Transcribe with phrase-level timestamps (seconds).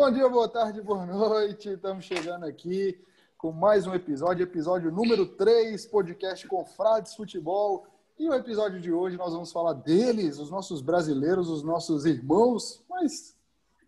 [0.00, 1.68] Bom dia, boa tarde, boa noite.
[1.68, 2.98] Estamos chegando aqui
[3.36, 7.86] com mais um episódio, episódio número 3, podcast Confrades Futebol.
[8.18, 12.82] E o episódio de hoje nós vamos falar deles, os nossos brasileiros, os nossos irmãos,
[12.88, 13.36] mas,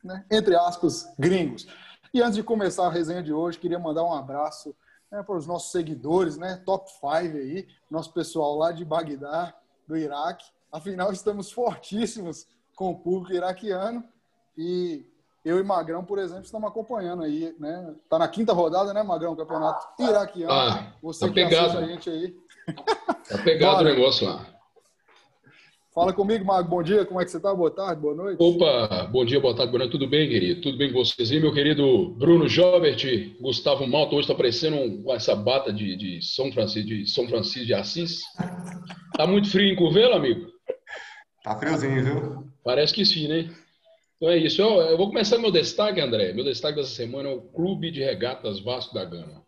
[0.05, 1.67] né, entre aspas, gringos.
[2.13, 4.77] E antes de começar a resenha de hoje, queria mandar um abraço
[5.11, 7.09] né, para os nossos seguidores, né, top 5
[7.39, 9.57] aí, nosso pessoal lá de Bagdá,
[9.89, 10.45] do Iraque.
[10.71, 14.05] Afinal, estamos fortíssimos com o público iraquiano
[14.59, 15.11] e
[15.45, 17.95] eu e Magrão, por exemplo, estamos acompanhando aí, né?
[18.09, 19.35] Tá na quinta rodada, né, Magrão?
[19.37, 20.53] Campeonato iraquiano.
[20.53, 21.79] Ah, Você tá que pegado.
[21.79, 22.35] a gente aí.
[23.29, 23.91] Tá pegado Bora.
[23.91, 24.47] o negócio lá.
[25.95, 26.71] Fala comigo, Mago.
[26.71, 27.55] Bom dia, como é que você tá?
[27.55, 28.39] Boa tarde, boa noite.
[28.43, 29.93] Opa, bom dia, boa tarde, boa noite.
[29.93, 30.63] Tudo bem, querido?
[30.63, 31.31] Tudo bem com vocês?
[31.31, 33.05] E meu querido Bruno Jobert,
[33.41, 37.29] Gustavo Malta, hoje está parecendo um- com essa bata de, de São Francisco de São
[37.29, 38.23] Francisco de Assis.
[39.19, 40.47] Tá muito frio em Curvelo, amigo?
[41.45, 42.45] Tá friozinho, viu?
[42.65, 43.51] Parece que sim, né?
[44.23, 44.63] Então é isso.
[44.63, 46.33] Eu, eu vou começar meu destaque, André.
[46.33, 49.45] Meu destaque dessa semana é o Clube de Regatas Vasco da Gama.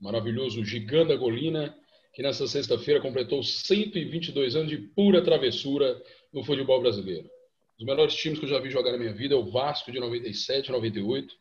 [0.00, 1.72] Maravilhoso Giganta Golina,
[2.12, 6.02] que nessa sexta-feira completou 122 anos de pura travessura
[6.32, 7.30] no futebol brasileiro.
[7.78, 10.00] Os melhores times que eu já vi jogar na minha vida é o Vasco de
[10.00, 11.32] 97, 98.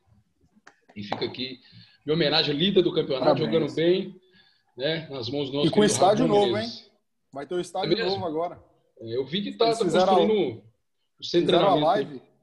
[0.96, 1.58] E fica aqui
[2.06, 3.52] minha homenagem líder do campeonato, Parabéns.
[3.52, 4.16] jogando bem,
[4.78, 5.08] né?
[5.10, 6.92] Nas mãos do nosso E com estádio Ramon novo, Menezes.
[7.34, 8.12] Vai ter o estádio É mesmo?
[8.12, 8.64] novo agora.
[9.02, 10.62] É, Eu vi que tá, tá construindo
[11.20, 11.86] o centro de Fizeram a treinamento.
[11.86, 12.35] live,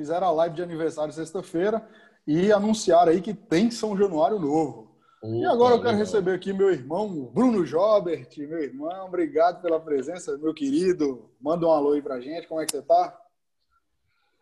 [0.00, 1.86] fizeram a live de aniversário sexta-feira
[2.26, 4.98] e anunciaram aí que tem São Januário novo.
[5.22, 10.38] E agora eu quero receber aqui meu irmão Bruno Jobert, meu irmão, obrigado pela presença,
[10.38, 11.30] meu querido.
[11.38, 13.20] Manda um alô aí pra gente, como é que você tá?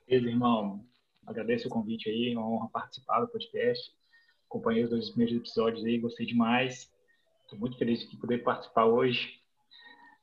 [0.06, 0.80] Beleza, irmão.
[1.26, 3.92] Agradeço o convite aí, é uma honra participar do podcast.
[4.48, 6.88] Acompanhei os dois primeiros episódios aí, gostei demais.
[7.42, 9.40] Estou muito feliz de poder participar hoje.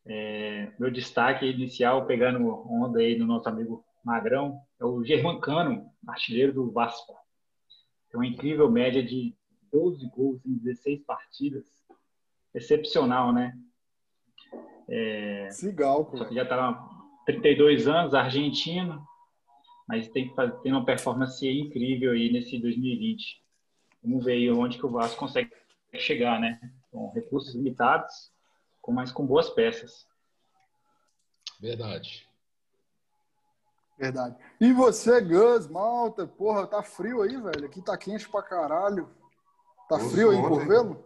[0.06, 6.54] É, meu destaque inicial, pegando onda aí do nosso amigo Magrão, é o Germancano, artilheiro
[6.54, 7.14] do Vasco.
[8.10, 9.36] Tem uma incrível média de
[9.72, 11.66] 12 gols em 16 partidas.
[12.54, 13.58] Excepcional, né?
[14.88, 16.26] É, Sigal, só pô.
[16.26, 19.06] que já está com 32 anos, argentino,
[19.88, 23.44] mas tem, que fazer- tem uma performance incrível aí nesse 2020.
[24.04, 25.52] Vamos ver aí onde que o Vasco consegue
[25.96, 26.60] chegar, né?
[26.92, 28.32] Com recursos limitados,
[28.82, 30.08] com mas com boas peças.
[31.60, 32.28] Verdade.
[33.98, 34.36] Verdade.
[34.60, 37.66] E você, Gus, Malta, porra, tá frio aí, velho?
[37.66, 39.10] Aqui tá quente pra caralho.
[39.88, 41.06] Tá Nossa, frio aí em ontem- Curvelo?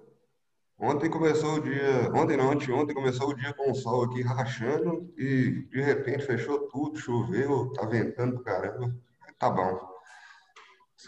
[0.82, 5.14] Ontem começou o dia, ontem não, anteontem começou o dia com o sol aqui rachando
[5.18, 8.96] e de repente fechou tudo, choveu, tá ventando pra caramba.
[9.38, 9.78] Tá bom.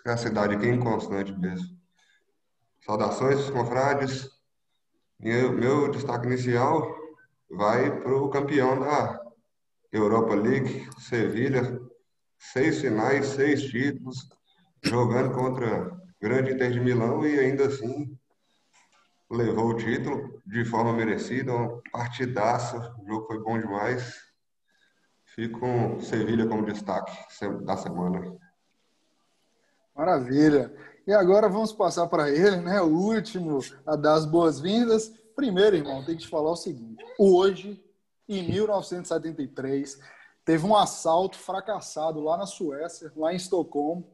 [0.06, 1.68] Essa cidade aqui é inconstante mesmo.
[2.86, 4.30] Saudações, confrades.
[5.18, 6.94] Meu, meu destaque inicial
[7.50, 9.21] vai pro campeão da
[9.92, 11.80] Europa League, Sevilha.
[12.40, 14.28] Seis finais, seis títulos,
[14.82, 18.18] jogando contra grande Inter de Milão e ainda assim
[19.30, 24.20] levou o título de forma merecida, uma partidaça, o jogo foi bom demais.
[25.24, 27.16] Fico com Sevilha como destaque
[27.64, 28.38] da semana.
[29.96, 30.76] Maravilha.
[31.08, 32.82] E agora vamos passar para ele, né?
[32.82, 35.10] O último a dar as boas-vindas.
[35.36, 37.82] Primeiro, irmão, tem que te falar o seguinte: hoje,
[38.40, 40.00] em 1973,
[40.46, 44.08] teve um assalto fracassado lá na Suécia, lá em Estocolmo,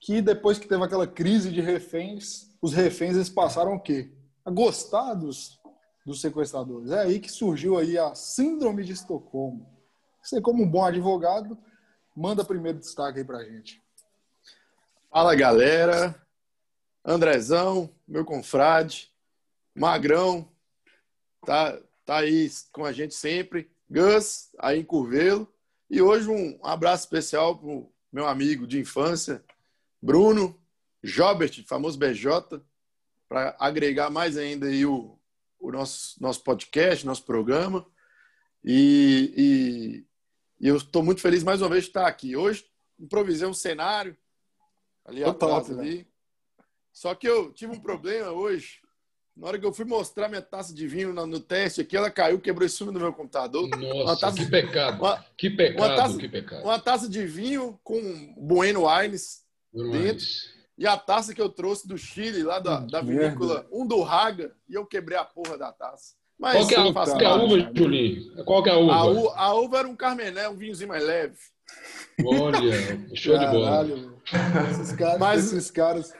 [0.00, 4.12] que depois que teve aquela crise de reféns, os reféns eles passaram o quê?
[4.44, 5.60] A gostar dos,
[6.04, 6.90] dos sequestradores.
[6.90, 9.66] É aí que surgiu aí a síndrome de Estocolmo.
[10.20, 11.56] Você, como um bom advogado,
[12.16, 13.80] manda primeiro destaque aí pra gente.
[15.10, 16.14] Fala galera,
[17.04, 19.12] Andrezão, meu confrade,
[19.74, 20.48] Magrão,
[21.44, 21.78] tá,
[22.12, 25.50] tá aí com a gente sempre, Gus, aí em Curvelo,
[25.88, 29.42] e hoje um abraço especial pro meu amigo de infância,
[30.00, 30.60] Bruno
[31.02, 32.62] Jobert, famoso BJ,
[33.26, 35.18] para agregar mais ainda aí o,
[35.58, 37.86] o nosso, nosso podcast, nosso programa,
[38.62, 40.04] e,
[40.60, 42.36] e, e eu estou muito feliz mais uma vez de estar aqui.
[42.36, 42.70] Hoje
[43.00, 44.14] improvisei um cenário,
[45.02, 46.06] ali Tô atrás top, ali.
[46.92, 48.81] Só que eu tive um problema hoje.
[49.36, 52.10] Na hora que eu fui mostrar minha taça de vinho no, no teste aqui, ela
[52.10, 53.66] caiu, quebrou em cima do meu computador.
[53.78, 55.00] Nossa, taça- que pecado.
[55.02, 56.62] Uma, Que pecado, uma taça- que pecado.
[56.64, 59.40] uma taça de vinho com Bueno Wines
[59.72, 63.28] Mas, e a taça que eu trouxe do Chile, lá da, da merda.
[63.28, 66.14] vinícola, um do Raga, e eu quebrei a porra da taça.
[66.38, 68.44] Mas Qual que é a, qual que é a uva, Julinho?
[68.44, 68.92] Qual que é a uva?
[68.94, 71.36] A, u- a uva era um Carmené, um vinhozinho mais leve.
[72.26, 73.70] Olha, show de bola.
[73.70, 74.22] Caralho.
[74.72, 76.12] Esses caras, Mas- esses caras.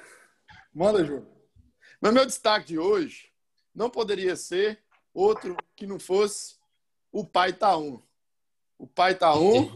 [0.75, 1.26] Manda, Júlio.
[2.02, 3.31] Mas meu destaque de hoje
[3.72, 4.81] não poderia ser
[5.14, 6.56] outro que não fosse
[7.12, 8.00] o pai tá um.
[8.76, 9.70] O pai tá um,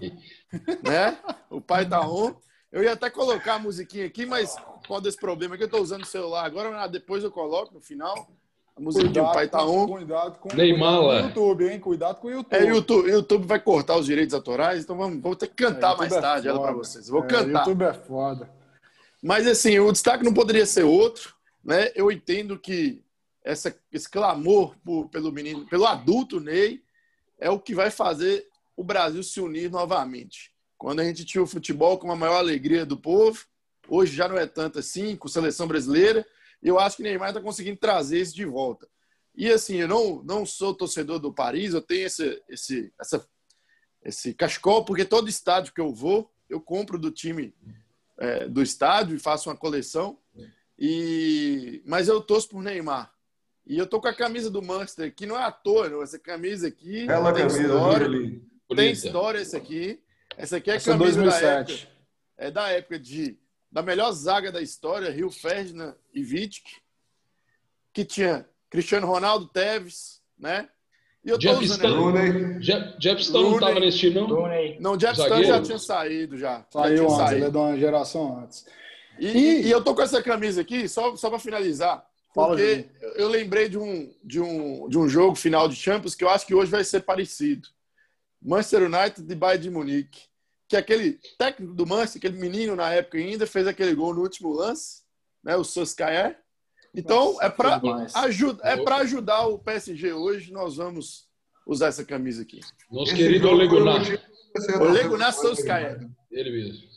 [0.82, 1.16] né?
[1.48, 2.34] O pai tá um.
[2.72, 4.56] Eu ia até colocar a musiquinha aqui, mas
[4.88, 8.28] qual esse problema que eu estou usando o celular agora, depois eu coloco no final.
[8.76, 9.86] A musiquinha Cuidado, do pai tá on.
[9.86, 11.14] Cuidado com, Neymar, cuidado com lá.
[11.14, 11.80] o YouTube, hein?
[11.80, 12.54] Cuidado com o YouTube.
[12.56, 15.98] É, YouTube, YouTube vai cortar os direitos autorais, então vamos, vamos ter que cantar É,
[15.98, 16.84] mais é tarde ela para foda.
[16.84, 17.08] vocês.
[17.08, 17.60] Vou É, cantar.
[17.60, 18.50] YouTube é foda.
[19.22, 21.35] Mas assim, o destaque não poderia ser outro,
[21.66, 21.90] né?
[21.96, 23.02] Eu entendo que
[23.44, 26.82] essa, esse clamor por- pelo menino, pelo adulto Ney,
[27.38, 30.52] é o que vai fazer o Brasil se unir novamente.
[30.78, 33.44] Quando a gente tinha o futebol com a maior alegria do povo,
[33.88, 36.24] hoje já não é tanto assim, com a seleção brasileira,
[36.62, 38.88] eu acho que Neymar está conseguindo trazer isso de volta.
[39.34, 43.28] E assim, eu não, não sou torcedor do Paris, eu tenho esse, esse, essa,
[44.04, 47.52] esse cachecol, porque todo estádio que eu vou, eu compro do time
[48.18, 50.18] é, do estádio e faço uma coleção.
[50.78, 53.12] E mas eu torço por Neymar.
[53.66, 56.02] E eu tô com a camisa do Manchester, que não é à toa.
[56.02, 58.06] Essa camisa aqui Bela tem camisa, história.
[58.06, 58.42] Júlio.
[58.76, 60.00] Tem história essa aqui.
[60.36, 61.72] Essa aqui é a Essa é camisa da 2007.
[61.72, 61.96] época.
[62.38, 63.38] É da época de
[63.72, 66.64] da melhor zaga da história, Rio Ferdinand e Vitic,
[67.92, 70.68] que tinha Cristiano Ronaldo, Tevez, né?
[71.24, 72.62] E eu tô Jeff usando Stan- Rooney.
[72.62, 74.26] Je- Jefferson não estava nesse time, não?
[74.28, 74.78] Rooney.
[74.80, 75.44] Não, o Jeff Zagueiro.
[75.44, 76.58] já tinha saído já.
[76.58, 77.34] já Saiu tinha antes, saído.
[77.36, 78.64] ele é de uma geração antes.
[79.18, 82.04] E, e- e eu tô com essa camisa aqui, só, só para finalizar,
[82.34, 86.22] porque eu eu lembrei de um, de, um, de um jogo final de Champions que
[86.24, 87.68] eu acho que hoje vai ser parecido.
[88.42, 90.22] Manchester United e Bayern de Munique.
[90.68, 94.52] Que aquele técnico do Manchester, aquele menino na época ainda, fez aquele gol no último
[94.52, 95.02] lance,
[95.42, 96.36] né, o Soskaer.
[96.94, 97.80] Então, Nossa, é para
[98.16, 101.26] ajuda, é para ajudar o PSG hoje, nós vamos
[101.66, 102.60] usar essa camisa aqui.
[102.90, 103.98] Nosso Esse querido jogo Ole foi o Gunnar.
[104.00, 104.22] motivo de
[104.60, 106.08] você Ole torcer Gunnar pro Solskjaer.
[106.30, 106.88] Ele mesmo.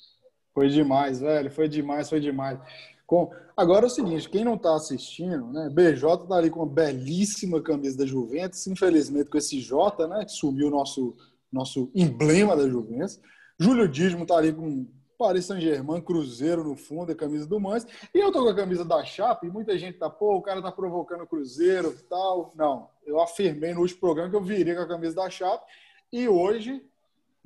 [0.53, 1.51] Foi demais, velho.
[1.51, 2.59] Foi demais, foi demais.
[3.05, 3.31] Com...
[3.55, 5.69] Agora é o seguinte, quem não tá assistindo, né?
[5.69, 10.25] BJ tá ali com uma belíssima camisa da Juventus, infelizmente com esse J, né?
[10.25, 11.15] Que sumiu o nosso,
[11.51, 13.19] nosso emblema da Juventus.
[13.59, 14.87] Júlio Dízimo tá ali com
[15.19, 17.93] Paris Saint-Germain, Cruzeiro no fundo, a camisa do Manchester.
[18.15, 20.61] E eu tô com a camisa da Chape, e muita gente tá, pô, o cara
[20.61, 22.53] tá provocando o Cruzeiro e tal.
[22.55, 25.65] Não, eu afirmei no último programa que eu viria com a camisa da Chape.
[26.11, 26.81] E hoje,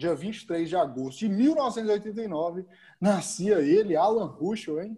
[0.03, 2.65] dia 23 de agosto de 1989,
[2.99, 4.97] nascia ele, Alan Ruschel, hein?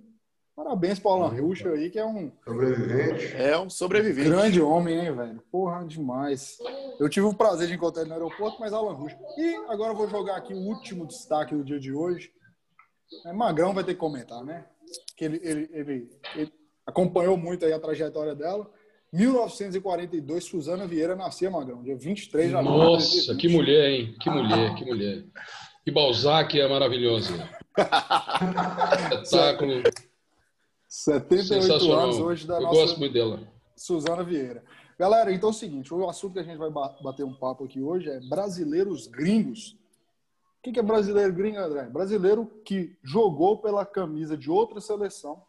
[0.55, 3.35] Parabéns para Alan Ruschel aí, que é um Sobrevivente.
[3.35, 4.29] É um sobrevivente.
[4.29, 5.43] grande homem, hein, velho?
[5.51, 6.57] Porra, demais.
[6.97, 9.19] Eu tive o prazer de encontrar ele no aeroporto, mas Alan Ruschel.
[9.37, 12.31] E agora eu vou jogar aqui o último destaque do dia de hoje.
[13.25, 14.65] É, Magrão vai ter que comentar, né?
[15.17, 16.53] Que ele, ele, ele, ele
[16.85, 18.71] acompanhou muito aí a trajetória dela.
[19.13, 23.37] 1942, Suzana Vieira nascia, Magrão, dia 23 de de Nossa, 2020.
[23.41, 24.15] que mulher, hein?
[24.19, 25.25] Que mulher, que mulher.
[25.83, 27.31] Que Balzac é maravilhosa.
[29.23, 29.83] Espetáculo
[30.87, 31.99] 78 sensacional.
[32.05, 33.39] anos hoje da Eu nossa gosto muito dela.
[33.75, 34.63] Suzana Vieira.
[34.97, 37.65] Galera, então é o seguinte, o assunto que a gente vai ba- bater um papo
[37.65, 39.75] aqui hoje é brasileiros gringos.
[40.65, 41.83] O que é brasileiro gringo, André?
[41.83, 45.43] Brasileiro que jogou pela camisa de outra seleção.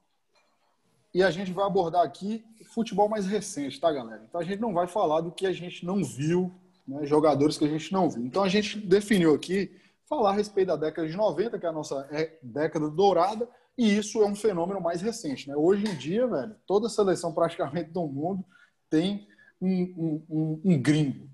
[1.14, 2.44] E a gente vai abordar aqui
[2.76, 4.23] futebol mais recente, tá, galera?
[4.28, 6.55] Então a gente não vai falar do que a gente não viu,
[6.87, 7.06] né?
[7.06, 8.23] jogadores que a gente não viu.
[8.23, 9.75] Então a gente definiu aqui
[10.06, 13.96] falar a respeito da década de 90, que é a nossa é, década dourada, e
[13.96, 15.56] isso é um fenômeno mais recente, né?
[15.56, 18.44] Hoje em dia, velho, toda seleção praticamente do mundo
[18.90, 19.26] tem
[19.58, 21.31] um, um, um, um gringo.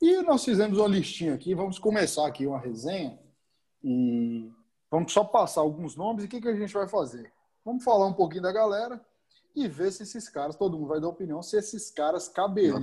[0.00, 3.18] E nós fizemos uma listinha aqui, vamos começar aqui uma resenha
[3.84, 4.50] e
[4.90, 7.30] vamos só passar alguns nomes e o que, que a gente vai fazer?
[7.62, 8.98] Vamos falar um pouquinho da galera
[9.56, 12.80] e ver se esses caras, todo mundo vai dar opinião, se esses caras caberiam.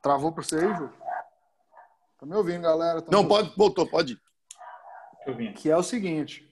[0.00, 0.90] Travou para você aí, Ju?
[2.18, 3.00] Tá me ouvindo, galera?
[3.00, 3.34] Tá Não, ouvindo?
[3.34, 4.20] pode, voltou, pode
[5.56, 6.48] que é o seguinte: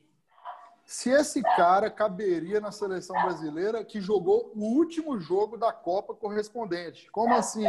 [0.85, 7.11] se esse cara caberia na seleção brasileira que jogou o último jogo da Copa correspondente.
[7.11, 7.67] Como assim?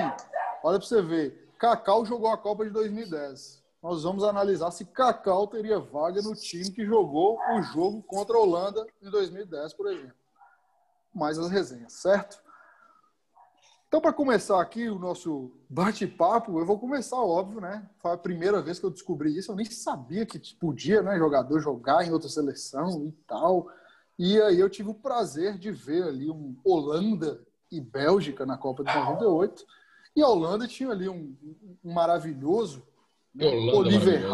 [0.64, 1.50] Olha para você ver.
[1.58, 3.61] Cacau jogou a Copa de 2010.
[3.82, 8.40] Nós vamos analisar se Cacau teria vaga no time que jogou o jogo contra a
[8.40, 10.14] Holanda em 2010, por exemplo.
[11.14, 12.42] Mais as resenhas, certo?
[13.88, 17.90] Então, para começar aqui o nosso bate-papo, eu vou começar, óbvio, né?
[18.00, 19.52] Foi a primeira vez que eu descobri isso.
[19.52, 23.68] Eu nem sabia que podia, né, jogador jogar em outra seleção e tal.
[24.18, 28.84] E aí eu tive o prazer de ver ali um Holanda e Bélgica na Copa
[28.84, 29.66] de 98.
[30.16, 31.36] E a Holanda tinha ali um,
[31.84, 32.84] um maravilhoso
[33.40, 34.26] Holanda Oliver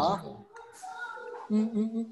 [1.50, 2.12] um, um, um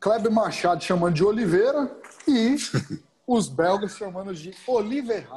[0.00, 2.56] Kleber Machado chamando de Oliveira e
[3.26, 5.28] os belgas chamando de Oliver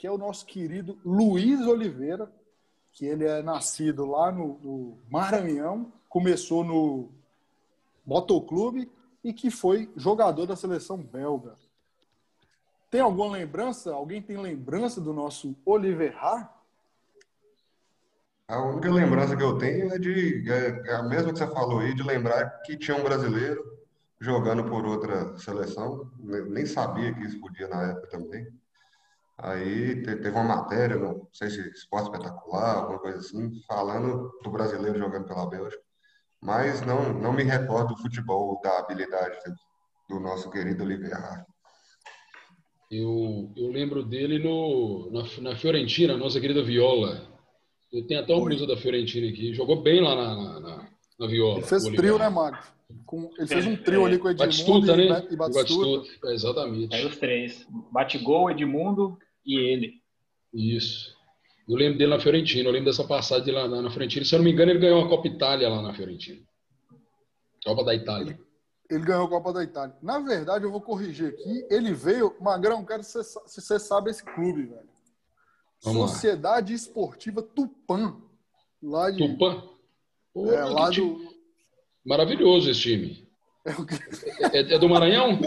[0.00, 2.32] que é o nosso querido Luiz Oliveira,
[2.90, 7.10] que ele é nascido lá no, no Maranhão, começou no
[8.06, 8.90] Motoclube
[9.22, 11.54] e que foi jogador da seleção belga.
[12.90, 13.92] Tem alguma lembrança?
[13.92, 16.50] Alguém tem lembrança do nosso Oliver Há?
[18.50, 21.78] A única lembrança que eu tenho é de é, é a mesma que você falou
[21.78, 23.62] aí, de lembrar que tinha um brasileiro
[24.20, 26.10] jogando por outra seleção.
[26.18, 28.44] Nem sabia que isso podia na época também.
[29.38, 34.98] Aí teve uma matéria, não sei se esporte espetacular, alguma coisa assim, falando do brasileiro
[34.98, 35.82] jogando pela Bélgica.
[36.42, 39.38] Mas não, não me recordo do futebol, da habilidade
[40.08, 41.46] do nosso querido Oliveira.
[42.90, 47.29] Eu, eu lembro dele no, na, na Fiorentina, nossa querida Viola.
[47.92, 49.52] Ele tem até uma blusa da Fiorentina aqui.
[49.52, 51.58] Jogou bem lá na, na, na Viola.
[51.58, 52.68] Ele fez trio, né, Marcos?
[53.06, 55.28] Com, ele fez um trio é, ali com o Edmundo Batistuta, e, né?
[55.30, 55.98] e Batistuta.
[55.98, 56.28] Batistuta.
[56.28, 56.96] É, exatamente.
[56.96, 57.66] É os três.
[57.92, 59.94] Batigol, Edmundo e ele.
[60.52, 61.16] Isso.
[61.68, 64.24] Eu lembro dele na Fiorentina, eu lembro dessa passagem lá na, na Fiorentina.
[64.24, 66.40] Se eu não me engano, ele ganhou uma Copa Itália lá na Fiorentina.
[67.64, 68.32] Copa da Itália.
[68.32, 69.94] Ele, ele ganhou a Copa da Itália.
[70.02, 71.66] Na verdade, eu vou corrigir aqui.
[71.70, 72.34] Ele veio.
[72.40, 74.89] Magrão, quero se você sabe esse clube, velho.
[75.82, 76.76] Vamos Sociedade lá.
[76.76, 78.16] Esportiva Tupã.
[78.82, 79.18] Lá de.
[79.18, 79.62] Tupã?
[80.32, 81.20] Pô, é, lá do...
[82.04, 83.28] Maravilhoso esse time.
[84.52, 85.38] É, é, é, do Maranhão?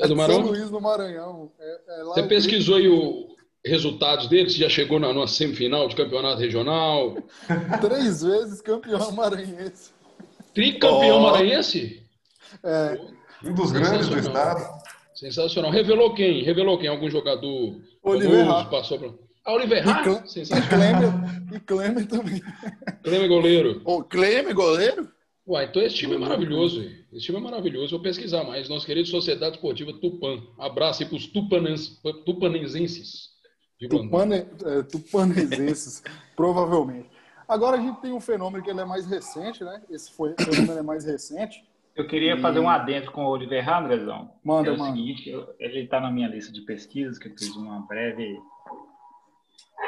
[0.00, 0.42] É do Maranhão?
[0.44, 1.50] São Luís do Maranhão.
[1.58, 4.54] É, é Você pesquisou aí os resultados deles?
[4.54, 7.16] Já chegou na, numa semifinal de campeonato regional?
[7.80, 9.90] Três vezes campeão maranhense.
[10.54, 11.22] Tricampeão oh.
[11.22, 12.02] maranhense?
[12.62, 13.00] É.
[13.44, 14.83] Um dos grandes do estado.
[15.14, 15.70] Sensacional.
[15.70, 16.42] Revelou quem?
[16.42, 16.88] Revelou quem?
[16.88, 19.14] Algum jogador Oliver famoso, passou para...
[19.44, 21.12] Ah, Oliver e, Sensacional.
[21.52, 22.42] E Klemer, também.
[23.02, 23.82] Klemer goleiro.
[23.84, 25.08] O Klemer goleiro?
[25.46, 26.80] Uai, então esse time é maravilhoso.
[27.12, 27.90] Esse time é maravilhoso.
[27.90, 28.68] Vou pesquisar mais.
[28.68, 30.42] Nosso querido Sociedade Esportiva Tupã.
[30.58, 32.00] Abraço aí para os tupanenses.
[33.88, 36.02] Tupane, é, tupanesenses,
[36.34, 37.10] provavelmente.
[37.46, 39.82] Agora a gente tem um fenômeno que ele é mais recente, né?
[39.90, 41.62] Esse foi, fenômeno é mais recente.
[41.94, 42.40] Eu queria e...
[42.40, 44.32] fazer um adentro com o Oliver Andrezão.
[44.42, 44.96] Manda, é o manda.
[44.96, 48.38] seguinte, eu, ele está na minha lista de pesquisas, que eu fiz uma breve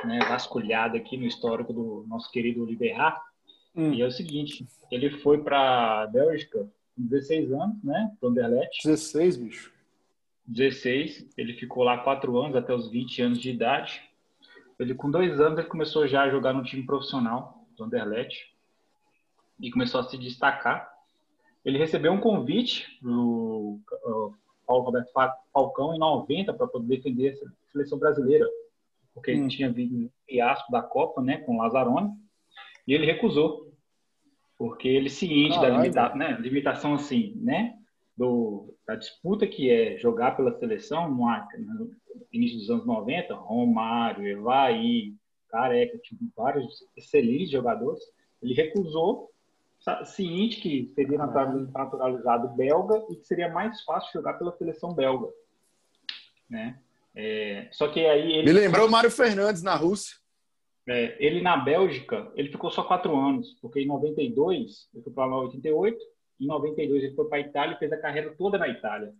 [0.04, 2.96] né, vasculhada aqui no histórico do nosso querido Oliver
[3.74, 3.92] Hum.
[3.92, 8.10] E é o seguinte, ele foi para a Bélgica com 16 anos, né?
[8.18, 8.82] Para Anderlecht.
[8.82, 9.72] 16, bicho.
[10.46, 11.28] 16.
[11.36, 14.00] Ele ficou lá quatro anos, até os 20 anos de idade.
[14.78, 18.54] Ele, com dois anos, ele começou já a jogar no time profissional do Anderlecht
[19.60, 20.95] e começou a se destacar.
[21.66, 23.80] Ele recebeu um convite do
[24.64, 25.10] Paulo Roberto
[25.52, 28.48] Falcão em 90 para poder defender a seleção brasileira,
[29.12, 29.40] porque hum.
[29.40, 32.12] ele tinha vindo um fiasco da Copa, né, com o Lazzaroni,
[32.86, 33.66] e ele recusou
[34.56, 35.72] porque ele ciente Caralho.
[35.74, 37.76] da limita né, limitação assim, né,
[38.16, 41.90] do, da disputa que é jogar pela seleção no, no
[42.32, 45.14] início dos anos 90, Romário, Evaí,
[45.48, 48.00] Careca, tipo, vários excelentes jogadores,
[48.40, 49.30] ele recusou,
[50.04, 55.28] ciente que seria naturalizado belga e que seria mais fácil jogar pela seleção belga,
[56.50, 56.78] né?
[57.14, 58.52] É, só que aí ele...
[58.52, 60.16] Me lembrou o Mário Fernandes na Rússia.
[60.88, 65.26] É, ele na Bélgica, ele ficou só quatro anos, porque em 92, ele foi para
[65.26, 65.98] lá em 88,
[66.40, 69.12] em 92 ele foi para a Itália e fez a carreira toda na Itália.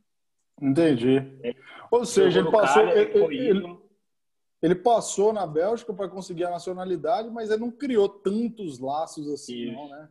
[0.61, 1.16] Entendi.
[1.42, 1.54] É,
[1.90, 3.78] Ou seja, ele passou, ele, ele,
[4.62, 9.68] ele, passou na Bélgica para conseguir a nacionalidade, mas ele não criou tantos laços assim,
[9.68, 9.73] Isso.
[9.73, 10.08] não, né?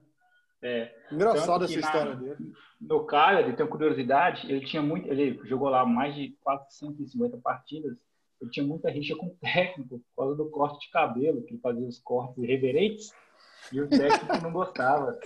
[0.65, 2.53] É, Engraçado essa história dele.
[2.81, 7.95] No Cagliari, tem curiosidade, ele tinha muito, ele jogou lá mais de 450 partidas
[8.41, 11.61] eu tinha muita rixa com o técnico por causa do corte de cabelo, que ele
[11.61, 13.13] fazia os cortes irreverentes
[13.71, 15.19] e o técnico não gostava.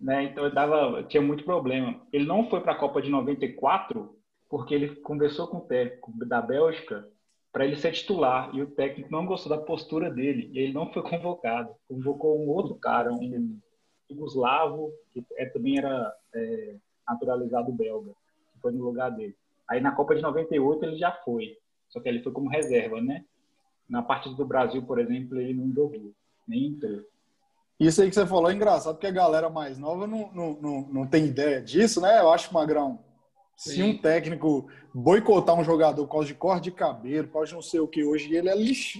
[0.00, 0.24] Né?
[0.24, 2.00] Então eu dava, tinha muito problema.
[2.12, 4.16] Ele não foi para a Copa de 94
[4.48, 7.08] porque ele conversou com o técnico da Bélgica
[7.50, 10.92] para ele ser titular e o técnico não gostou da postura dele e ele não
[10.92, 11.74] foi convocado.
[11.88, 13.58] Convocou um outro cara, um
[14.10, 16.74] Yugoslavo, que é, também era é,
[17.08, 18.12] naturalizado belga,
[18.52, 19.36] que foi no lugar dele.
[19.68, 21.56] Aí na Copa de 98 ele já foi.
[21.88, 23.24] Só que ele foi como reserva, né?
[23.88, 26.12] Na partida do Brasil, por exemplo, ele não jogou,
[26.46, 27.02] nem entrou.
[27.78, 30.80] Isso aí que você falou é engraçado, porque a galera mais nova não, não, não,
[30.82, 32.20] não tem ideia disso, né?
[32.20, 33.00] Eu acho, Magrão,
[33.56, 37.54] se um técnico boicotar um jogador por causa de corte de cabelo, por causa de
[37.54, 38.54] não sei o que hoje, ele é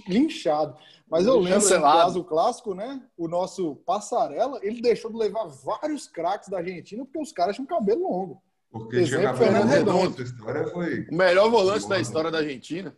[0.07, 0.77] linchado.
[1.09, 3.01] Mas eu lembro no caso clássico, né?
[3.17, 7.67] O nosso Passarela, ele deixou de levar vários craques da Argentina porque os caras tinham
[7.67, 8.41] cabelo longo.
[8.71, 10.21] Porque Exemplo, Fernando Redondo.
[10.21, 11.07] história foi...
[11.09, 12.95] O melhor volante da história da Argentina.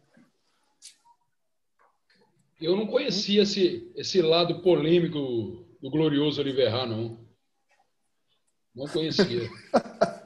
[2.60, 7.20] Eu não conhecia esse, esse lado polêmico do glorioso Oliveira, não.
[8.74, 9.48] Não conhecia.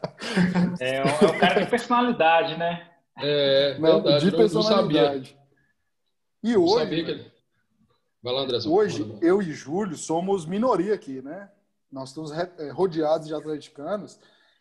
[0.79, 2.87] É, é o cara de personalidade, né?
[3.17, 4.25] É, não, verdade.
[4.25, 5.37] De personalidade.
[6.43, 7.03] E hoje...
[7.03, 7.31] Que...
[8.23, 11.49] Vai lá, André, hoje, eu e Júlio somos minoria aqui, né?
[11.91, 14.19] Nós estamos é, rodeados de atleticanos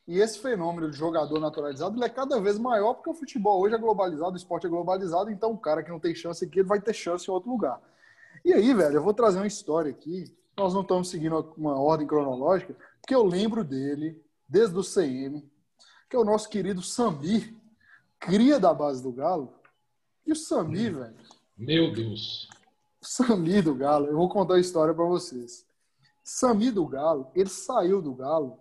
[0.09, 3.79] e esse fenômeno de jogador naturalizado é cada vez maior porque o futebol hoje é
[3.79, 6.81] globalizado, o esporte é globalizado, então o cara que não tem chance aqui ele vai
[6.81, 7.81] ter chance em outro lugar.
[8.45, 10.35] E aí, velho, eu vou trazer uma história aqui.
[10.57, 15.49] Nós não estamos seguindo uma ordem cronológica, porque eu lembro dele desde o CM,
[16.11, 17.55] que é o nosso querido Samir,
[18.19, 19.55] cria da base do Galo.
[20.27, 21.17] E o Samir, velho.
[21.57, 22.49] Meu Deus.
[23.01, 25.65] Samir do Galo, eu vou contar a história para vocês.
[26.25, 28.59] Samir do Galo, ele saiu do Galo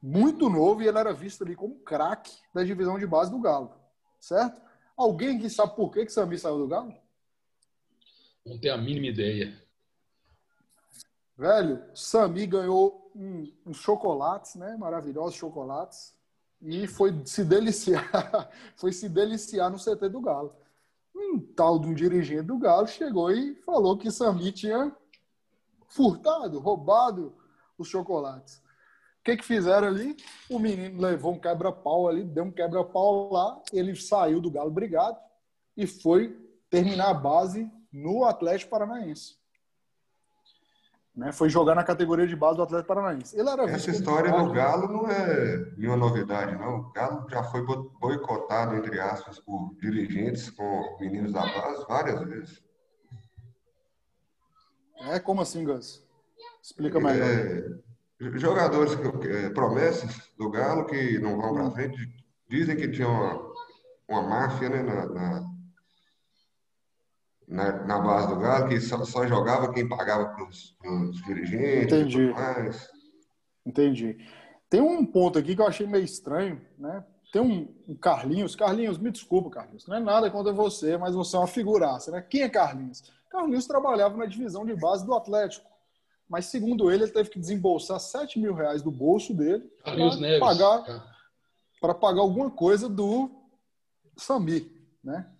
[0.00, 3.74] muito novo e ele era visto ali como craque da divisão de base do Galo,
[4.20, 4.60] certo?
[4.94, 6.94] Alguém que sabe por que que Samir saiu do Galo?
[8.44, 9.60] Não tenho a mínima ideia.
[11.36, 14.76] Velho, Samir ganhou um, uns chocolates, né?
[14.76, 16.17] Maravilhosos chocolates.
[16.60, 20.54] E foi se deliciar, foi se deliciar no CT do Galo.
[21.14, 24.94] Um tal de um dirigente do Galo chegou e falou que Samir tinha
[25.88, 27.34] furtado, roubado
[27.76, 28.56] os chocolates.
[28.56, 30.16] O que, que fizeram ali?
[30.48, 35.18] O menino levou um quebra-pau ali, deu um quebra-pau lá, ele saiu do Galo Brigado
[35.76, 36.36] e foi
[36.70, 39.36] terminar a base no Atlético Paranaense.
[41.18, 41.32] Né?
[41.32, 43.36] Foi jogar na categoria de base do Atlético Paranaense.
[43.36, 46.78] Ele era Essa história do Galo não é nenhuma novidade, não.
[46.78, 47.60] O Galo já foi
[48.00, 52.62] boicotado, entre aspas, por dirigentes com meninos da base várias vezes.
[55.00, 56.06] É, como assim, Gus?
[56.62, 57.28] Explica melhor.
[57.28, 58.92] É, jogadores,
[59.24, 61.98] é, promessas do Galo que não vão para frente,
[62.48, 63.42] dizem que tinha uma,
[64.08, 65.47] uma máfia né, na, na,
[67.48, 70.76] na, na, base do Galo, que só, só jogava quem pagava para os
[71.24, 71.92] dirigentes.
[71.92, 72.34] Entendi.
[73.64, 74.18] Entendi.
[74.68, 77.04] Tem um ponto aqui que eu achei meio estranho, né?
[77.32, 78.54] Tem um, um, Carlinhos.
[78.54, 79.86] Carlinhos, me desculpa, Carlinhos.
[79.86, 82.22] Não é nada contra você, mas você é uma figuraça, né?
[82.22, 83.02] Quem é Carlinhos?
[83.30, 85.66] Carlinhos trabalhava na divisão de base do Atlético.
[86.28, 91.14] Mas, segundo ele, ele teve que desembolsar 7 mil reais do bolso dele para pagar,
[91.80, 93.30] para pagar alguma coisa do
[94.16, 94.70] Sami,
[95.02, 95.30] né?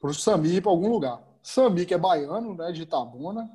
[0.00, 1.20] Para o Sami ir para algum lugar.
[1.42, 3.50] Sami, que é baiano, né, de Itabuna.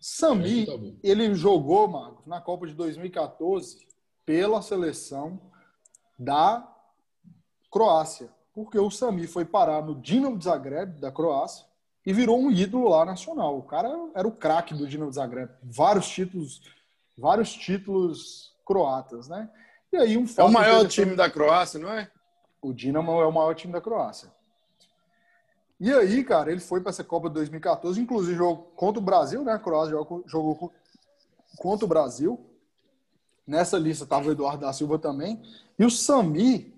[0.00, 3.86] Sami, é ele jogou, Marcos, na Copa de 2014
[4.24, 5.40] pela seleção
[6.18, 6.66] da
[7.70, 8.30] Croácia.
[8.54, 11.64] Porque o Sami foi parar no Dinamo Zagreb, da Croácia,
[12.04, 13.58] e virou um ídolo lá nacional.
[13.58, 16.62] O cara era o craque do Dinamo Zagreb, vários títulos,
[17.16, 19.48] vários títulos croatas, né?
[19.92, 22.10] E aí um É o maior time da Croácia, não é?
[22.60, 24.30] O Dinamo é o maior time da Croácia.
[25.80, 29.44] E aí, cara, ele foi para essa Copa de 2014, inclusive jogou contra o Brasil,
[29.44, 29.52] né?
[29.52, 30.72] A Croácia jogou, jogou
[31.56, 32.44] contra o Brasil.
[33.46, 35.40] Nessa lista estava o Eduardo da Silva também.
[35.78, 36.74] E o Sami,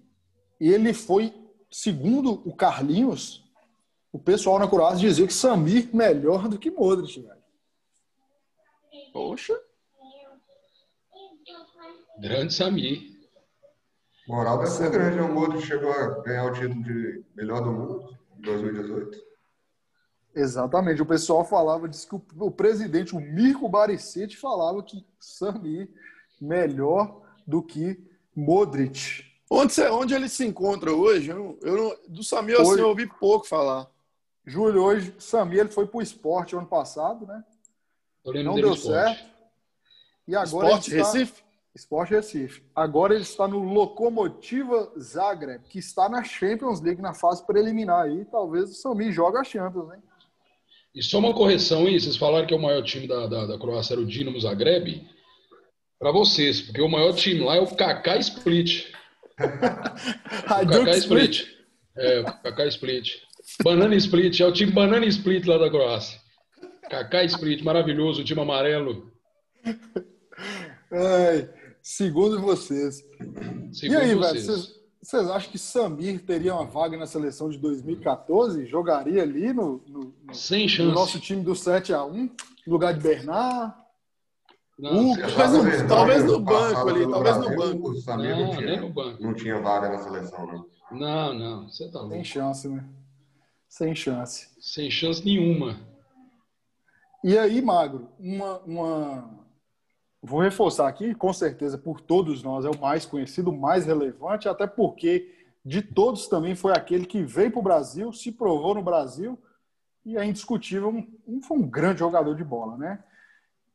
[0.61, 1.33] ele foi,
[1.71, 3.43] segundo o Carlinhos,
[4.13, 7.41] o pessoal na Croácia dizia que Samir melhor do que Modric, velho.
[9.13, 9.59] Poxa.
[12.19, 13.19] Grande Samir.
[14.29, 15.17] Moral deve ser grande.
[15.17, 15.23] Né?
[15.23, 19.31] O Modric chegou a ganhar o título de melhor do mundo 2018.
[20.35, 21.03] Exatamente.
[21.03, 25.89] O pessoal falava, disse que o, o presidente, o Mirko Barisic, falava que Samir
[26.41, 28.01] melhor do que
[28.35, 29.25] Modric.
[29.51, 31.31] Onde, você, onde ele se encontra hoje?
[31.31, 33.91] Eu, eu do Samir assim, eu ouvi pouco falar.
[34.47, 37.45] Júlio, hoje, Samir ele foi para o esporte ano passado, né?
[38.25, 39.29] Não deu certo.
[40.27, 41.13] E agora esporte está...
[41.13, 41.43] Recife?
[41.81, 42.63] Esporte Recife.
[42.77, 48.25] Agora ele está no Locomotiva Zagreb, que está na Champions League na fase preliminar aí.
[48.27, 49.99] Talvez o Samir jogue a Champions, né?
[50.95, 53.95] E só uma correção aí, vocês falaram que o maior time da, da, da Croácia
[53.95, 55.09] era o Dinamo Zagreb.
[55.99, 58.93] Para vocês, porque o maior time lá é o Kaká Split.
[59.39, 61.47] o Kaká Split.
[61.97, 63.23] É, o Kaká Split.
[63.65, 66.21] Banana Split, é o time Banana Split lá da Croácia.
[66.91, 69.11] Kaká Split, maravilhoso, o time amarelo.
[70.93, 71.49] Ai,
[71.91, 73.05] segundo vocês.
[73.73, 74.47] Segundo e aí, vocês.
[74.47, 78.67] velho, vocês, acham que Samir teria uma vaga na seleção de 2014?
[78.67, 82.31] Jogaria ali no, no, no, Sem nosso time do 7x1,
[82.67, 83.75] no lugar de Bernard?
[84.79, 87.91] Não, talvez, no, talvez no banco ali, talvez no banco.
[87.91, 89.23] O Samir não, não, tinha, no banco.
[89.23, 90.67] não tinha vaga na seleção, não.
[90.93, 92.15] Não, não, você tá louco.
[92.15, 92.85] Tem chance, né?
[93.69, 94.49] Sem chance.
[94.61, 95.79] Sem chance nenhuma.
[97.23, 99.40] E aí, Magro, uma, uma...
[100.23, 104.49] Vou reforçar aqui, com certeza, por todos nós, é o mais conhecido, o mais relevante,
[104.49, 108.83] até porque de todos também foi aquele que veio para o Brasil, se provou no
[108.83, 109.39] Brasil
[110.05, 110.89] e é indiscutível,
[111.27, 113.03] um, foi um grande jogador de bola, né?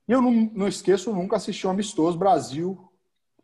[0.07, 2.91] E eu não, não esqueço nunca assistir um amistoso Brasil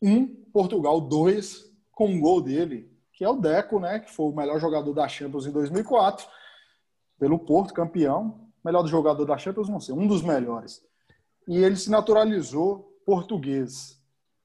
[0.02, 4.00] 1, Portugal 2, com um gol dele, que é o Deco, né?
[4.00, 6.28] Que foi o melhor jogador da Champions em 2004
[7.20, 10.84] pelo Porto, campeão, melhor jogador da Champions, não sei, um dos melhores.
[11.48, 14.02] E ele se naturalizou português.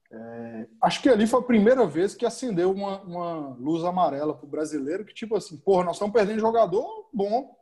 [0.09, 4.45] É, acho que ali foi a primeira vez que acendeu uma, uma luz amarela para
[4.45, 7.55] o brasileiro, que tipo assim, porra, nós estamos perdendo jogador bom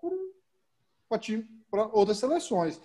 [1.70, 2.80] para outras seleções.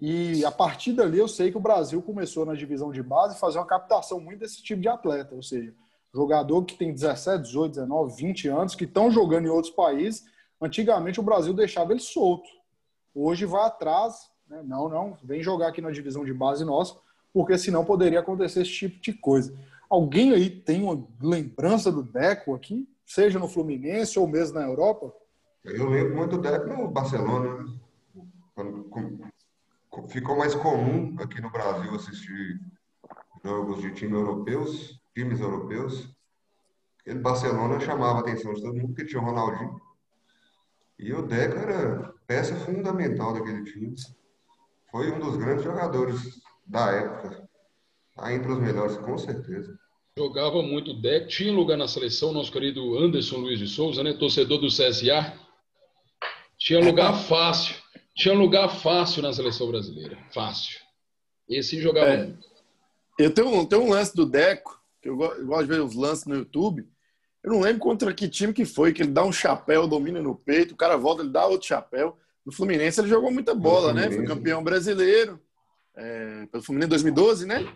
[0.00, 3.58] E a partir dali eu sei que o Brasil começou na divisão de base fazer
[3.58, 5.72] uma captação muito desse tipo de atleta, ou seja,
[6.12, 10.24] jogador que tem 17, 18, 19, 20 anos, que estão jogando em outros países.
[10.60, 12.48] Antigamente o Brasil deixava ele solto.
[13.14, 14.62] Hoje vai atrás, né?
[14.64, 16.96] não, não, vem jogar aqui na divisão de base nossa,
[17.34, 19.52] porque senão poderia acontecer esse tipo de coisa.
[19.90, 25.12] Alguém aí tem uma lembrança do Deco aqui, seja no Fluminense ou mesmo na Europa?
[25.64, 27.72] Eu lembro muito do Deco no Barcelona, né?
[30.08, 32.60] ficou mais comum aqui no Brasil assistir
[33.44, 36.14] jogos de time europeus, times europeus.
[37.04, 39.80] Ele Barcelona chamava a atenção de todo mundo porque tinha o Ronaldinho.
[40.98, 43.92] E o Deco era peça fundamental daquele time.
[44.90, 47.48] Foi um dos grandes jogadores da época.
[48.10, 49.76] Está entre os melhores, com certeza.
[50.16, 51.26] Jogava muito Deco.
[51.26, 54.12] Tinha lugar na seleção, nosso querido Anderson Luiz de Souza, né?
[54.12, 55.32] Torcedor do CSA.
[56.56, 57.74] Tinha lugar fácil.
[58.14, 60.16] Tinha lugar fácil na seleção brasileira.
[60.32, 60.78] Fácil.
[61.48, 62.24] Esse jogava é.
[62.24, 62.46] muito.
[63.18, 66.24] Eu tenho um, tenho um lance do Deco, que eu gosto de ver os lances
[66.26, 66.88] no YouTube.
[67.42, 70.34] Eu não lembro contra que time que foi, que ele dá um chapéu, domina no
[70.34, 72.16] peito, o cara volta, ele dá outro chapéu.
[72.46, 74.10] No Fluminense ele jogou muita bola, né?
[74.10, 75.40] Foi campeão brasileiro.
[75.96, 77.72] É, pelo Fluminense em 2012, né?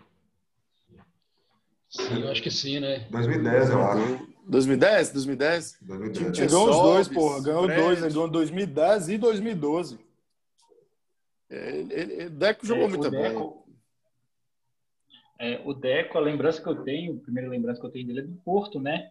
[1.89, 3.07] Sim, eu acho que sim, né?
[3.09, 4.29] 2010, eu acho.
[4.47, 5.11] 2010?
[5.11, 5.77] 2010?
[5.81, 6.51] 2010.
[6.51, 7.41] Ganhou os dois, porra.
[7.41, 8.03] Ganhou dois.
[8.03, 9.99] Ele ganhou 2010 e 2012.
[11.49, 13.63] Ele, ele, Deco jogou é, muita Deco, bola.
[15.39, 18.19] É, o Deco, a lembrança que eu tenho, a primeira lembrança que eu tenho dele
[18.19, 19.09] é do Porto, né?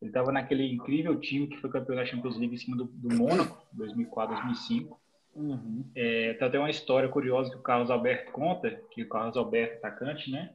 [0.00, 3.16] Ele estava naquele incrível time que foi campeão da Champions League em cima do, do
[3.16, 5.00] Mônaco, 2004, 2005.
[5.34, 5.84] Uhum.
[5.94, 9.78] É, tem até uma história curiosa que o Carlos Alberto conta, que o Carlos Alberto,
[9.78, 10.52] atacante, né?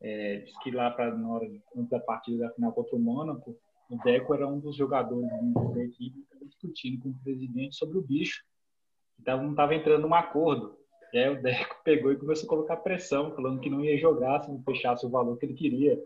[0.00, 1.46] É, diz que lá para na hora
[1.76, 3.56] antes da partida da final contra o Mônaco,
[3.88, 5.28] o Deco era um dos jogadores
[5.74, 8.42] da equipe discutindo com o presidente sobre o bicho
[9.22, 10.76] então, não estava entrando num acordo.
[11.12, 14.42] E aí o Deco pegou e começou a colocar pressão, falando que não ia jogar
[14.42, 15.98] se não fechasse o valor que ele queria.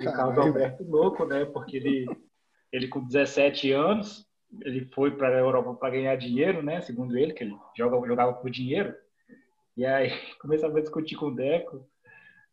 [0.00, 1.44] E o Carlos Alberto louco, né?
[1.44, 2.06] Porque ele,
[2.72, 4.26] ele com 17 anos,
[4.62, 6.80] ele foi para a Europa para ganhar dinheiro, né?
[6.80, 8.94] Segundo ele, que ele joga, jogava por dinheiro.
[9.76, 11.86] E aí começava a discutir com o Deco.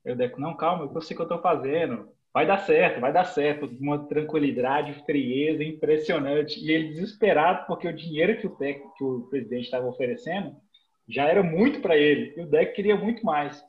[0.05, 2.99] Aí o Deco, não, calma, eu sei o que eu estou fazendo vai dar certo,
[2.99, 6.59] vai dar certo, uma tranquilidade, frieza impressionante.
[6.59, 10.53] E ele desesperado porque o dinheiro que o, Deck, que o presidente estava oferecendo
[11.07, 12.33] já era muito para ele.
[12.35, 13.63] E o Deck queria muito mais.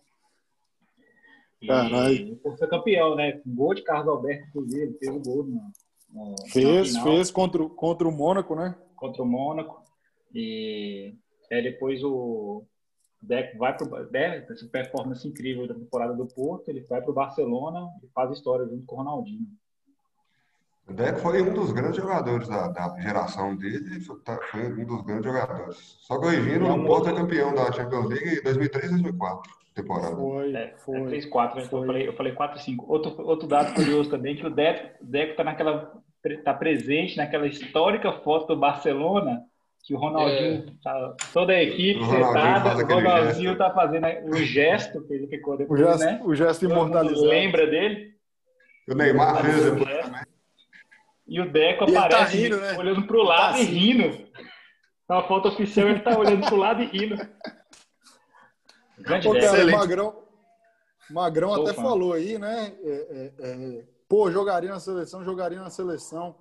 [1.63, 2.37] E Caralho.
[2.39, 3.41] por ser campeão, né?
[3.47, 5.61] Um gol de Carlos Alberto, inclusive, fez o gol no,
[6.09, 8.75] no Fez, fez contra, contra o Mônaco, né?
[8.95, 9.83] Contra o Mônaco.
[10.35, 11.15] E
[11.51, 12.65] aí depois o,
[13.27, 17.15] Deco vai para né, essa performance incrível da temporada do Porto, ele vai para o
[17.15, 19.47] Barcelona e faz história junto com o Ronaldinho.
[20.89, 25.03] O Deco foi um dos grandes jogadores da, da geração dele, tá, foi um dos
[25.03, 25.77] grandes jogadores.
[26.01, 30.17] Só corrigindo, é o Porto é campeão da Champions League em 2003 e 2004, temporada.
[30.17, 31.01] Foi, é, foi.
[31.01, 31.67] É 3, 4, né?
[31.67, 31.81] Foi.
[31.81, 32.93] Eu falei, eu falei 4 e 5.
[32.93, 35.93] Outro, outro dado curioso também, que o Deco está naquela
[36.45, 39.45] tá presente naquela histórica foto do Barcelona
[39.87, 40.73] que o Ronaldinho, é.
[40.83, 45.57] tá, toda a equipe o sentada, o Ronaldinho está fazendo o gesto que ele ficou
[45.57, 46.21] depois, o gesto, né?
[46.25, 47.29] O gesto imortalizado.
[47.29, 48.17] Lembra dele?
[48.89, 50.23] O Neymar fez depois também.
[51.29, 52.77] E o Deco tá aparece tá rindo, né?
[52.77, 53.73] olhando para o lado tá e assim.
[53.73, 54.27] rindo.
[55.09, 57.17] Na foto oficial ele está olhando para o lado e rindo.
[58.99, 60.23] Grande Pô, cara, Magrão,
[61.11, 61.83] Magrão até fã.
[61.83, 62.75] falou aí, né?
[62.83, 66.37] É, é, é, pô, jogaria na seleção, jogaria na seleção.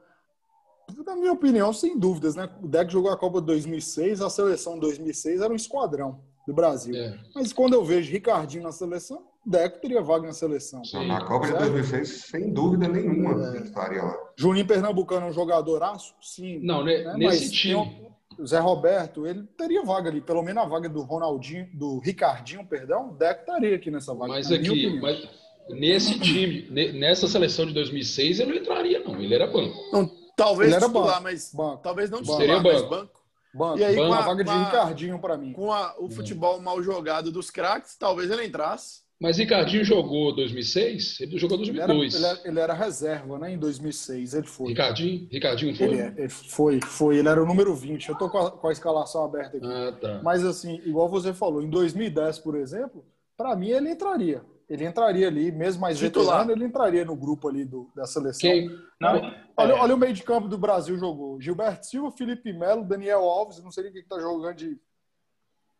[1.05, 2.49] Na minha opinião, sem dúvidas, né?
[2.61, 6.95] O Deck jogou a Copa 2006, a seleção 2006 era um esquadrão do Brasil.
[6.95, 7.17] É.
[7.33, 10.83] Mas quando eu vejo Ricardinho na seleção, o Deco teria vaga na seleção.
[10.83, 11.07] Sim.
[11.07, 11.63] Na Copa certo?
[11.63, 13.55] de 2006, sem dúvida nenhuma, é.
[13.57, 14.15] ele estaria lá.
[14.35, 16.15] Juninho Pernambucano é um jogadoraço?
[16.21, 16.59] Sim.
[16.59, 17.03] Não, né?
[17.03, 17.13] né?
[17.17, 18.04] nesse Mas time.
[18.37, 22.65] O Zé Roberto, ele teria vaga ali, pelo menos a vaga do Ronaldinho, do Ricardinho,
[22.65, 24.33] perdão, o Deco estaria aqui nessa vaga.
[24.33, 25.27] Mas aqui, mas
[25.69, 29.19] nesse time, nessa seleção de 2006, ele não entraria, não.
[29.19, 29.75] Ele era banco.
[29.91, 31.23] Não, Talvez ele era titular, banco.
[31.23, 31.77] mas banco.
[31.81, 32.89] talvez não titular, Seria banco.
[32.89, 33.19] banco.
[33.53, 33.79] banco.
[33.79, 34.07] E aí, banco.
[34.09, 35.53] com a vaga de Ricardinho para mim.
[35.53, 39.04] Com a, o futebol mal jogado dos craques, talvez ele entrasse.
[39.19, 41.21] Mas Ricardinho jogou 2006?
[41.21, 42.15] Ele jogou 2002.
[42.15, 43.53] Ele era, ele era, reserva, né?
[43.53, 44.69] Em 2006 ele foi.
[44.69, 45.27] Ricardinho?
[45.31, 45.87] Ricardinho foi?
[45.87, 47.17] Ele, ele, foi, foi.
[47.17, 48.09] Ele era o número 20.
[48.09, 49.65] Eu tô com a, com a escalação aberta aqui.
[49.65, 50.21] Ah, tá.
[50.21, 53.05] Mas assim, igual você falou, em 2010, por exemplo,
[53.37, 57.63] para mim ele entraria ele entraria ali, mesmo mais veterano, ele entraria no grupo ali
[57.63, 58.49] do, da seleção.
[58.49, 58.67] Quem?
[58.99, 59.21] Não,
[59.55, 59.79] olha, é.
[59.79, 61.39] olha o meio de campo do Brasil jogou.
[61.39, 64.79] Gilberto Silva, Felipe Melo, Daniel Alves, não sei quem está jogando de,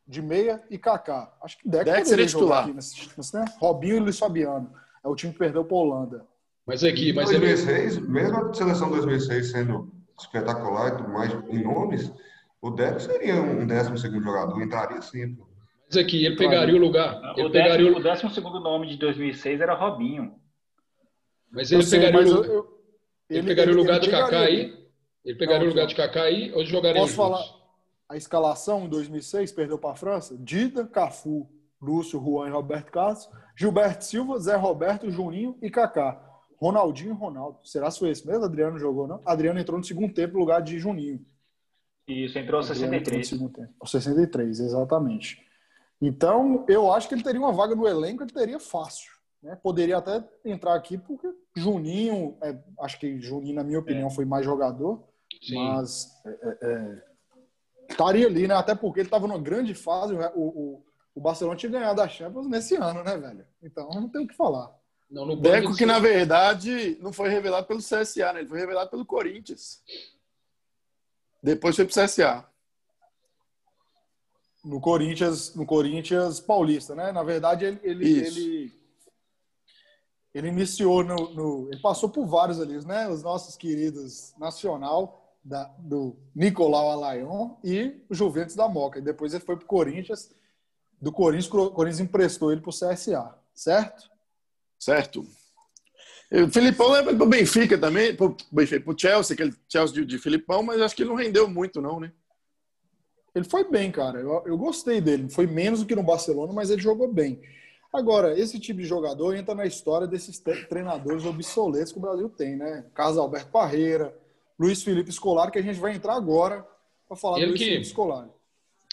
[0.07, 1.33] de meia, e Kaká.
[1.41, 2.63] Acho que Deco, Deco seria titular.
[2.65, 3.45] Aqui nesse, nesse, né?
[3.59, 4.71] Robinho e Luiz Fabiano.
[5.03, 6.25] É o time que perdeu para a Holanda.
[6.65, 8.07] Mas aqui, mas 2006, ele...
[8.07, 12.11] mesmo a seleção 2006 sendo espetacular e tudo mais em nomes,
[12.61, 15.37] O Deco seria um décimo segundo jogador, entraria sim.
[15.87, 17.21] Mas aqui, ele pegaria o lugar.
[17.37, 17.99] Ele O pegaria décimo, o...
[17.99, 20.33] o décimo segundo nome de 2006 era Robinho.
[21.51, 22.43] Mas Eu ele sei, pegaria, mas o...
[22.43, 22.75] eu- eu-
[23.29, 24.85] ele pegaria o lugar ele de Kaká aí?
[25.23, 27.39] Ele pegaria Não, o lugar de Kaká aí ou jogaria Posso juntos?
[27.39, 27.54] falar
[28.09, 30.37] a escalação em 2006, perdeu para a França?
[30.37, 31.49] Dida, Cafu,
[31.81, 36.21] Lúcio, Juan e Roberto Carlos, Gilberto Silva, Zé Roberto, Juninho e Kaká.
[36.57, 37.59] Ronaldinho e Ronaldo.
[37.63, 38.45] Será que foi esse mesmo?
[38.45, 39.21] Adriano jogou, não?
[39.25, 41.23] Adriano entrou no segundo tempo no lugar de Juninho.
[42.07, 43.27] Isso, entrou Adriano entrou no 63.
[43.27, 43.73] segundo tempo.
[43.79, 45.43] O 63, exatamente.
[46.01, 49.11] Então, eu acho que ele teria uma vaga no elenco, ele teria fácil.
[49.41, 49.55] Né?
[49.55, 54.45] Poderia até entrar aqui, porque Juninho, é, acho que Juninho, na minha opinião, foi mais
[54.45, 55.03] jogador.
[55.41, 55.55] Sim.
[55.55, 57.04] Mas é, é,
[57.89, 58.55] estaria ali, né?
[58.55, 60.13] Até porque ele estava numa grande fase.
[60.13, 63.45] O, o, o Barcelona tinha ganhado a Champions nesse ano, né, velho?
[63.63, 64.73] Então não tem o que falar.
[65.09, 68.39] Não, no Deco de- que, na verdade, não foi revelado pelo CSA, né?
[68.39, 69.81] Ele foi revelado pelo Corinthians.
[71.43, 72.43] Depois foi pro CSA.
[74.63, 77.11] No Corinthians, no Corinthians Paulista, né?
[77.11, 78.73] Na verdade, ele, ele, ele,
[80.33, 83.07] ele iniciou no, no- Ele passou por vários ali, né?
[83.07, 88.97] Os nossos queridos Nacional, da, do Nicolau Alayon e o Juventus da Moca.
[88.97, 90.33] E depois ele foi pro Corinthians.
[90.99, 94.09] Do Corinthians, o Corinthians emprestou ele pro CSA, certo?
[94.79, 95.25] Certo.
[96.31, 100.63] O Filipão leva pro Benfica também, pro, Benfica, pro Chelsea, aquele Chelsea de, de Filipão,
[100.63, 102.11] mas acho que ele não rendeu muito, não, né?
[103.35, 104.19] Ele foi bem, cara.
[104.19, 105.29] Eu, eu gostei dele.
[105.29, 107.39] Foi menos do que no Barcelona, mas ele jogou bem.
[107.93, 112.29] Agora, esse tipo de jogador entra na história desses tre- treinadores obsoletos que o Brasil
[112.29, 112.85] tem, né?
[112.95, 114.17] Carlos Alberto Parreira,
[114.59, 116.65] Luiz Felipe Scolari, que a gente vai entrar agora
[117.07, 118.29] para falar Ele do Luiz que- Felipe Scolari.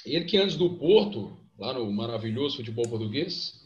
[0.04, 3.60] Ele que antes do Porto, lá no maravilhoso futebol português,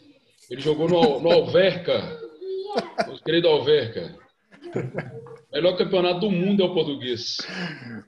[0.50, 2.20] ele jogou no, no Alverca.
[3.08, 4.18] Nosso querido Alverca.
[5.52, 7.38] Melhor campeonato do mundo é o português.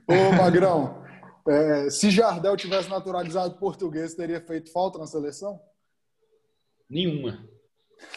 [0.07, 1.03] Ô, Magrão,
[1.47, 5.59] é, se Jardel tivesse naturalizado português, teria feito falta na seleção?
[6.87, 7.43] Nenhuma.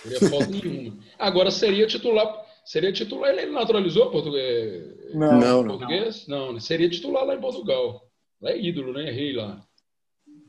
[0.02, 0.98] Teria falta nenhuma.
[1.18, 2.44] Agora seria titular.
[2.64, 3.30] Seria titular.
[3.30, 4.94] Ele naturalizou português?
[5.14, 5.38] Não.
[5.38, 5.68] Não, não.
[5.78, 6.26] português?
[6.28, 8.02] Não, seria titular lá em Portugal.
[8.40, 9.10] Lá é ídolo, né?
[9.10, 9.60] Rei lá.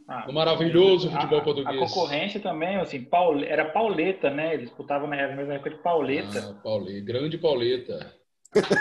[0.08, 1.78] Ah, No maravilhoso futebol a, português.
[1.78, 4.54] A concorrência também, assim, Paul- era Pauleta, né?
[4.54, 6.40] Eles disputavam na mesma época de Pauleta.
[6.58, 7.06] Ah, Pauleta.
[7.06, 8.14] Grande Pauleta.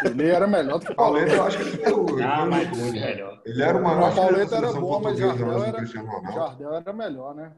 [0.05, 1.37] Ele era melhor do que o Pauleta, Pauleta.
[1.37, 2.23] eu acho que ele foi o.
[2.25, 3.41] Ah, mas o- muito melhor.
[3.47, 5.87] Ele era o maior O Pauleta era bom, mas Jardel do era.
[5.87, 7.53] Jardel era melhor, né?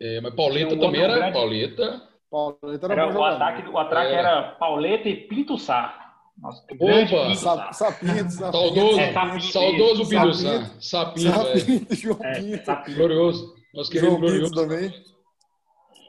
[0.00, 1.14] É, mas Pauleta um também era.
[1.14, 2.02] grande- Pauleta.
[2.30, 4.14] Pauleta era, Era, bom o, ataque, o ataque É.
[4.16, 5.99] era Pauleta e Pinto Sá.
[6.40, 7.26] Nossa, que grande Opa!
[7.26, 7.72] Pinto Sa-.
[7.72, 8.32] Sapinto, Sapinto.
[8.52, 10.08] Saudoso, É, Sapinto, saudoso.
[10.08, 10.82] Pinto Sapinto.
[10.82, 11.04] Sá.
[11.14, 11.32] Sapinto, é.
[11.58, 12.64] Sapinto, João É, Pinto.
[12.64, 12.96] Sapinto.
[12.96, 13.54] Glorioso.
[13.74, 14.54] Nosso querido João Pinto glorioso.
[14.54, 15.04] também.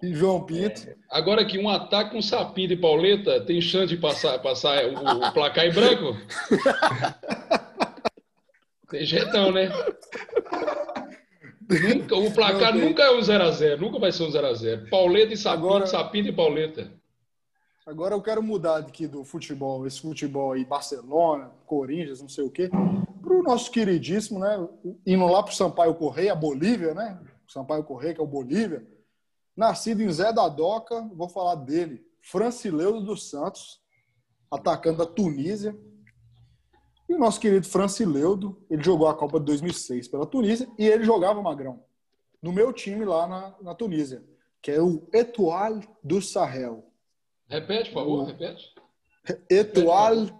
[0.04, 0.82] E João Pinto.
[1.10, 4.94] Agora que um ataque com Sapinto e Pauleta tem chance de passar, passar o,
[5.28, 6.18] o placar em branco?
[8.90, 9.72] Tem jeitão, né?
[11.70, 12.90] Nunca, o placar Não tem.
[12.90, 14.90] nunca é um 0x0, nunca vai ser um 0x0.
[14.90, 16.92] Pauleta e Sapinto, Agora- Sapinto e Pauleta.
[17.86, 22.52] Agora eu quero mudar aqui do futebol, esse futebol aí, Barcelona, Corinthians, não sei o
[22.52, 22.70] quê,
[23.22, 24.68] para o nosso queridíssimo, né?
[25.06, 27.20] Indo lá para o Sampaio Correia, a Bolívia, né?
[27.48, 28.88] Sampaio Correia, que é o Bolívia.
[29.58, 32.06] Nascido em Zé da Doca, vou falar dele.
[32.22, 33.82] Francileudo dos Santos,
[34.52, 35.76] atacante da Tunísia.
[37.10, 41.04] E o nosso querido Francileudo, ele jogou a Copa de 2006 pela Tunísia e ele
[41.04, 41.84] jogava, Magrão,
[42.42, 44.24] no meu time lá na, na Tunísia,
[44.62, 46.91] que é o Etoile do Sahel.
[47.52, 48.74] Repete, por favor, repete.
[49.50, 50.34] Etoile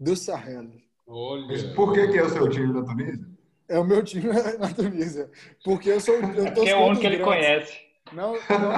[0.00, 0.70] do Sahel.
[1.06, 1.74] Olha.
[1.74, 3.26] por que, que é o seu time da Tunísia?
[3.68, 4.24] É o meu time
[4.58, 5.30] na Tunísia.
[5.62, 6.14] Porque eu sou.
[6.14, 7.78] Eu tô Que é o único que ele conhece.
[8.12, 8.72] Não, não.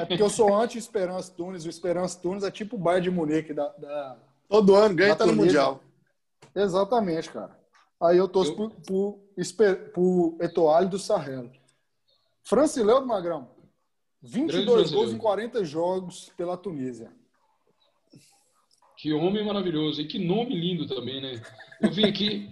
[0.00, 1.64] É porque eu sou anti-Esperança Tunis.
[1.64, 3.68] O Esperança Tunis é tipo o Bayern de Munique da.
[3.70, 4.16] da-
[4.48, 5.34] Todo ano ganha e tá no.
[5.34, 5.80] Mundial.
[6.54, 7.58] Exatamente, cara.
[8.00, 11.50] Aí eu torço Eu- por, Espe- por Etoile do Sahel.
[12.44, 13.48] Francileu do Magrão.
[14.26, 17.10] 22 gols em 40 jogos pela Tunísia.
[18.96, 20.00] Que homem maravilhoso.
[20.00, 21.40] E que nome lindo também, né?
[21.80, 22.50] Eu vi aqui,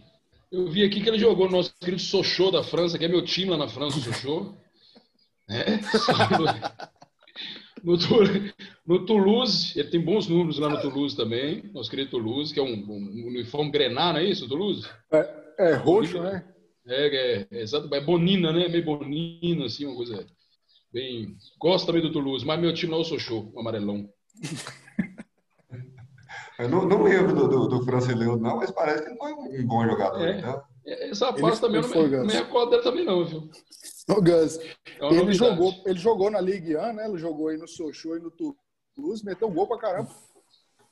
[0.53, 3.25] eu vi aqui que ele jogou no nosso querido Sochaux da França, que é meu
[3.25, 4.55] time lá na França, o Sochaux.
[5.49, 5.65] É.
[7.85, 7.99] No,
[8.87, 12.63] no Toulouse, ele tem bons números lá no Toulouse também, nosso querido Toulouse, que é
[12.63, 14.89] um, um uniforme grená, não é isso, Toulouse?
[15.59, 16.43] É roxo, né?
[16.87, 18.69] É, é, é, exato, é bonina, né?
[18.69, 20.27] Meio bonina, assim, uma coisa
[20.95, 21.37] bem...
[21.61, 24.09] Gosto também do Toulouse, mas meu time não é o Sochaux, o amarelão.
[26.59, 29.67] Eu não, não lembro do, do, do Francileudo, não, mas parece que ele foi um
[29.67, 30.25] bom jogador.
[30.25, 30.39] É.
[30.39, 30.63] Então.
[30.87, 33.51] Essa parte também eu não não me recordo dele também não, viu?
[34.09, 34.59] O Gus.
[34.59, 35.37] É Ele novidade.
[35.39, 37.09] jogou, ele jogou na Ligue 1, né?
[37.09, 40.11] Ele jogou aí no Sochaux e no Toulouse, meteu gol pra caramba.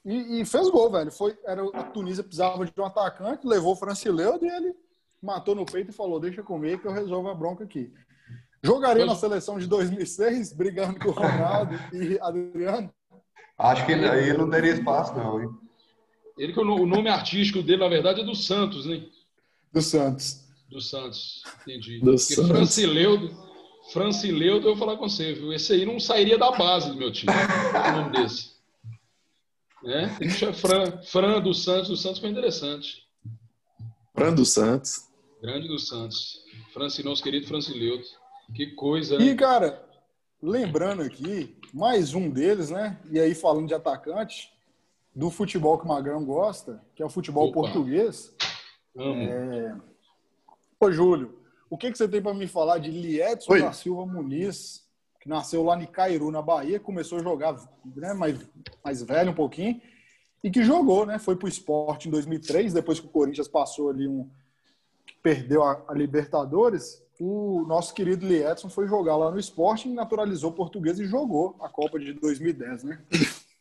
[0.05, 1.13] E, e fez gol, velho.
[1.13, 4.75] Foi, era, a Tunísia precisava de um atacante, levou o Francileudo e ele
[5.23, 7.93] matou no peito e falou: deixa comer que eu resolvo a bronca aqui.
[8.63, 12.93] Jogaria na seleção de 2006, brigando com o Ronaldo e Adriano?
[13.59, 15.49] Acho que ele, aí não teria espaço, não, hein?
[16.39, 19.05] Ele que o nome artístico dele, na verdade, é do Santos, né?
[19.73, 20.45] Do Santos.
[20.71, 21.99] Do Santos, entendi.
[21.99, 22.51] Do Porque Santos.
[22.51, 23.37] Francileudo,
[23.93, 25.53] Francileudo, eu vou falar com você, viu?
[25.53, 27.33] Esse aí não sairia da base do meu time.
[27.33, 28.53] o nome desse.
[29.85, 30.07] É?
[30.07, 33.03] Tem que chamar Fran, Fran do Santos, do Santos foi interessante.
[34.15, 35.09] Fran dos Santos.
[35.43, 36.45] Grande do Santos.
[36.73, 38.05] Franci, nosso querido Francileudo.
[38.55, 39.83] Que coisa, E, cara,
[40.43, 42.99] lembrando aqui, mais um deles, né?
[43.11, 44.53] E aí, falando de atacante,
[45.15, 47.55] do futebol que o Magrão gosta, que é o futebol Opa.
[47.55, 48.35] português.
[48.97, 49.83] Amo.
[50.79, 51.39] Ô, Júlio,
[51.71, 53.63] o que, que você tem para me falar de Liedson Oi.
[53.63, 54.83] da Silva Muniz,
[55.21, 57.57] que nasceu lá em Cairu, na Bahia, começou a jogar
[57.97, 58.39] né, mais,
[58.85, 59.81] mais velho um pouquinho,
[60.43, 61.19] e que jogou, né?
[61.19, 64.29] Foi pro esporte em 2003, depois que o Corinthians passou ali um.
[65.23, 67.03] Perdeu a, a Libertadores.
[67.21, 71.99] O nosso querido Liedson foi jogar lá no esporte, naturalizou português e jogou a Copa
[71.99, 73.01] de 2010, né?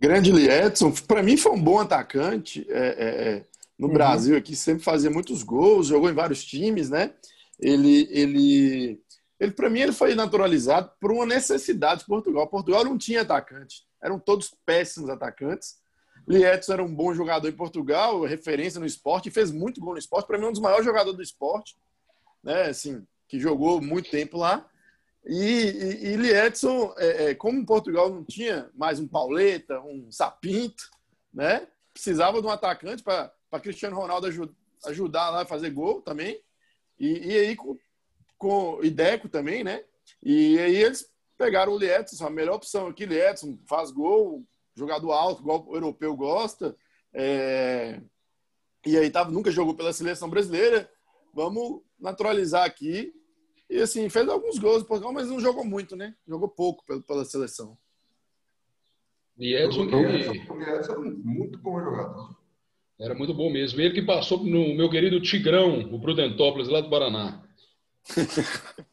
[0.00, 2.64] Grande Edson, para mim foi um bom atacante.
[2.70, 3.44] é, é, é,
[3.78, 3.92] no Uhum.
[3.92, 7.12] Brasil aqui sempre fazia muitos gols, jogou em vários times, né?
[7.60, 9.00] Ele, ele,
[9.38, 12.46] ele para mim ele foi naturalizado por uma necessidade de Portugal.
[12.48, 15.76] Portugal não tinha atacante, eram todos péssimos atacantes.
[16.28, 20.26] Lietson era um bom jogador em Portugal, referência no esporte, fez muito gol no esporte.
[20.26, 21.76] Para mim, é um dos maiores jogadores do esporte,
[22.42, 22.64] né?
[22.64, 24.68] Assim, que jogou muito tempo lá.
[25.24, 30.90] E, e, e Liedson, é, é, como Portugal não tinha mais um Pauleta, um Sapinto,
[31.32, 31.66] né?
[31.92, 34.54] Precisava de um atacante para Cristiano Ronaldo aju-
[34.86, 36.40] ajudar lá a fazer gol também.
[36.98, 37.76] E, e aí com,
[38.36, 39.84] com e Deco também, né?
[40.22, 44.44] E aí eles pegaram o Liedson, a melhor opção aqui, Liedson faz gol,
[44.78, 46.76] jogador alto, igual o europeu gosta.
[47.12, 48.00] É,
[48.86, 50.90] E aí tava, nunca jogou pela seleção brasileira.
[51.34, 53.12] Vamos naturalizar aqui.
[53.68, 56.14] E assim, fez alguns gols, Portugal, mas não jogou muito, né?
[56.26, 57.76] Jogou pouco pela, seleção.
[59.36, 62.36] E Edson que O Edson é muito bom jogador.
[62.98, 63.80] era muito bom mesmo.
[63.80, 67.44] Ele que passou no meu querido Tigrão, o Prudentópolis, lá do Paraná.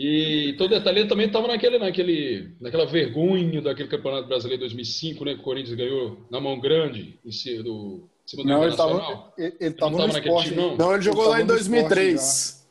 [0.00, 5.34] E todo detalhe ele também estava naquele, naquele, naquela vergonha daquele Campeonato Brasileiro 2005, né?
[5.34, 8.70] Que o Corinthians ganhou na mão grande em cima do, em cima do Não, ele
[8.70, 10.48] estava ele, ele não tava no esporte.
[10.50, 10.76] time, não?
[10.76, 12.66] Não, ele jogou Ele lá em tava no esporte 2003.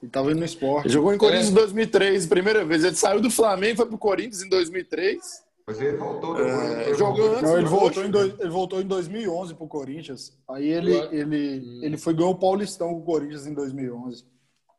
[0.00, 0.86] Ele estava indo no esporte.
[0.86, 1.50] Ele jogou em Corinthians É.
[1.50, 2.82] em 2003, primeira vez.
[2.84, 5.44] Ele saiu do Flamengo, foi pro Corinthians em 2003.
[5.66, 6.38] Mas ele voltou.
[6.40, 10.32] É, jogou antes Não, ele do voltou, em dois- ele voltou em 2011 pro Corinthians.
[10.48, 11.80] Aí ele, ele, Hum.
[11.82, 14.24] ele foi ganhou o Paulistão com o Corinthians em 2011.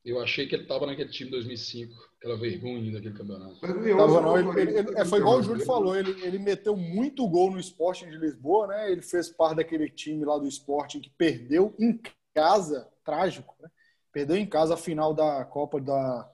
[0.04, 3.60] Eu achei que ele estava naquele time 2005, aquela vergonha daquele campeonato.
[3.60, 5.76] 2011, Tava, não, ele, ele- ele- é, foi igual o Júlio campeão.
[5.76, 8.92] falou, ele, ele meteu muito gol no Sporting de Lisboa, né?
[8.92, 12.00] Ele fez parte daquele time lá do Sporting que perdeu em
[12.34, 13.70] casa, trágico, né?
[14.12, 16.30] Perdeu em casa a final da Copa da,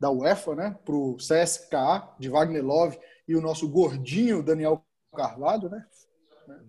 [0.00, 0.76] da UEFA, né?
[0.84, 5.86] Pro CSKA de Wagner Love e o nosso gordinho Daniel Carvalho, né?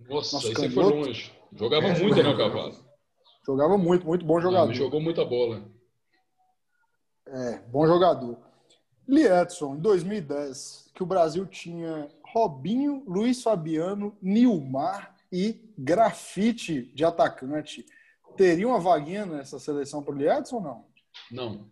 [0.08, 1.32] Nossa, Nosso aí você foi longe.
[1.54, 2.30] Jogava É, muito, jogava.
[2.30, 2.76] né, Cavalo?
[3.46, 4.74] Jogava muito, muito bom jogador.
[4.74, 5.64] Jogou muita bola.
[7.30, 8.38] É, bom jogador.
[9.08, 17.86] Liedson, em 2010, que o Brasil tinha Robinho, Luiz Fabiano, Nilmar e Grafite de atacante.
[18.36, 20.86] Teria uma vaguinha nessa seleção para o Liedson ou não?
[21.32, 21.72] Não.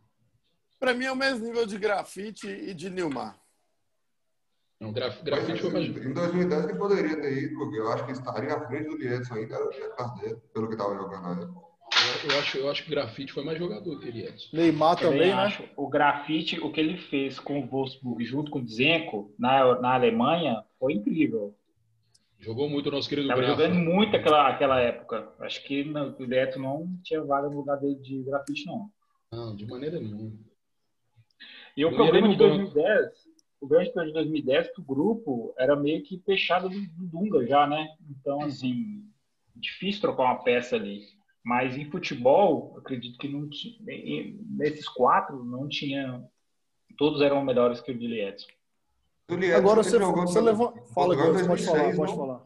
[0.80, 3.40] Pra mim é o mesmo nível de grafite e de Nilmar.
[4.80, 5.86] Não, graf, grafite foi mais.
[5.86, 9.36] Em 2010 ele poderia ter ido, porque eu acho que estaria à frente do Liedson
[9.36, 9.58] ainda,
[9.96, 11.75] Cardeiro, pelo que estava jogando na época.
[11.94, 14.56] Eu, eu acho, eu acho que grafite foi mais jogador que ele Edson.
[14.56, 15.70] Neymar Também, também, né?
[15.78, 19.94] O grafite, o que ele fez com o Wolfsburg junto com o Zenko na, na
[19.94, 21.56] Alemanha foi incrível.
[22.40, 23.56] Jogou muito o nosso querido Tava Grafa.
[23.56, 25.34] jogando muito aquela, aquela época.
[25.40, 28.90] Acho que no, o Neto não tinha vaga no lugar dele de grafite, não.
[29.32, 30.34] Não, de maneira nenhuma.
[31.76, 32.58] E o problema de banco.
[32.58, 33.12] 2010, 2010,
[33.62, 37.08] o grande problema de 2010 é que o grupo era meio que fechado do, do
[37.08, 37.88] Dunga já, né?
[38.10, 39.04] Então, assim,
[39.56, 41.02] difícil trocar uma peça ali.
[41.46, 43.78] Mas em futebol, acredito que não tinha,
[44.50, 46.28] nesses quatro não tinha,
[46.98, 48.48] todos eram melhores que o de Edson.
[49.56, 50.82] Agora você, jogou você no- levanta.
[50.88, 52.46] Fala, Gans, pode falar, 2006, pode falar.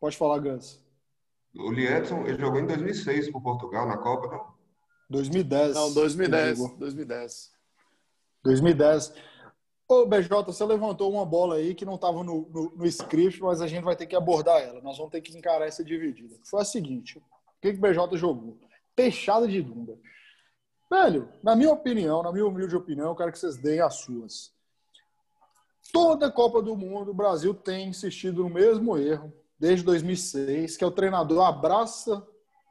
[0.00, 0.84] Pode falar, Gans.
[1.56, 4.54] O Liedson, ele jogou em 2006 por Portugal na Copa, não?
[5.10, 5.74] 2010.
[5.74, 6.58] Não, ele 2010.
[6.58, 6.76] jogou.
[6.78, 7.52] 2010.
[8.44, 9.12] 2010.
[9.88, 13.60] Ô, BJ, você levantou uma bola aí que não estava no, no, no script, mas
[13.60, 14.80] a gente vai ter que abordar ela.
[14.80, 16.36] Nós vamos ter que encarar essa dividida.
[16.44, 17.20] Foi a seguinte:
[17.60, 18.58] o que, que o BJ jogou?
[18.96, 19.98] Peixada de Dunga.
[20.90, 24.50] Velho, na minha opinião, na minha humilde opinião, eu quero que vocês deem as suas.
[25.92, 30.86] Toda Copa do Mundo, o Brasil tem insistido no mesmo erro, desde 2006, que é
[30.86, 32.26] o treinador abraça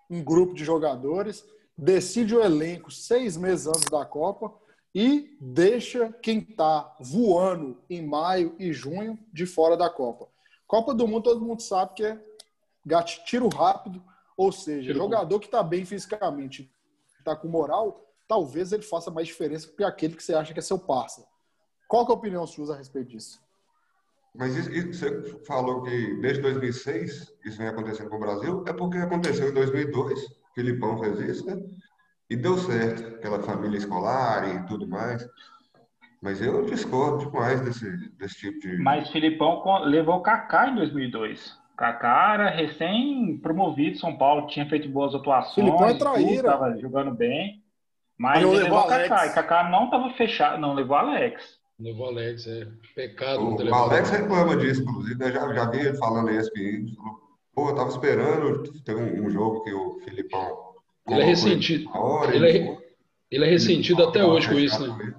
[0.10, 1.46] um grupo de jogadores,
[1.78, 4.52] decide o elenco seis meses antes da Copa
[4.94, 10.28] e deixa quem está voando em maio e junho de fora da Copa.
[10.66, 12.20] Copa do Mundo, todo mundo sabe que é
[13.24, 14.04] tiro rápido,
[14.40, 16.74] ou seja, jogador que está bem fisicamente,
[17.18, 20.62] está com moral, talvez ele faça mais diferença que aquele que você acha que é
[20.62, 21.28] seu parça.
[21.90, 23.38] Qual que é a opinião sua a respeito disso?
[24.34, 28.72] Mas isso, isso, você falou que desde 2006 isso vem acontecendo com o Brasil, é
[28.72, 31.62] porque aconteceu em 2002, o Filipão fez isso, né?
[32.30, 35.28] E deu certo, aquela família escolar e tudo mais.
[36.22, 38.78] Mas eu discordo demais desse, desse tipo de.
[38.78, 41.60] Mas Filipão levou o Kaká em 2002.
[41.80, 45.66] Kaká era recém-promovido São Paulo, tinha feito boas atuações.
[45.66, 46.34] Filipão é traíra.
[46.34, 47.64] Estava jogando bem.
[48.18, 49.28] Mas ele levou o Kaká.
[49.28, 51.58] E Kaká não estava fechado, não levou Alex.
[51.80, 52.68] Levou Alex, é.
[52.94, 53.40] Pecado.
[53.42, 55.24] O, o Alex reclama disso, inclusive.
[55.24, 55.34] Eu né?
[55.34, 56.52] já, já vi ele falando isso.
[57.56, 58.74] Pô, eu tava esperando.
[58.84, 60.70] Teve um, um jogo que o Filipão
[61.08, 61.90] ele é ressentido.
[61.98, 62.78] Hora, ele, é,
[63.32, 65.16] ele é ressentido até hoje com isso, né?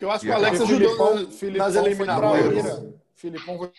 [0.00, 2.82] Eu acho que o Alex ajudou Filipão, nas eliminatórias.
[3.14, 3.70] Filipão foi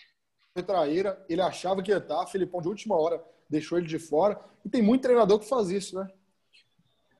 [0.62, 1.22] traíra.
[1.28, 2.26] Ele achava que ia estar.
[2.26, 4.38] Filipão, de última hora, deixou ele de fora.
[4.64, 6.08] E tem muito treinador que faz isso, né?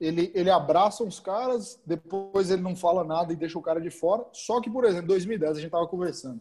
[0.01, 3.91] Ele, ele abraça uns caras, depois ele não fala nada e deixa o cara de
[3.91, 4.26] fora.
[4.32, 6.41] Só que, por exemplo, em 2010, a gente estava conversando.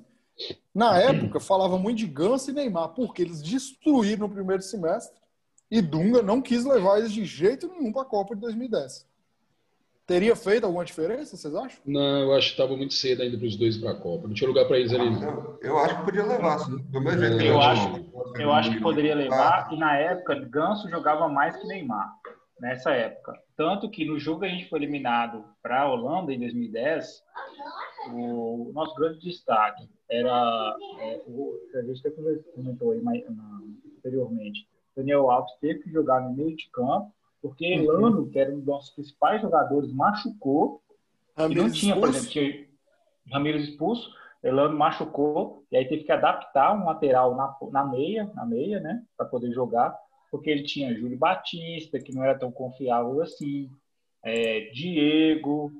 [0.74, 5.22] Na época, falava muito de Ganso e Neymar, porque eles destruíram no primeiro semestre
[5.70, 9.08] e Dunga não quis levar eles de jeito nenhum para a Copa de 2010.
[10.06, 11.80] Teria feito alguma diferença, vocês acham?
[11.86, 14.28] Não, eu acho que estava muito cedo ainda para os dois para a Copa.
[14.28, 15.08] Não tinha lugar para eles ali.
[15.24, 16.58] Eu, eu, acho que podia levar.
[16.68, 19.72] Do mesmo jeito eu, acho, eu acho que poderia levar.
[19.72, 22.14] E na época, Ganso jogava mais que Neymar.
[22.60, 23.40] Nessa época.
[23.56, 27.24] Tanto que no jogo que a gente foi eliminado para a Holanda em 2010,
[28.12, 30.76] o nosso grande destaque era.
[31.00, 32.12] É, o, a gente até
[32.54, 33.24] comentou aí mais,
[33.98, 37.12] anteriormente Daniel Alves teve que jogar no meio de campo,
[37.44, 37.84] porque uhum.
[37.84, 40.82] Elano, que era um dos nossos principais jogadores, machucou.
[41.38, 42.66] e não tinha, por exemplo, tinha
[43.30, 44.10] Ramires expulso,
[44.42, 49.04] Elano machucou, e aí teve que adaptar um lateral na, na meia, na meia, né,
[49.18, 49.94] para poder jogar,
[50.32, 53.70] porque ele tinha Júlio Batista, que não era tão confiável assim,
[54.24, 55.72] é, Diego,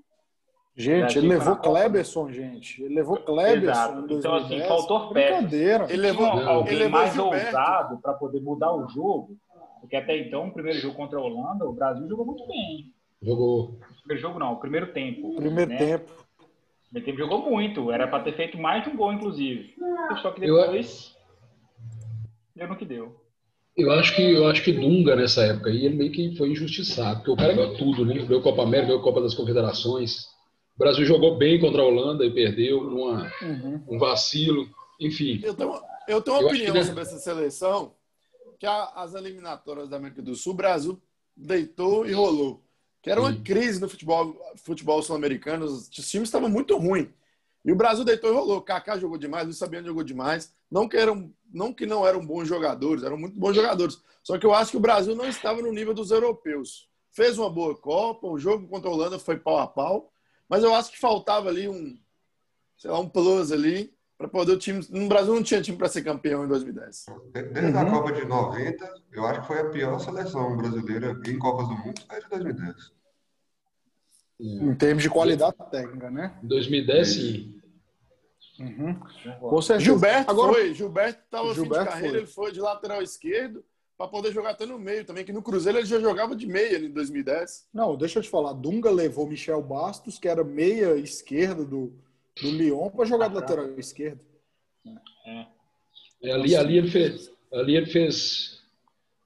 [0.76, 2.82] Gente, ele levou Cleberson, gente.
[2.82, 4.08] Ele levou Cleberson.
[4.10, 5.54] Então, assim, faltou peças.
[5.54, 7.46] Ele levou alguém ele levou mais Gilberto.
[7.46, 9.38] ousado para poder mudar o jogo.
[9.84, 12.94] Porque até então, o primeiro jogo contra a Holanda, o Brasil jogou muito bem.
[13.22, 13.64] Jogou.
[13.66, 15.36] O primeiro jogo não, o primeiro tempo.
[15.36, 15.78] Primeiro né?
[15.78, 16.10] tempo.
[16.10, 17.92] O primeiro tempo jogou muito.
[17.92, 19.76] Era para ter feito mais de um gol, inclusive.
[20.22, 21.14] Só que depois.
[21.14, 21.24] Eu...
[22.56, 23.14] Deu no que deu.
[23.76, 27.18] Eu acho que eu acho que Dunga nessa época aí ele meio que foi injustiçado,
[27.18, 28.14] porque o cara ganhou tudo, né?
[28.24, 30.28] Ganhou Copa América, ganhou Copa das Confederações.
[30.78, 33.84] O Brasil jogou bem contra a Holanda e perdeu numa, uhum.
[33.90, 34.66] um vacilo.
[34.98, 35.42] Enfim.
[35.44, 35.74] Eu tenho,
[36.08, 36.84] eu tenho uma eu opinião que...
[36.86, 37.92] sobre essa seleção,
[38.64, 41.02] que a, as eliminatórias da América do Sul, o Brasil
[41.36, 42.64] deitou e rolou.
[43.02, 47.10] Que era uma crise no futebol, futebol sul-americano, os times estavam muito ruins.
[47.66, 48.62] E o Brasil deitou e rolou.
[48.62, 50.56] Kaká jogou demais, Luiz Sabiano jogou demais.
[50.72, 54.02] Não que, eram, não que não eram bons jogadores, eram muito bons jogadores.
[54.24, 56.88] Só que eu acho que o Brasil não estava no nível dos europeus.
[57.12, 60.10] Fez uma boa Copa, o jogo contra a Holanda foi pau a pau,
[60.48, 62.00] mas eu acho que faltava ali um,
[62.78, 63.94] sei lá, um plus ali
[64.24, 64.86] para poder o time.
[64.90, 67.06] No Brasil não tinha time para ser campeão em 2010.
[67.32, 67.80] Desde uhum.
[67.80, 71.76] a Copa de 90, eu acho que foi a pior seleção brasileira em Copas do
[71.76, 72.76] Mundo desde 2010.
[74.40, 76.38] Em termos de qualidade técnica, né?
[76.44, 77.62] Em 2010, sim.
[78.60, 79.00] Uhum.
[79.80, 80.74] Gilberto Agora, foi.
[80.74, 82.18] Gilberto estava fim de carreira, foi.
[82.18, 83.64] ele foi de lateral esquerdo
[83.98, 86.78] para poder jogar até no meio também, que no Cruzeiro ele já jogava de meia
[86.78, 87.68] em 2010.
[87.74, 91.94] Não, deixa eu te falar, Dunga levou Michel Bastos, que era meia esquerda do,
[92.42, 94.24] do Lyon, para jogar de lateral esquerdo.
[95.26, 95.48] É.
[96.24, 98.62] É, ali, ali ele fez, ali ele fez,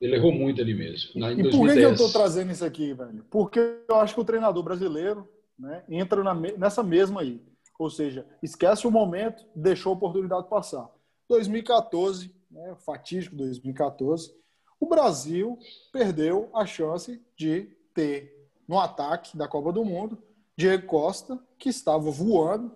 [0.01, 1.19] ele errou muito ali mesmo.
[1.19, 1.55] Na, e 2010.
[1.55, 3.23] por que, que eu estou trazendo isso aqui, velho?
[3.29, 7.41] Porque eu acho que o treinador brasileiro né, entra na, nessa mesma aí.
[7.77, 10.89] Ou seja, esquece o momento, deixou a oportunidade passar.
[11.29, 14.33] 2014, né, fatídico 2014,
[14.79, 15.57] o Brasil
[15.91, 20.17] perdeu a chance de ter no ataque da Copa do Mundo
[20.57, 22.75] Diego Costa, que estava voando,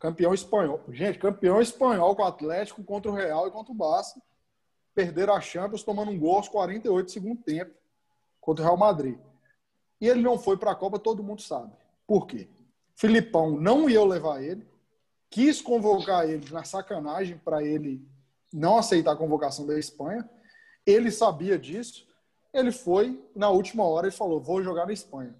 [0.00, 0.82] campeão espanhol.
[0.88, 4.20] Gente, campeão espanhol com o Atlético contra o Real e contra o Barça.
[4.92, 7.72] Perderam a Champions tomando um gol aos 48 do segundo tempo
[8.40, 9.16] contra o Real Madrid.
[10.00, 11.72] E ele não foi para a Copa, todo mundo sabe.
[12.04, 12.48] Por quê?
[12.96, 14.66] Filipão não ia levar ele,
[15.30, 18.04] quis convocar ele na sacanagem para ele
[18.52, 20.28] não aceitar a convocação da Espanha
[20.86, 22.06] ele sabia disso.
[22.52, 25.34] Ele foi, na última hora, e falou: vou jogar na Espanha.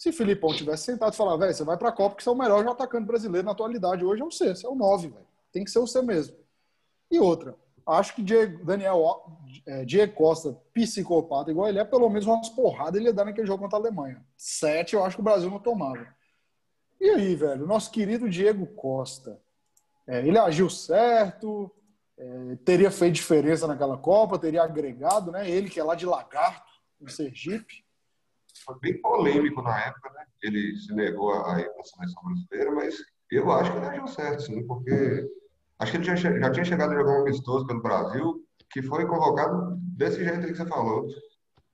[0.00, 2.32] Se Filipão tivesse sentado e falar, velho, você vai para a Copa, que você é
[2.32, 4.02] o melhor atacante brasileiro na atualidade.
[4.02, 5.26] Hoje é o C, você é o 9, velho.
[5.52, 6.38] Tem que ser o C mesmo.
[7.10, 7.54] E outra,
[7.86, 9.22] acho que Diego, Daniel
[9.66, 13.46] é, Diego Costa, psicopata igual ele é, pelo menos umas porradas ele ia dar naquele
[13.46, 14.24] jogo contra a Alemanha.
[14.38, 16.06] Sete eu acho que o Brasil não tomava.
[16.98, 19.38] E aí, velho, nosso querido Diego Costa,
[20.06, 21.70] é, ele agiu certo,
[22.16, 25.50] é, teria feito diferença naquela Copa, teria agregado, né?
[25.50, 26.72] Ele que é lá de Lagarto,
[27.02, 27.84] em Sergipe.
[28.64, 30.24] Foi bem polêmico na época, né?
[30.42, 32.96] Ele se negou a ir para a seleção brasileira, mas
[33.30, 35.26] eu acho que ele agiu certo, sim, porque
[35.78, 39.06] acho que ele já, já tinha chegado a jogar um amistoso pelo Brasil, que foi
[39.06, 41.06] convocado desse jeito que você falou,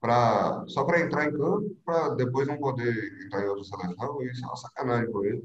[0.01, 4.45] pra, só para entrar em campo, para depois não poder entrar em outra seleção, isso
[4.45, 5.45] é uma sacanagem com ele.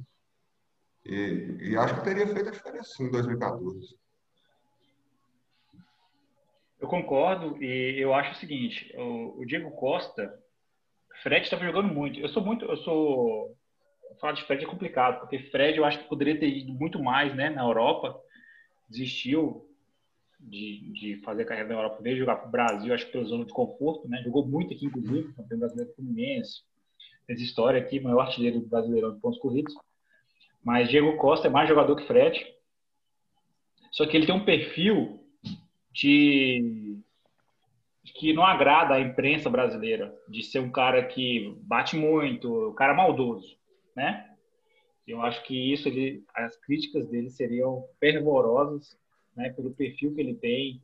[1.05, 3.95] E, e acho que teria feito a diferença em 2014.
[6.79, 10.33] Eu concordo e eu acho o seguinte, o Diego Costa,
[11.21, 12.19] Fred estava jogando muito.
[12.19, 13.55] Eu sou muito, eu sou
[14.19, 17.35] falar de Fred é complicado, porque Fred eu acho que poderia ter ido muito mais,
[17.35, 18.19] né, na Europa.
[18.89, 19.67] Desistiu
[20.39, 23.45] de, de fazer carreira na Europa, veio jogar para o Brasil, acho que pela zona
[23.45, 24.21] de conforto, né?
[24.23, 26.63] Jogou muito aqui, inclusive, campeão brasileiro Fluminense.
[27.25, 29.73] Fez história aqui, maior artilheiro do Brasileirão de pontos corridos.
[30.63, 32.43] Mas Diego Costa é mais jogador que Fred.
[33.91, 35.23] Só que ele tem um perfil
[35.91, 36.97] de
[38.03, 42.93] que não agrada à imprensa brasileira, de ser um cara que bate muito, um cara
[42.93, 43.57] maldoso,
[43.95, 44.27] né?
[45.07, 48.97] Eu acho que isso ele, as críticas dele seriam fervorosas,
[49.35, 50.81] né, pelo perfil que ele tem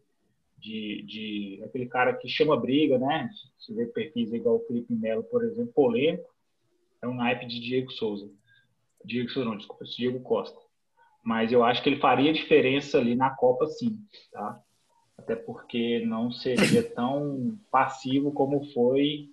[0.58, 3.30] de, de aquele cara que chama briga, né?
[3.58, 6.30] Se vê perfis igual o Felipe Melo, por exemplo, polêmico,
[7.02, 8.30] é um naipe de Diego Souza.
[9.06, 10.60] Diego Souza não, desculpa, Diego Costa.
[11.24, 14.00] Mas eu acho que ele faria diferença ali na Copa, sim,
[14.32, 14.62] tá?
[15.18, 19.30] Até porque não seria tão passivo como foi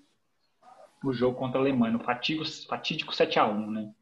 [1.05, 3.93] o jogo contra a Alemanha, no fatídico, fatídico 7 a 1 né?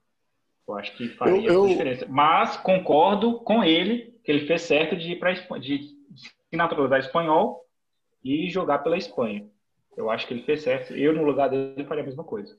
[0.66, 1.66] Eu acho que faria eu, eu...
[1.66, 2.07] diferença.
[2.09, 7.66] Mas concordo com ele que ele fez certo de ir para de se naturalizar espanhol
[8.24, 9.45] e jogar pela Espanha.
[9.97, 10.95] Eu acho que ele fez certo.
[10.95, 12.57] Eu, no lugar dele, faria a mesma coisa.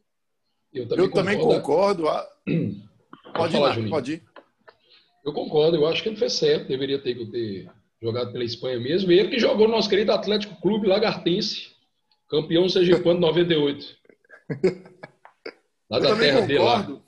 [0.74, 1.34] Eu também eu concordo.
[1.34, 2.10] Também concordo.
[2.10, 2.28] Ah,
[3.34, 4.24] pode, falar, ir, pode ir.
[5.26, 5.78] Eu concordo.
[5.78, 6.68] Eu acho que ele fez certo.
[6.68, 7.72] Deveria ter que ter
[8.04, 9.12] jogado pela Espanha mesmo.
[9.12, 11.72] E ele que jogou no nosso querido Atlético Clube Lagartense,
[12.30, 13.98] campeão sergipano 98.
[15.90, 17.02] Lá da terra dele lá.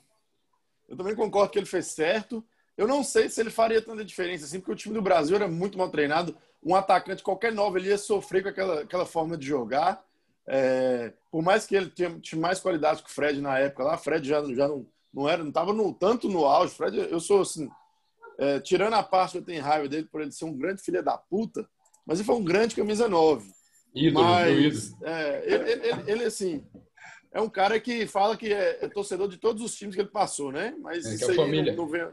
[0.88, 2.42] Eu também concordo que ele fez certo.
[2.78, 5.48] Eu não sei se ele faria tanta diferença assim, porque o time do Brasil era
[5.48, 6.34] muito mal treinado.
[6.62, 10.02] Um atacante, qualquer novo, ele ia sofrer com aquela, aquela forma de jogar.
[10.46, 13.98] É, por mais que ele tinha, tinha, mais qualidade que o Fred na época lá,
[13.98, 16.74] Fred já, já não, não era, não estava no, tanto no auge.
[16.74, 17.68] Fred, eu sou assim,
[18.38, 21.02] é, tirando a parte que eu tenho raiva dele por ele ser um grande filho
[21.02, 21.66] da puta,
[22.06, 23.50] mas ele foi um grande camisa 9.
[23.94, 26.62] Ídolo, mas, é, ele, ele, ele, assim,
[27.32, 30.10] é um cara que fala que é, é, torcedor de todos os times que ele
[30.10, 30.74] passou, né?
[30.80, 31.72] Mas é, isso a família.
[31.72, 32.12] não, não vem, não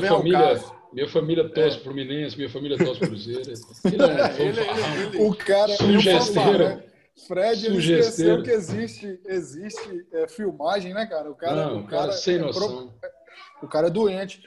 [0.00, 1.80] minha família, minha família torce é.
[1.80, 3.40] Fluminense, minha família torce Cruzeiro.
[3.84, 4.60] Ele, é, ele,
[5.16, 6.76] ele, o cara sugesteira.
[6.76, 6.84] Né?
[7.26, 11.30] Fred ele esqueceu que existe, existe é, filmagem, né, cara?
[11.30, 12.94] O cara, não, o cara, cara sem noção.
[13.62, 14.42] o cara é doente.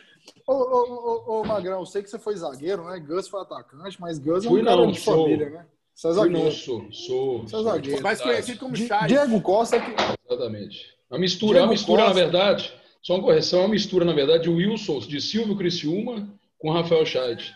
[0.47, 2.99] Ô, ô, ô, ô, Magrão, eu sei que você foi zagueiro, né?
[2.99, 5.23] Gus foi atacante, mas Gus é um Fui, cara não, de sou.
[5.23, 5.65] família, né?
[5.93, 6.43] Você é zagueiro.
[6.43, 6.91] Não, sou.
[6.91, 7.41] Sou.
[7.43, 8.03] Você é zagueiro.
[8.03, 9.07] Mais conhecido como Chaves.
[9.07, 9.79] Diego Costa.
[9.79, 9.91] Que...
[10.27, 10.97] Exatamente.
[11.09, 12.17] Uma mistura, Diego uma mistura, Costa.
[12.17, 16.27] na verdade, só uma correção, é uma mistura, na verdade, de Wilson, de Silvio Criciúma
[16.57, 17.55] com Rafael Scheid.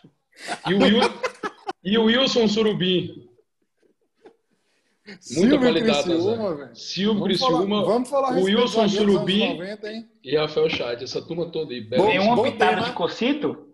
[0.67, 0.99] E o, Will,
[1.83, 3.24] e o Wilson Surubim.
[5.05, 6.03] Muita Silvio qualidade.
[6.03, 6.75] Criciúma, velho.
[6.75, 7.85] Silvio Criciúma.
[7.85, 11.03] Vamos falar o Wilson Surubim 90, e Rafael Chad.
[11.03, 11.87] Essa turma toda aí.
[11.87, 13.65] Tem uma pitada de Cocito?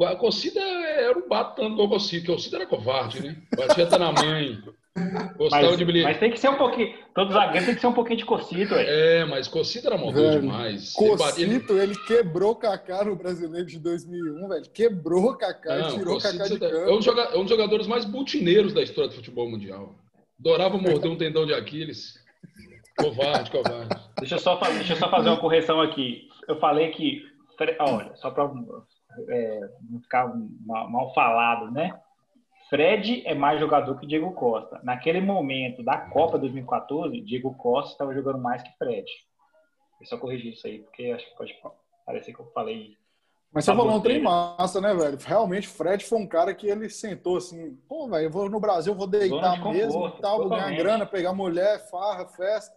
[0.00, 3.36] A Cocida era um batando com o Cocito, que o Cocito era covarde, né?
[3.56, 4.62] Batia até na mãe.
[5.36, 6.04] Gostava mas, de bilhete.
[6.04, 6.94] Mas tem que ser um pouquinho.
[7.14, 8.88] Todos zagueiros tem que ser um pouquinho de Cocito, velho.
[8.88, 10.92] É, mas Cocito era maldoso demais.
[10.92, 11.82] Cocito, ele...
[11.82, 14.70] ele quebrou Kaká no brasileiro de 2001, velho.
[14.72, 16.90] Quebrou Kaká e tirou Kaká de tá- campo.
[16.90, 19.94] É um dos jogadores mais butineiros da história do futebol mundial.
[20.42, 22.20] Adorava morder um tendão de Aquiles.
[22.98, 23.94] Covarde, covarde.
[24.18, 26.28] Deixa eu, só, deixa eu só fazer uma correção aqui.
[26.48, 27.24] Eu falei que.
[27.78, 28.50] Olha, só para
[29.28, 30.34] é, não ficar
[30.66, 31.96] mal, mal falado, né?
[32.68, 34.80] Fred é mais jogador que Diego Costa.
[34.82, 39.06] Naquele momento da Copa 2014, Diego Costa estava jogando mais que Fred.
[40.00, 41.54] Eu só corrigir isso aí, porque acho que pode
[42.04, 42.96] parecer que eu falei
[43.52, 45.18] mas você falou um trem massa, né, velho?
[45.22, 48.94] Realmente, Fred foi um cara que ele sentou assim, pô, velho, eu vou no Brasil,
[48.94, 52.74] vou deitar de mesmo e tal, vou ganhar grana, pegar mulher, farra, festa,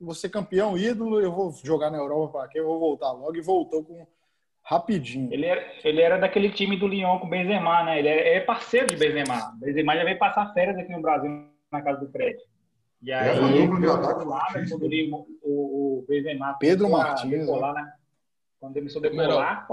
[0.00, 2.60] vou ser campeão, ídolo, eu vou jogar na Europa para quê?
[2.60, 4.06] Eu vou voltar logo e voltou com
[4.62, 5.32] rapidinho.
[5.32, 7.98] Ele era, ele era daquele time do Lyon com o Benzema, né?
[7.98, 9.52] Ele é, é parceiro de Benzema.
[9.56, 12.38] Benzema já veio passar férias aqui no Brasil, na casa do Fred.
[13.02, 15.10] E aí, ele,
[15.42, 16.56] o, o Benzema...
[16.60, 17.28] Pedro Martins.
[17.28, 17.92] Decolar, né?
[18.60, 19.66] Quando ele começou a decolar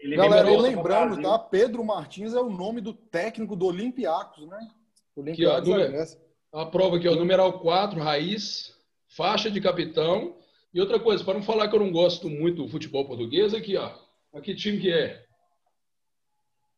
[0.00, 1.38] Ele Galera, lembrando, tá?
[1.38, 4.70] Pedro Martins é o nome do técnico do Olympiacos, né?
[5.14, 6.18] Olympiacos aqui,
[6.52, 8.74] ó, a prova aqui, ó, numeral 4, raiz,
[9.08, 10.36] faixa de capitão.
[10.72, 13.76] E outra coisa, para não falar que eu não gosto muito do futebol português, aqui,
[13.76, 13.92] ó.
[14.32, 15.22] Aqui time que é?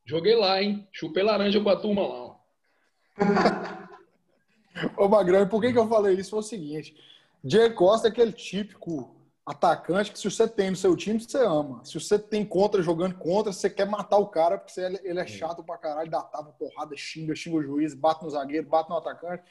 [0.04, 0.88] Joguei lá, hein?
[0.90, 2.36] Chupei laranja com a turma lá, ó.
[4.96, 6.30] Ô, Magrão, e por que, que eu falei isso?
[6.30, 6.96] Foi o seguinte:
[7.44, 9.14] Diego Costa é aquele típico
[9.45, 11.84] atacante que se você tem no seu time, você ama.
[11.84, 15.26] Se você tem contra jogando contra, você quer matar o cara porque você, ele é
[15.26, 18.97] chato pra caralho, dá tapa, porrada, xinga, xinga o juiz, bate no zagueiro, bate no
[18.97, 19.43] atacante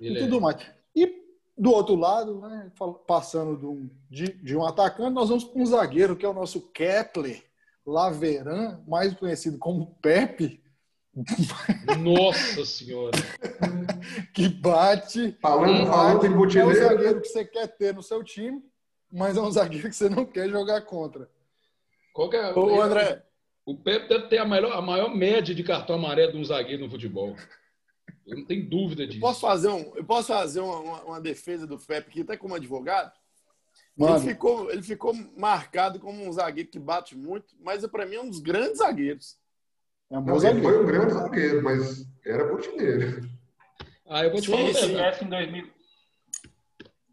[0.00, 0.40] ele e tudo é.
[0.40, 0.56] mais.
[0.94, 1.20] E
[1.58, 2.70] do outro lado, né,
[3.06, 7.44] passando de, de um atacante, nós vamos para um zagueiro que é o nosso Kepler
[7.84, 10.62] Laveran, mais conhecido como Pepe.
[11.98, 13.10] Nossa senhora!
[14.32, 15.36] que bate.
[15.40, 16.70] Falando, falando em botineiro.
[16.70, 18.62] É o zagueiro que você quer ter no seu time
[19.10, 21.28] mas é um zagueiro que você não quer jogar contra.
[22.12, 22.52] Qual que é?
[22.52, 23.24] Ô, André.
[23.64, 26.84] O Pepe deve ter a maior, a maior média de cartão amarelo de um zagueiro
[26.84, 27.36] no futebol.
[28.26, 29.18] Eu não tenho dúvida disso.
[29.18, 32.36] Eu posso fazer, um, eu posso fazer uma, uma, uma defesa do Pepe aqui, até
[32.36, 33.12] como advogado?
[33.98, 38.20] Ele ficou, ele ficou marcado como um zagueiro que bate muito, mas para mim é
[38.20, 39.38] um dos grandes zagueiros.
[40.10, 43.28] É um não, ele foi um grande zagueiro, mas era botineiro.
[44.08, 44.86] Ah, eu vou te sim, falar.
[44.86, 45.70] Tivesse em 2000,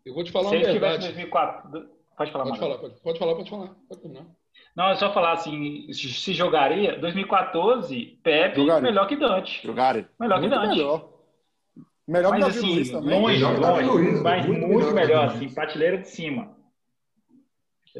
[0.08, 1.04] eu vou te falar Se uma verdade.
[1.04, 4.26] 2004, pode falar, pode falar, pode, pode, falar, pode falar, pode terminar.
[4.76, 8.82] Não, é só falar assim, se jogaria, 2014, Pepe jogaria.
[8.82, 9.66] melhor que Dante.
[9.66, 10.10] Jogaria.
[10.20, 10.78] Melhor muito que Dante.
[10.78, 11.10] Melhor.
[12.08, 13.22] Melhor mas, que Davi assim, Luiz também.
[13.22, 16.56] Longe, longe, Luiz, mas muito, muito melhor, assim, prateleira de cima.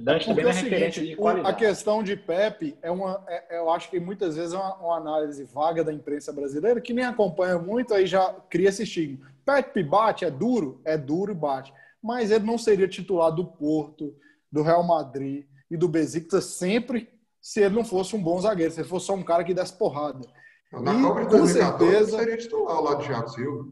[0.02, 1.56] Dante também é, é referência de qualidade.
[1.56, 4.98] A questão de Pepe é uma, é, eu acho que muitas vezes é uma, uma,
[4.98, 9.26] análise vaga da imprensa brasileira que nem acompanha muito, aí já cria esse estigma.
[9.44, 10.80] Pepe bate, é duro?
[10.86, 14.16] É duro e bate mas ele não seria titular do Porto,
[14.52, 17.10] do Real Madrid e do Besiktas sempre
[17.42, 19.74] se ele não fosse um bom zagueiro, se ele fosse só um cara que desse
[19.74, 20.28] porrada.
[20.72, 23.68] Na e, Copa de 2014 certeza, seria titular lá do Thiago Silva.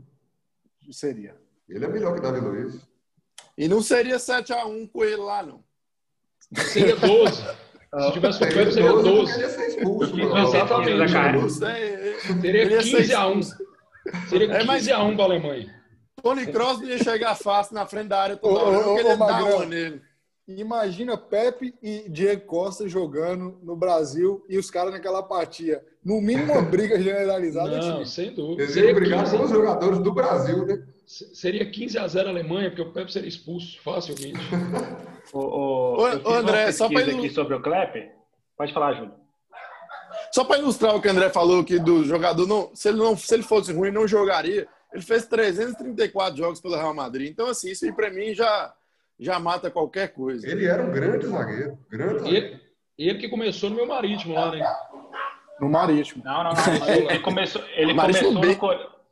[0.91, 1.35] Seria.
[1.67, 2.87] Ele é melhor que Davi Luiz.
[3.57, 5.63] E não seria 7x1 com ele lá, não.
[6.71, 7.43] Seria 12.
[7.95, 9.31] Se tivesse o Pepe, seria 12.
[9.31, 10.13] Seria ser expulso.
[10.19, 11.53] Exatamente.
[12.41, 13.57] Seria 15x1.
[14.27, 15.84] Seria 15x1 para a Alemanha.
[16.25, 19.15] Tony Cross não ia chegar fácil na frente da área toda hora, porque ele ia
[19.15, 20.01] dar uma nele.
[20.47, 25.83] Imagina Pepe e Diego Costa jogando no Brasil e os caras naquela apatia.
[26.03, 27.77] No mínimo, uma briga generalizada.
[27.77, 28.63] Não, sem dúvida.
[28.63, 30.83] Eles iam brigar com os jogadores do Brasil, né?
[31.05, 34.39] Seria 15 a 0 a Alemanha, porque o Pepe seria expulso facilmente.
[35.31, 38.11] o, o, o André, só para aqui sobre o Kleber.
[38.57, 39.13] Pode falar, Júlio.
[40.31, 43.15] Só para ilustrar o que o André falou que do jogador não, se ele não,
[43.15, 44.67] se ele fosse ruim, não jogaria.
[44.95, 47.29] Ele fez 334 jogos pelo Real Madrid.
[47.29, 48.73] Então, assim, isso aí para mim já,
[49.19, 50.47] já mata qualquer coisa.
[50.49, 51.77] Ele era um grande zagueiro.
[51.89, 52.47] Grande zagueiro.
[52.47, 52.61] Ele,
[52.97, 54.65] ele que começou no meu marítimo lá, né?
[55.59, 56.23] No marítimo.
[56.23, 56.87] Não, não, não.
[57.09, 58.41] Ele começou, ele começou, no,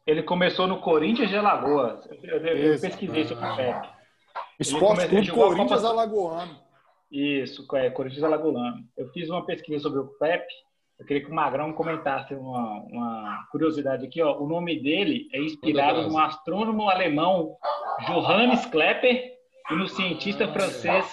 [0.08, 2.06] ele começou no Corinthians de Alagoas.
[2.24, 3.90] Eu, eu, eu pesquisei sobre o Pepe.
[4.58, 5.94] Esporte Clube Corinthians Copa...
[5.94, 6.60] Alagoano.
[7.12, 8.86] Isso, é, Corinthians Alagoano.
[8.96, 10.54] Eu fiz uma pesquisa sobre o Pepe
[11.00, 14.22] eu queria que o Magrão comentasse uma, uma curiosidade aqui.
[14.22, 14.38] Ó.
[14.40, 17.58] O nome dele é inspirado no astrônomo alemão
[18.08, 19.34] Johannes Klepper
[19.72, 21.06] e no cientista francês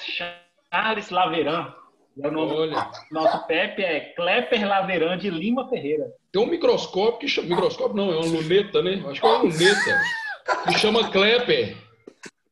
[0.70, 1.74] Charles Laveran.
[2.22, 2.90] É o nome Olha.
[3.10, 6.12] nosso Pepe é Klepper Laveran de Lima Ferreira.
[6.32, 7.48] Tem um microscópio que chama.
[7.48, 9.02] Microscópio não, é uma luneta, né?
[9.06, 10.00] Acho que é uma luneta.
[10.66, 11.76] que chama Klepper.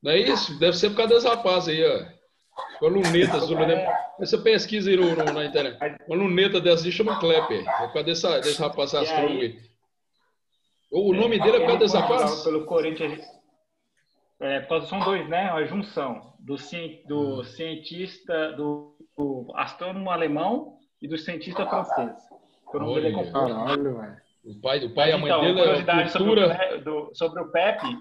[0.02, 0.58] Não é isso?
[0.58, 2.17] Deve ser por causa das rapazes aí, ó.
[2.80, 3.92] Uma luneta, luneta.
[4.18, 5.78] Você pesquisa aí no, no, na internet.
[6.06, 7.60] Uma luneta dessa aí chama Klepper.
[7.60, 9.58] É por causa dessa, desse rapaz astrônomo aí.
[10.90, 12.42] O nome dele é por causa desse rapaz?
[12.44, 13.24] Pelo Corinthians.
[14.40, 15.50] É, são dois, né?
[15.50, 16.56] Uma junção do,
[17.06, 22.16] do cientista, do, do astrônomo alemão e do cientista francês.
[22.72, 23.32] O nome dele é.
[23.32, 24.16] Caralho, velho.
[24.44, 26.08] O pai, o pai e a mãe então, dele é cultura...
[26.08, 27.98] Sobre o, do, sobre o Pepe,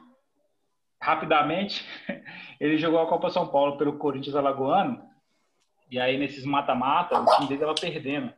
[1.01, 1.85] rapidamente,
[2.59, 5.01] ele jogou a Copa São Paulo pelo Corinthians Alagoano.
[5.89, 8.33] E aí, nesses mata-mata, o time dele estava perdendo.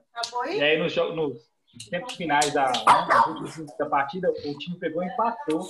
[0.48, 1.50] E aí, nos, nos
[1.90, 5.68] tempos finais da, né, da partida, o time pegou e empatou.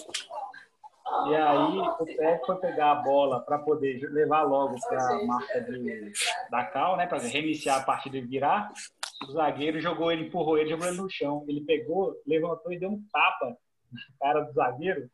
[1.27, 5.61] E aí, o Pé foi pegar a bola para poder levar logo para a marca
[5.61, 6.11] de,
[6.51, 8.71] da Cal, né, para reiniciar a partida e virar.
[9.27, 11.45] O zagueiro jogou ele, empurrou ele, jogou ele no chão.
[11.47, 13.57] Ele pegou, levantou e deu um tapa
[13.91, 15.09] na cara do zagueiro.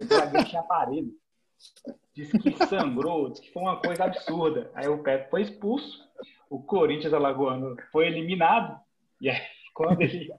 [0.00, 1.12] O zagueiro tinha aparelho.
[2.14, 4.70] Disse que sangrou, disse que foi uma coisa absurda.
[4.74, 6.00] Aí o Pepe foi expulso,
[6.48, 8.78] o Corinthians Alagoano foi eliminado,
[9.20, 9.40] e aí
[9.74, 10.32] quando ele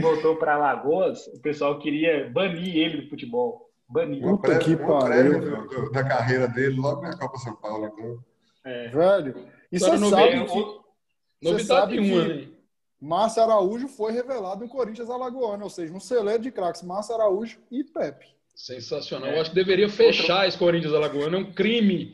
[0.00, 3.68] voltou para Alagoas, o pessoal queria banir ele do futebol.
[3.88, 4.22] Banir.
[4.22, 5.90] Puta que pariu.
[5.92, 7.86] Da carreira dele logo na Copa São Paulo.
[7.86, 8.24] Então.
[8.64, 8.88] É.
[8.88, 9.98] Velho, e você
[11.64, 12.00] sabe que...
[12.00, 12.48] Nenhuma, né?
[13.00, 17.60] Márcio Araújo foi revelado no Corinthians Alagoano, ou seja, um celeiro de craques, Márcio Araújo
[17.70, 18.37] e Pepe.
[18.58, 19.30] Sensacional.
[19.30, 19.36] É.
[19.36, 20.48] Eu acho que deveria fechar Outro...
[20.48, 21.36] esse Corinthians Alagoano.
[21.36, 22.12] É um crime.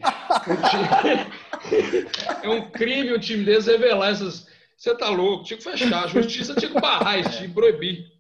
[2.43, 4.47] é um crime o time deles revelar essas.
[4.77, 5.45] Você tá louco?
[5.45, 6.05] Tinha que fechar.
[6.05, 8.13] A justiça tinha que barrar esse time, proibir.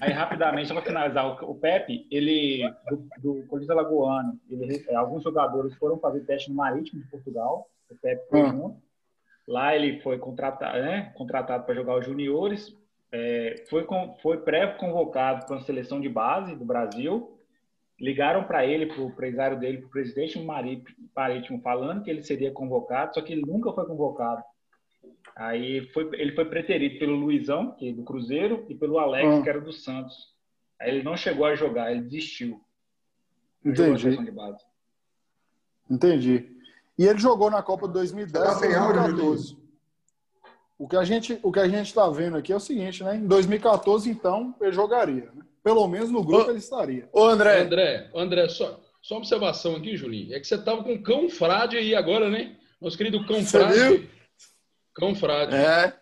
[0.00, 5.74] Aí, rapidamente, só para finalizar, o Pepe, ele, do, do Corinthians Alagoano, ele, alguns jogadores
[5.74, 7.68] foram fazer teste no Marítimo de Portugal.
[7.90, 8.66] O Pepe foi hum.
[8.66, 8.80] um.
[9.48, 12.72] Lá ele foi contratado, né, contratado para jogar os juniores,
[13.10, 17.36] é, foi, com, foi pré-convocado para a seleção de base do Brasil.
[18.00, 22.50] Ligaram para ele, para o empresário dele, para o presidente marítimo, falando que ele seria
[22.50, 24.42] convocado, só que ele nunca foi convocado.
[25.36, 29.42] Aí foi, ele foi preterido pelo Luizão, que é do Cruzeiro, e pelo Alex, ah.
[29.42, 30.34] que era do Santos.
[30.80, 32.60] Aí ele não chegou a jogar, ele desistiu.
[33.64, 34.18] Entendi.
[35.90, 36.56] Entendi.
[36.98, 39.58] E ele jogou na Copa 2010 e 2014.
[40.78, 43.16] O que a gente o que a gente está vendo aqui é o seguinte, né?
[43.16, 45.30] Em 2014, então, ele jogaria.
[45.34, 45.42] Né?
[45.62, 47.08] Pelo menos no grupo ô, ele estaria.
[47.12, 47.60] Ô, André.
[47.60, 50.34] André, André, só, só uma observação aqui, Julinho.
[50.34, 52.56] É que você tava com o Cão Frade aí agora, né?
[52.80, 53.78] Nosso querido Cão Frade.
[53.78, 54.08] Viu?
[54.94, 55.54] Cão Frade.
[55.54, 55.92] É.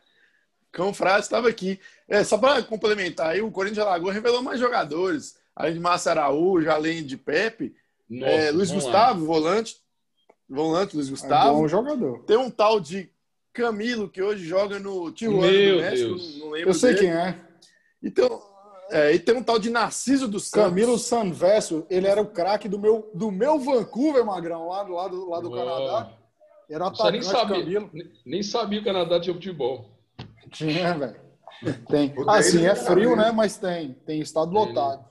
[0.71, 1.81] Cão Frade estava aqui.
[2.09, 5.37] É, só para complementar aí, o Corinthians de Alagoas revelou mais jogadores.
[5.55, 7.75] Além de Márcio Araújo, além de Pepe.
[8.09, 9.27] Nossa, é, Luiz Gustavo, lá.
[9.27, 9.77] volante,
[10.49, 11.59] volante Luiz Gustavo.
[11.59, 12.25] É bom jogador.
[12.25, 13.11] Tem um tal de
[13.53, 16.09] Camilo, que hoje joga no Tijuana do México.
[16.11, 16.39] Deus.
[16.39, 17.07] Não lembro Eu sei dele.
[17.07, 17.41] quem é.
[18.01, 18.41] Então,
[18.91, 20.69] é, e tem um tal de Narciso do Santos.
[20.69, 25.09] Camilo Sanverso, ele era o craque do meu, do meu Vancouver, Magrão, lá do, lá
[25.09, 26.13] do, lá do Canadá.
[26.71, 27.91] Era atacante nem sabia, Camilo.
[28.25, 29.91] Nem sabia que o Canadá tinha futebol.
[30.51, 31.21] Tinha, velho.
[31.89, 32.15] Tem.
[32.29, 33.31] Assim, é frio, né?
[33.33, 33.95] Mas tem.
[34.07, 35.05] Tem estado lotado.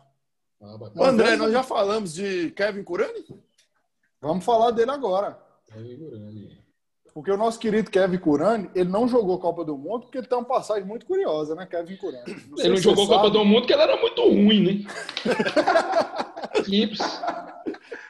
[0.61, 3.25] Ah, André, nós já falamos de Kevin Curani?
[4.21, 5.39] Vamos falar dele agora.
[7.17, 10.37] Porque o nosso querido Kevin Curani, ele não jogou Copa do Mundo porque ele tem
[10.37, 12.31] uma passagem muito curiosa, né, Kevin Curani?
[12.47, 13.17] Não ele não jogou sabe.
[13.17, 14.91] Copa do Mundo porque ele era muito ruim, né?
[16.63, 16.99] Simples.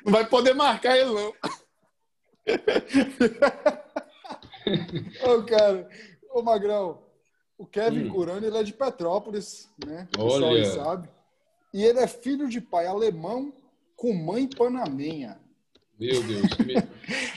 [0.04, 1.34] Não vai poder marcar ele, não.
[5.24, 5.88] ô, cara,
[6.34, 7.02] ô Magrão,
[7.58, 8.10] o Kevin hum.
[8.10, 10.06] Curani, ele é de Petrópolis, né?
[10.20, 10.66] O Olha.
[10.66, 11.08] sabe.
[11.74, 13.54] E ele é filho de pai alemão
[13.96, 15.40] com mãe panamenha.
[15.98, 16.48] Meu Deus,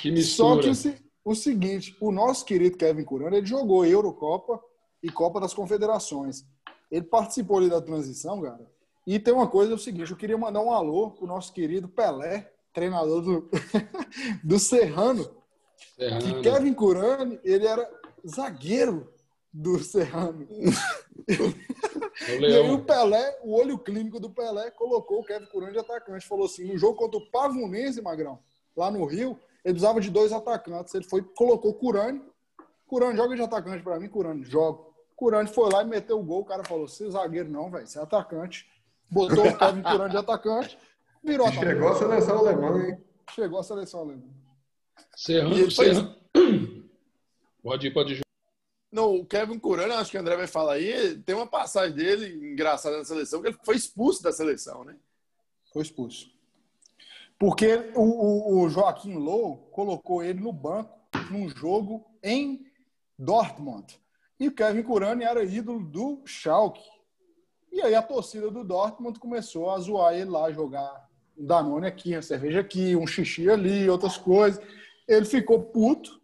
[0.02, 0.62] que mistura.
[0.74, 4.60] Só que o, seguinte, o nosso querido Kevin Curano, ele jogou Eurocopa
[5.02, 6.44] e Copa das Confederações.
[6.90, 8.70] Ele participou ali da transição, cara.
[9.06, 11.88] E tem uma coisa, é o seguinte, eu queria mandar um alô pro nosso querido
[11.88, 13.50] Pelé, treinador do,
[14.44, 15.28] do Serrano.
[15.96, 16.20] Serrano.
[16.20, 17.88] Que Kevin Curani, ele era
[18.26, 19.12] zagueiro
[19.52, 20.46] do Serrano.
[21.28, 26.26] e aí o Pelé, o olho clínico do Pelé, colocou o Kevin Curani de atacante.
[26.26, 28.38] Falou assim, no jogo contra o Pavunense, Magrão,
[28.76, 30.94] lá no Rio, ele precisava de dois atacantes.
[30.94, 32.22] Ele foi, colocou Curani.
[32.86, 34.82] Curani, joga de atacante para mim, Curani, joga.
[35.14, 36.40] Curani foi lá e meteu o gol.
[36.40, 38.66] O cara falou: se zagueiro não, velho, você é atacante.
[39.10, 40.78] Botou o Kevin Curani de atacante,
[41.22, 41.66] virou atacante.
[41.72, 43.04] Chegou a seleção alemã, hein?
[43.34, 44.22] Chegou a seleção alemã.
[45.16, 46.16] Serrano, Serrano.
[47.62, 48.20] Pode ir, pode ir.
[48.90, 52.52] Não, o Kevin Curani, acho que o André vai falar aí, tem uma passagem dele
[52.52, 54.96] engraçada na seleção, que ele foi expulso da seleção, né?
[55.70, 56.30] Foi expulso.
[57.40, 60.94] Porque o, o, Joaquim Low colocou ele no banco
[61.30, 62.66] num jogo em
[63.18, 63.98] Dortmund.
[64.38, 66.84] E o Kevin Curani era ídolo do Schalke.
[67.72, 72.14] E aí a torcida do Dortmund começou a zoar ele lá, jogar um Danone aqui,
[72.14, 74.62] uma cerveja aqui, um xixi ali, outras coisas.
[75.08, 76.20] Ele ficou puto,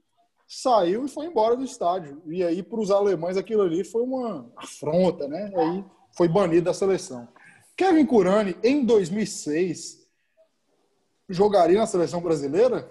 [0.47, 2.21] saiu e foi embora do estádio.
[2.27, 5.51] E aí, para os alemães, aquilo ali foi uma afronta, né?
[5.51, 7.27] E aí foi banido da seleção.
[7.75, 10.06] Kevin Curani, em 2006,
[11.29, 12.91] jogaria na seleção brasileira?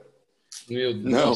[0.69, 1.03] Meu Deus.
[1.03, 1.33] Não.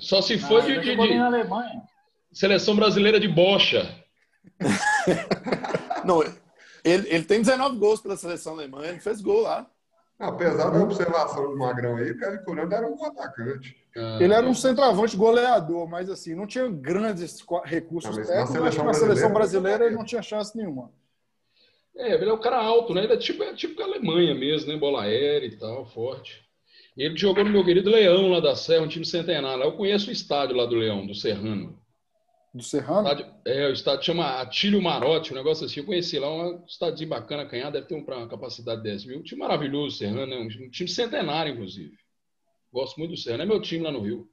[0.00, 2.38] Só se for de, de, de...
[2.38, 4.04] seleção brasileira de bocha.
[6.04, 6.22] Não,
[6.84, 9.68] ele, ele tem 19 gols pela seleção alemã, ele fez gol lá.
[10.18, 13.76] Apesar da observação do Magrão aí, o Kevin Curando era um atacante.
[13.96, 18.66] Ah, ele era um centroavante goleador, mas assim, não tinha grandes recursos não, técnicos.
[18.66, 20.90] Acho que na seleção brasileira ele não tinha chance nenhuma.
[21.98, 23.02] É, ele é um cara alto, né?
[23.02, 24.78] Ele é tipo, é tipo a Alemanha mesmo, né?
[24.78, 26.46] Bola aérea e tal, forte.
[26.96, 29.62] Ele jogou no meu querido Leão, lá da Serra, um time centenário.
[29.64, 31.80] Eu conheço o estádio lá do Leão, do Serrano.
[32.54, 33.08] Do Serrano?
[33.08, 35.80] Estádio, é, o estádio chama Atílio Marotti, um negócio assim.
[35.80, 39.18] Eu conheci lá, um estádio bacana, canhado, deve ter uma capacidade de 10 mil.
[39.18, 40.36] Um time maravilhoso, Serrano, né?
[40.36, 41.96] um time centenário, inclusive.
[42.72, 44.28] Gosto muito do Serrano, é meu time lá no Rio.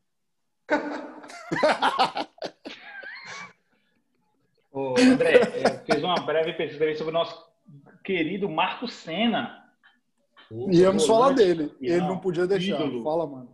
[4.72, 5.40] Ô, André,
[5.86, 7.55] fez uma breve pesquisa sobre o nosso
[8.06, 9.64] querido Marco Senna.
[10.72, 11.72] Íamos falar dele.
[11.82, 12.76] Ele não, não podia deixar.
[12.76, 13.04] Ídolo.
[13.04, 13.50] Fala, mano.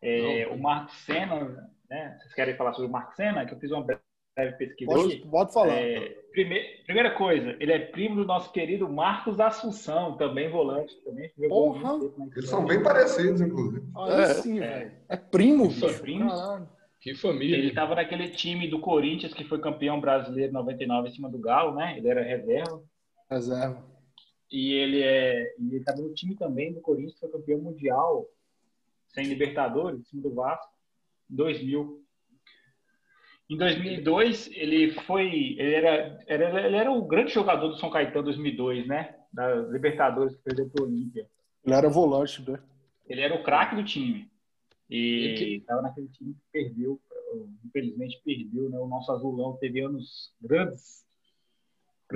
[0.00, 2.16] É, o Marco Senna né?
[2.18, 3.44] Vocês querem falar sobre o Marco Senna?
[3.46, 5.28] Que eu fiz uma breve pesquisa Pode, aqui.
[5.28, 5.74] pode falar.
[5.74, 10.94] É, prime- primeira coisa, ele é primo do nosso querido Marcos Assunção, também volante.
[11.04, 11.98] Também Porra!
[12.34, 13.86] Eles são bem parecidos, inclusive.
[13.94, 14.26] Aí É.
[14.34, 14.92] sim, velho.
[15.08, 16.00] É primo, São bicho.
[16.00, 16.32] primos?
[16.32, 16.68] Caralho.
[17.00, 17.56] Que família.
[17.58, 21.38] Ele estava naquele time do Corinthians que foi campeão brasileiro em 99 em cima do
[21.38, 21.98] Galo, né?
[21.98, 22.80] Ele era reserva.
[23.32, 23.82] Reserva.
[24.50, 28.26] E ele é, e ele estava no time também do Corinthians, foi campeão mundial
[29.08, 30.72] sem Libertadores, em cima do Vasco,
[31.30, 32.02] em 2000.
[33.50, 38.24] Em 2002, ele foi, ele era, era, ele era o grande jogador do São Caetano
[38.24, 39.16] 2002, né?
[39.32, 41.28] Da Libertadores que perdeu para o Olímpia.
[41.64, 42.58] Ele era volante, né?
[43.06, 44.30] Ele era o craque do time.
[44.88, 47.00] E E que- estava naquele time que perdeu,
[47.64, 48.78] infelizmente perdeu, né?
[48.78, 51.04] O nosso azulão teve anos grandes.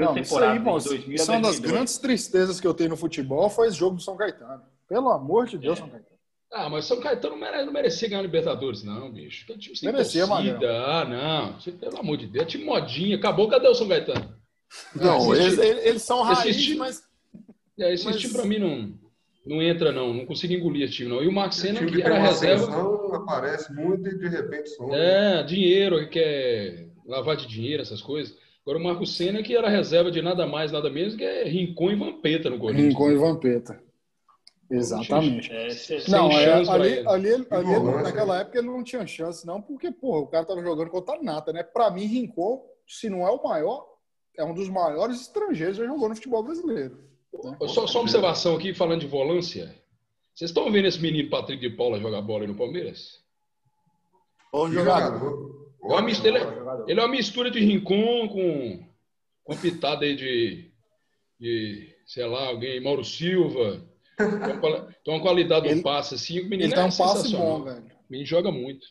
[0.04, 1.72] Não, isso aí, temporadas, irmão, de 2000 a isso é uma das 2002.
[1.72, 4.62] grandes tristezas que eu tenho no futebol foi esse jogo do São Caetano.
[4.88, 5.80] Pelo amor de Deus, É.
[5.80, 6.16] São Caetano.
[6.52, 9.42] Ah, mas São Caetano não mere- não merecia ganhar Libertadores, não, bicho.
[9.44, 10.70] Aquele time sem Merecia, torcida.
[10.86, 11.72] Ah, não.
[11.78, 12.44] Pelo amor de Deus.
[12.44, 13.16] É time modinha.
[13.16, 13.48] Acabou.
[13.48, 14.34] Cadê o São Caetano?
[14.94, 17.04] Não, Esse eles, eles- são esse raiz, time- mas
[17.78, 18.94] É, esse Mas- time pra mim não,
[19.44, 20.14] não entra, não.
[20.14, 21.22] Não consigo engolir esse time, não.
[21.22, 22.62] E o Senna, time que que era reserva.
[22.64, 24.94] ascensão, aparece muito e de repente some.
[24.94, 28.34] É, dinheiro, que quer lavar de dinheiro, essas coisas.
[28.66, 31.92] Agora o Marcos Senna, que era reserva de nada mais, nada menos, que é Rincon
[31.92, 32.88] e Vampeta no Corinthians.
[32.88, 33.80] Rincon e Vampeta.
[34.68, 35.52] Exatamente.
[35.52, 38.40] É, Sem Não, é, ali, ali, ali, ali volante, naquela né?
[38.40, 41.52] época ele não tinha chance, não, porque, porra, o cara tava jogando contra a Nata,
[41.52, 41.62] né?
[41.62, 43.86] Pra mim, Rincon, se não é o maior,
[44.36, 46.98] é um dos maiores estrangeiros que já jogou no futebol brasileiro.
[47.68, 49.72] Só, só uma observação aqui, falando de volância.
[50.34, 53.24] Vocês estão vendo esse menino Patrick de Paula jogar bola aí no Palmeiras?
[54.52, 55.65] bom jogador.
[55.82, 56.56] É uma mistura, Ótimo.
[56.58, 56.90] jogador.
[56.90, 58.84] ele é uma mistura de Rincon com,
[59.44, 60.70] com uma pitada aí de,
[61.38, 63.82] de, sei lá, alguém, Mauro Silva.
[64.16, 67.62] Tem uma, qualidade Ele- do passe assim, o menino Ele tem é um passe bom,
[67.62, 67.84] velho.
[67.84, 68.86] O menino joga muito.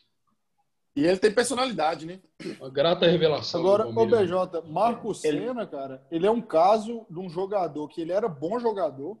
[0.94, 2.20] E ele tem personalidade, né?
[2.58, 3.60] Uma grata revelação.
[3.60, 3.92] Agora, o.
[4.06, 8.28] BJ, Marco Ele- Senna, cara, ele é um caso de um jogador que ele era
[8.28, 9.18] bom jogador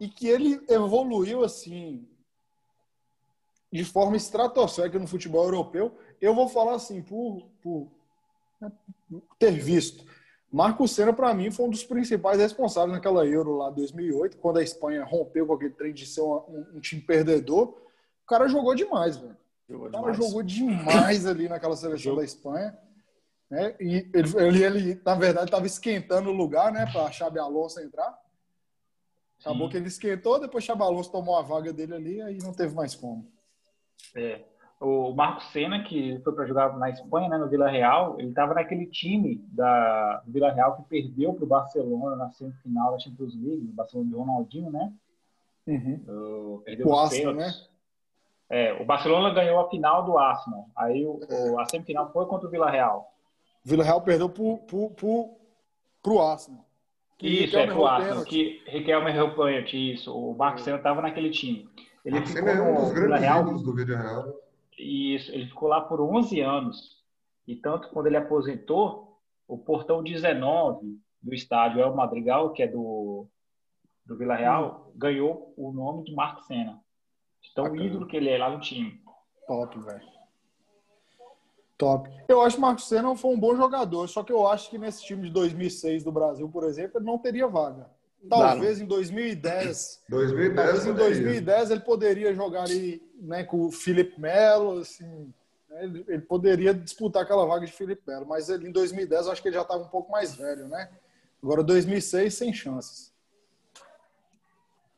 [0.00, 2.08] e que ele evoluiu assim
[3.72, 5.96] de forma estratosférica no futebol europeu.
[6.20, 7.88] Eu vou falar assim, por, por
[9.38, 10.04] ter visto.
[10.50, 14.62] Marco Senna, para mim, foi um dos principais responsáveis naquela Euro lá 2008, quando a
[14.62, 17.68] Espanha rompeu com aquele trem de ser uma- um, um time perdedor.
[18.22, 19.36] O cara jogou demais, velho.
[19.68, 20.16] Jogou O cara demais.
[20.16, 22.78] jogou demais ali naquela seleção da Espanha.
[23.50, 23.74] Né?
[23.80, 28.16] E ele, ele, ele, na verdade, estava esquentando o lugar né, para Xabi Alonso entrar.
[29.40, 29.70] Acabou Sim.
[29.72, 32.94] que ele esquentou, depois Xabi Alonso tomou a vaga dele ali, aí não teve mais
[32.94, 33.30] como.
[34.14, 34.40] É.
[34.84, 38.52] O Marcos Senna, que foi para jogar na Espanha, né, no Vila Real, ele estava
[38.52, 43.34] naquele time da do Vila Real que perdeu para o Barcelona na semifinal da Champions
[43.34, 44.92] League, o Barcelona de Ronaldinho, né?
[46.06, 47.70] O- Perdeu O Arsenal, pênaltis.
[48.50, 50.66] É, o Barcelona ganhou a final do Arsenal.
[50.76, 53.10] Aí o, o- a semifinal foi contra o Vila Real.
[53.64, 55.30] Vila Real perdeu pro, pro, pro,
[56.02, 56.62] pro Arsenal.
[57.16, 60.14] Que Isso, é Riquelme pro errou Arsenal, que Riquelme errou pênalti, isso.
[60.14, 61.66] O Marcos Senna estava naquele time.
[62.04, 64.43] Ele Marcelo ficou é um dos no Vila grandes Real do Vídeo Real.
[64.78, 67.04] Isso, ele ficou lá por 11 anos.
[67.46, 73.26] E tanto quando ele aposentou, o portão 19 do estádio El Madrigal, que é do,
[74.04, 76.80] do Vila Real, ganhou o nome de Marco Senna.
[77.50, 77.86] Então, o Bacana.
[77.86, 79.02] ídolo que ele é lá no time.
[79.46, 80.14] Top, velho.
[81.76, 82.08] Top.
[82.28, 84.78] Eu acho que o Marcos Senna foi um bom jogador, só que eu acho que
[84.78, 87.90] nesse time de 2006 do Brasil, por exemplo, ele não teria vaga.
[88.28, 90.54] Talvez em 2010 2010.
[90.56, 91.14] Talvez em poderia.
[91.14, 95.32] 2010 ele poderia jogar ali né, com o Felipe Melo, assim,
[95.68, 99.32] né, ele, ele poderia disputar aquela vaga de Felipe Melo, mas ele, em 2010 eu
[99.32, 100.90] acho que ele já estava um pouco mais velho, né?
[101.42, 103.12] Agora 2006 sem chances.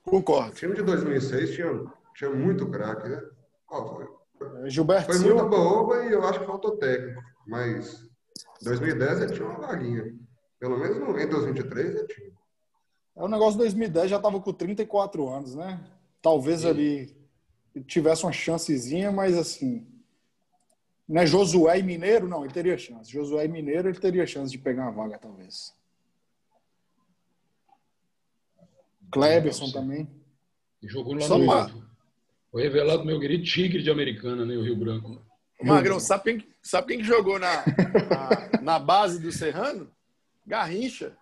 [0.05, 0.55] O Concordo.
[0.55, 3.20] time de 2006 tinha, tinha muito craque, né?
[3.68, 4.09] Ó, foi,
[4.64, 7.20] É, Gilberto foi Silva, muito boba e eu acho que faltou técnico.
[7.47, 8.09] Mas
[8.62, 10.14] 2010 ele tinha uma vaguinha.
[10.61, 12.33] Pelo menos no Windows 23 ele tinha.
[13.17, 15.81] É o negócio de 2010 já estava com 34 anos, né?
[16.21, 16.69] Talvez Sim.
[16.69, 17.17] ali
[17.75, 19.87] ele tivesse uma chancezinha, mas assim,
[21.09, 23.11] né, Josué e Mineiro, não, ele teria chance.
[23.11, 25.75] Josué e Mineiro, ele teria chance de pegar uma vaga, talvez.
[29.11, 30.09] Cleberson também.
[30.83, 31.71] Jogou lá Só no uma-
[32.51, 34.57] Foi revelado meu querido Tigre de Americana, né?
[34.57, 35.21] O Rio Branco.
[35.62, 37.64] Magrão, sabe quem, sabe quem que jogou na,
[38.11, 39.91] na, na base do Serrano?
[40.47, 41.17] Garrincha.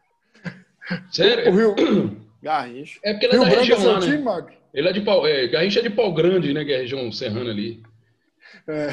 [0.91, 1.53] O Sério?
[1.55, 1.75] Rio,
[2.43, 2.99] Garrincha.
[3.03, 4.23] É porque ele é Rio da Branco é região seu lá, time, né?
[4.23, 4.53] Mag?
[4.75, 5.27] Ele é de pau.
[5.27, 6.65] É, Garrincha é de pau grande, né?
[6.65, 7.83] Que é a região serrana ali.
[8.67, 8.89] É.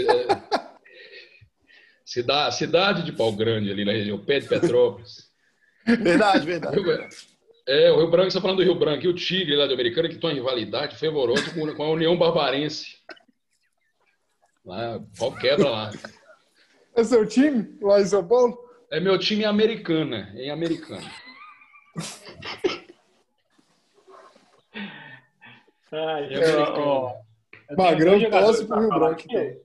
[0.00, 0.62] É.
[2.04, 5.30] Cida- cidade de pau grande ali na região, pé de Petrópolis.
[5.86, 6.76] Verdade, verdade.
[7.66, 9.72] É, o Rio Branco, você tá falando do Rio Branco e o Tigre lá de
[9.74, 12.96] Americana, que tem uma rivalidade fervorosa com, com a União Barbarense.
[14.64, 15.90] Lá, pau quebra lá.
[16.94, 18.58] É seu time lá em São Paulo?
[18.90, 21.10] É meu time americana, em americana.
[25.92, 26.86] Ai, É eu, americano.
[26.86, 27.14] ó,
[27.70, 29.56] eu Magrão torce pro Rio Branco, então.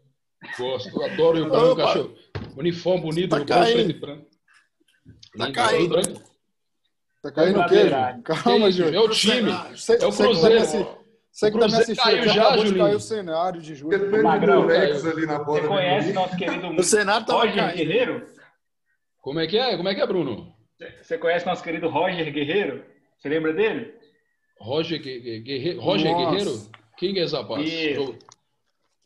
[0.58, 2.16] Gosto, adoro o Rio Branco,
[2.58, 3.90] uniforme bonito, Tá Rio Branco, caindo.
[3.90, 4.26] e branco.
[5.38, 5.90] Tá Lindo, caindo.
[5.90, 6.22] Branco.
[7.22, 7.76] Tá caindo o quê.
[7.90, 8.24] Júlio?
[8.24, 9.10] Calma, Que Júlio.
[9.10, 9.52] Time.
[9.52, 10.98] É o você que tá me Cruzeiro.
[11.32, 12.96] Você que tá me assistindo caiu já, acabou de Julinho.
[12.96, 14.00] o cenário de Júlio.
[14.00, 15.62] Depende do Magrão, Durex ali na porta.
[15.62, 17.76] Você conhece nosso querido O Roger caindo.
[17.78, 18.28] Guerreiro?
[19.22, 19.78] Como é que é?
[19.78, 20.57] Como é que é, Bruno?
[21.02, 22.84] Você conhece nosso querido Roger Guerreiro?
[23.18, 23.94] Você lembra dele?
[24.60, 26.30] Roger, Gue- Gue- Guerreiro, Roger Nossa.
[26.32, 26.62] Guerreiro?
[26.98, 27.68] Quem é esse rapaz?
[27.72, 28.16] Isso.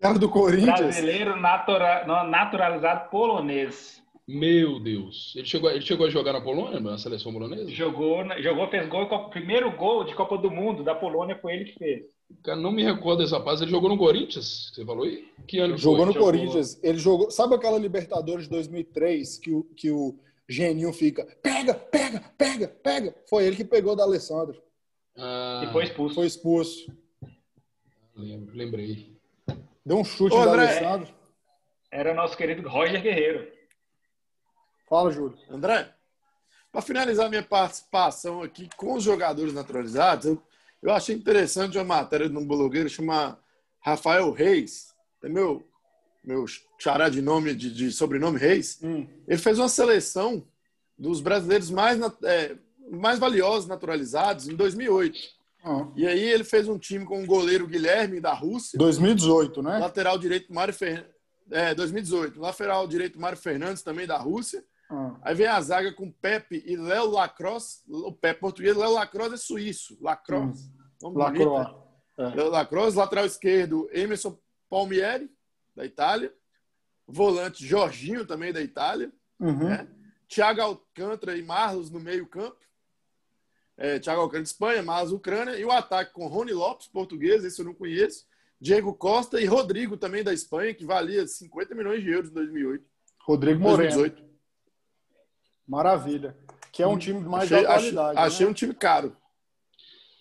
[0.01, 0.79] Era do Corinthians?
[0.79, 4.01] Brasileiro natura- naturalizado polonês.
[4.27, 5.33] Meu Deus.
[5.35, 7.69] Ele chegou, ele chegou a jogar na Polônia, na seleção polonesa?
[7.69, 9.07] Jogou, jogou fez gol.
[9.07, 12.05] Copa- Primeiro gol de Copa do Mundo da Polônia foi ele que fez.
[12.43, 13.61] Cara, não me recordo desse rapaz.
[13.61, 15.27] Ele jogou no Corinthians, você falou aí?
[15.47, 16.13] Que ano Jogou foi?
[16.13, 16.81] no Corinthians.
[16.83, 17.29] Ele jogou.
[17.29, 20.15] Sabe aquela Libertadores de 2003 que o, que o
[20.51, 23.15] Geninho fica pega, pega, pega, pega?
[23.29, 24.61] Foi ele que pegou da Alessandro.
[25.17, 26.15] Ah, E foi expulso.
[26.15, 26.91] Foi expulso.
[28.15, 29.15] lembro, lembrei.
[29.85, 30.63] Deu um chute Ô, da André.
[30.67, 31.13] Alessandro.
[31.89, 33.51] Era nosso querido Roger Guerreiro.
[34.87, 35.37] Fala, Júlio.
[35.49, 35.93] André,
[36.71, 40.41] para finalizar minha participação aqui com os jogadores naturalizados, eu,
[40.81, 43.37] eu achei interessante uma matéria de um blogueiro chamado
[43.79, 44.93] Rafael Reis,
[45.23, 45.67] é meu,
[46.23, 46.45] meu
[46.79, 48.79] xará de nome, de, de sobrenome Reis.
[48.83, 49.07] Hum.
[49.27, 50.45] Ele fez uma seleção
[50.97, 52.55] dos brasileiros mais, é,
[52.91, 55.17] mais valiosos naturalizados em 2008.
[55.63, 55.87] Ah.
[55.95, 59.77] E aí ele fez um time com o goleiro Guilherme da Rússia, 2018, né?
[59.77, 61.11] lateral direito Mário Fernandes,
[61.51, 64.63] é, 2018, lateral direito Mário Fernandes também da Rússia.
[64.89, 65.15] Ah.
[65.23, 67.81] Aí vem a zaga com Pepe e Léo Lacrosse.
[67.87, 69.97] O Pepe português, Léo Lacrosse é suíço.
[70.01, 70.69] Lacrosse.
[71.01, 71.57] Nome bonito, né?
[72.17, 72.35] Lacroix.
[72.35, 74.37] Léo Lacrosse, lateral esquerdo, Emerson
[74.69, 75.29] Palmieri,
[75.81, 76.33] da Itália.
[77.07, 79.11] Volante Jorginho, também da Itália.
[79.39, 79.67] Uhum.
[79.69, 79.87] né?
[80.27, 82.57] Thiago Alcântara e Marlos no meio-campo.
[83.75, 85.57] É, Thiago Alcântara, Espanha, Marlos, Ucrânia.
[85.57, 88.25] E o ataque com Rony Lopes, português, esse eu não conheço.
[88.59, 92.85] Diego Costa e Rodrigo, também da Espanha, que valia 50 milhões de euros em 2008.
[93.21, 93.95] Rodrigo Moreno.
[93.95, 94.31] 2018.
[95.67, 96.37] Maravilha.
[96.71, 98.17] Que é um time mais Achei, de atualidade.
[98.17, 98.51] achei, achei né?
[98.51, 99.17] um time caro.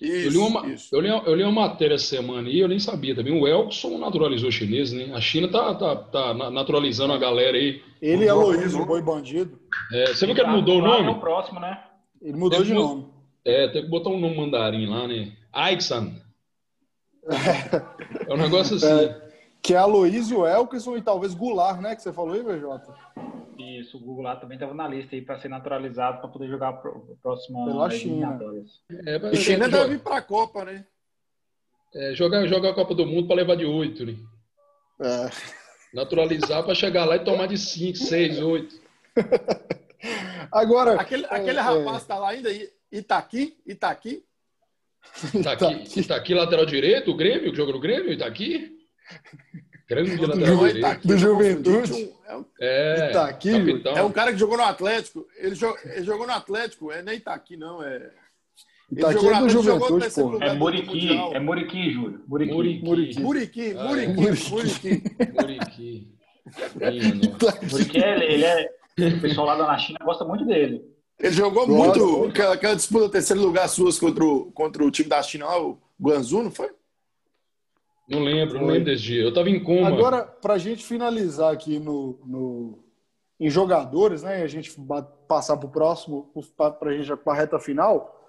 [0.00, 0.96] Isso, Eu li, uma, isso.
[0.96, 3.38] eu, li, eu li uma matéria essa semana e eu nem sabia também.
[3.38, 5.10] O Elkson naturalizou chinês, né?
[5.12, 7.82] A China tá, tá, tá na- naturalizando a galera aí.
[8.00, 8.86] Ele é Aloysio, mudou.
[8.86, 9.58] Boi Bandido.
[9.92, 11.20] É, você viu que ele mudou o Lá É o nome?
[11.20, 11.78] próximo, né?
[12.22, 13.06] Ele mudou Ele de nome.
[13.44, 15.32] É, tem que botar um nome mandarim lá, né?
[15.52, 16.12] Aixan.
[18.28, 19.14] É um negócio assim.
[19.62, 21.94] Que é Aloysio, Elkerson e talvez Goulart, né?
[21.94, 22.80] Que você falou aí, VJ?
[23.78, 26.72] Isso, o lá também estava na lista aí para ser naturalizado para poder jogar a
[26.72, 28.38] pro- próxima Pela China.
[29.06, 30.86] É, E China é, deve joga- vir para a Copa, né?
[31.94, 34.14] é, jogar, jogar a Copa do Mundo para levar de oito, né?
[35.02, 35.30] É.
[35.92, 38.80] Naturalizar para chegar lá e tomar de cinco, seis, oito.
[40.52, 40.94] Agora.
[41.00, 44.24] Aquele, é, aquele é, rapaz tá lá ainda, I- Itaqui, Itaqui.
[45.42, 48.78] Tá aqui, tá aqui lateral direito, o Grêmio, que joga no Grêmio, tá aqui.
[49.88, 50.86] Grande Do lateral Juve- direito.
[50.86, 52.10] Itaqui, Do Juventude.
[52.26, 53.96] É um, É, Itaqui, capitão.
[53.96, 55.26] é um cara que jogou no Atlético.
[55.36, 57.82] Ele, jo- ele jogou no Atlético, é nem Itaqui, não.
[57.82, 57.96] É...
[57.96, 60.34] Ele Itaqui jogou é no do Atlético, jogou no Juventude, terceiro pô.
[60.34, 62.20] lugar É do Muriqui, é Muriqui, Júlio.
[62.28, 62.52] Muriqui.
[62.54, 62.84] Muriqui.
[62.84, 63.20] Muriqui.
[63.20, 64.50] Muriqui, Ah, Muriqui, Muriqui.
[64.50, 65.02] Muriqui.
[65.34, 66.08] Muriqui.
[67.72, 68.70] Muriqui, ele, é.
[69.16, 70.82] O pessoal lá da China gosta muito dele.
[71.18, 72.06] Ele jogou Gosto.
[72.06, 75.60] muito aquela, aquela disputa terceiro lugar suas contra o, contra o time da China lá,
[75.62, 76.70] o Guangzhou, não foi?
[78.10, 79.22] Não lembro, não lembro desse dia.
[79.22, 79.86] Eu tava em coma.
[79.88, 82.78] Agora, para a gente finalizar aqui no, no-
[83.38, 84.40] em jogadores, né?
[84.40, 84.74] E a gente
[85.28, 88.26] passar para o próximo, para a gente para a reta final.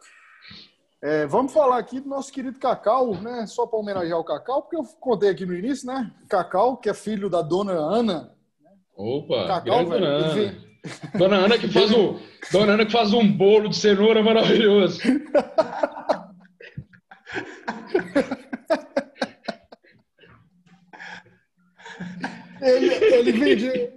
[1.02, 3.46] é, vamos falar aqui do nosso querido Cacau, né?
[3.48, 6.12] Só para homenagear o Cacau, porque eu contei aqui no início, né?
[6.30, 8.32] Cacau, que é filho da dona Ana.
[8.96, 10.58] Opa, Cacau, velho, Dona Ana.
[11.18, 12.20] Dona Ana que faz um,
[12.52, 15.00] Dona Ana que faz um bolo de cenoura maravilhoso.
[22.62, 23.94] Ele, ele vendia.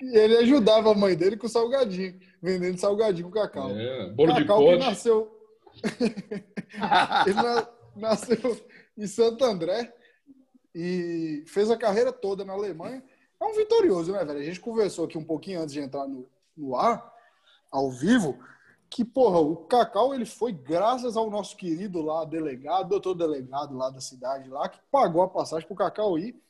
[0.00, 3.70] ele ajudava a mãe dele com salgadinho, vendendo salgadinho com Cacau.
[3.70, 4.78] É, bolo de Cacau que pote.
[4.86, 5.40] nasceu.
[7.26, 8.66] Ele na- nasceu
[8.96, 9.92] em Santo André
[10.74, 13.02] e fez a carreira toda na Alemanha.
[13.40, 14.38] É um vitorioso, né, velho?
[14.38, 17.12] A gente conversou aqui um pouquinho antes de entrar no, no ar,
[17.70, 18.38] ao vivo,
[18.88, 23.90] que, porra, o Cacau, ele foi graças ao nosso querido lá, delegado, doutor delegado lá
[23.90, 26.40] da cidade, lá, que pagou a passagem pro Cacau ir.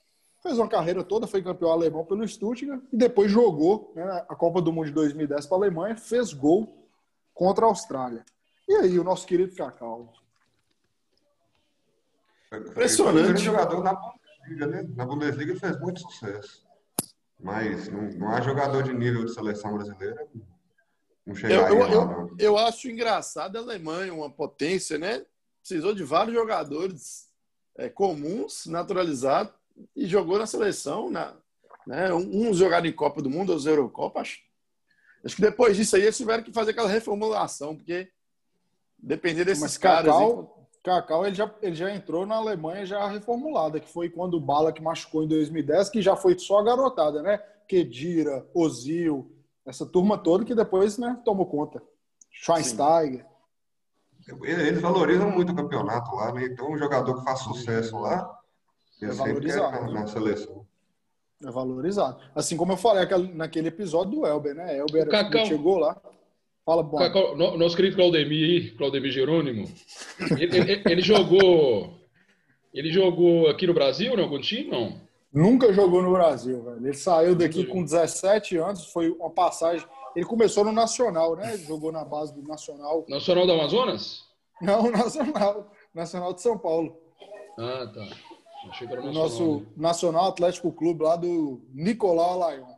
[0.47, 4.63] Fez uma carreira toda, foi campeão alemão pelo Stuttgart e depois jogou né, a Copa
[4.63, 6.87] do Mundo de 2010 para a Alemanha, fez gol
[7.35, 8.25] contra a Austrália.
[8.69, 10.13] E aí, o nosso querido Cacau?
[12.53, 13.15] Impressionante.
[13.15, 14.89] Primeiro jogador na Bundesliga, né?
[14.95, 16.65] Na Bundesliga ele fez muito sucesso.
[17.41, 20.29] Mas não, não há jogador de nível de seleção brasileira.
[21.27, 22.37] Não chegaria Eu, eu, lá, eu, não.
[22.39, 25.27] eu acho engraçado a Alemanha, uma potência, né?
[25.59, 27.29] Precisou de vários jogadores
[27.77, 29.53] é, comuns, naturalizados,
[29.95, 31.37] e jogou na seleção, na,
[31.87, 32.13] né?
[32.13, 34.21] Uns jogaram em Copa do Mundo, outros Eurocopa.
[34.21, 34.39] Acho,
[35.25, 38.11] acho que depois disso aí eles tiveram que fazer aquela reformulação, porque
[38.99, 40.13] depender desses Mas caras.
[40.13, 44.41] Cacau, Cacau ele, já, ele já entrou na Alemanha já reformulada, que foi quando o
[44.41, 47.39] Bala que machucou em 2010, que já foi só a garotada, né?
[47.69, 49.33] Kedira, Ozil,
[49.65, 51.83] essa turma toda que depois né, tomou conta.
[52.31, 53.27] Schweinsteiger.
[54.43, 56.47] Eles valorizam muito o campeonato lá, né?
[56.47, 58.36] Então, um jogador que faz sucesso lá,
[59.03, 59.93] É valorizado.
[59.93, 60.67] na, seleção.
[61.45, 62.19] É valorizado.
[62.35, 64.79] Assim como eu falei aquele- naquele episódio do Elber, né?
[64.79, 65.07] Elber
[65.47, 66.01] chegou lá.
[66.65, 66.97] Fala, bom.
[66.99, 69.69] Cacau, no- nosso querido Claudemir, aí, Claudemir Jerônimo,
[70.39, 71.95] ele, ele- ele jogou.
[72.75, 74.71] Ele jogou aqui no Brasil, em algum time?
[74.71, 75.01] Não.
[75.33, 76.77] Nunca jogou no Brasil, velho.
[76.79, 79.87] Ele saiu daqui com 17 anos, foi uma passagem.
[80.15, 81.57] Ele começou no Nacional, né?
[81.59, 83.05] Jogou na base do Nacional.
[83.09, 84.25] Nacional do Amazonas?
[84.61, 85.71] Não, Nacional.
[85.95, 86.97] Nacional de São Paulo.
[87.59, 88.09] Ah, tá.
[89.03, 89.67] O nosso né?
[89.77, 92.77] Nacional Atlético Clube lá do Nicolau Alayon.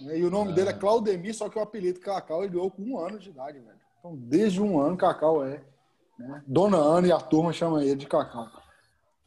[0.00, 0.54] E o nome Ah.
[0.54, 3.58] dele é Claudemir, só que o apelido Cacau ele ganhou com um ano de idade,
[3.58, 3.78] velho.
[3.98, 5.62] Então, desde um ano, Cacau é.
[6.18, 6.42] né?
[6.46, 8.48] Dona Ana e a turma chama ele de Cacau.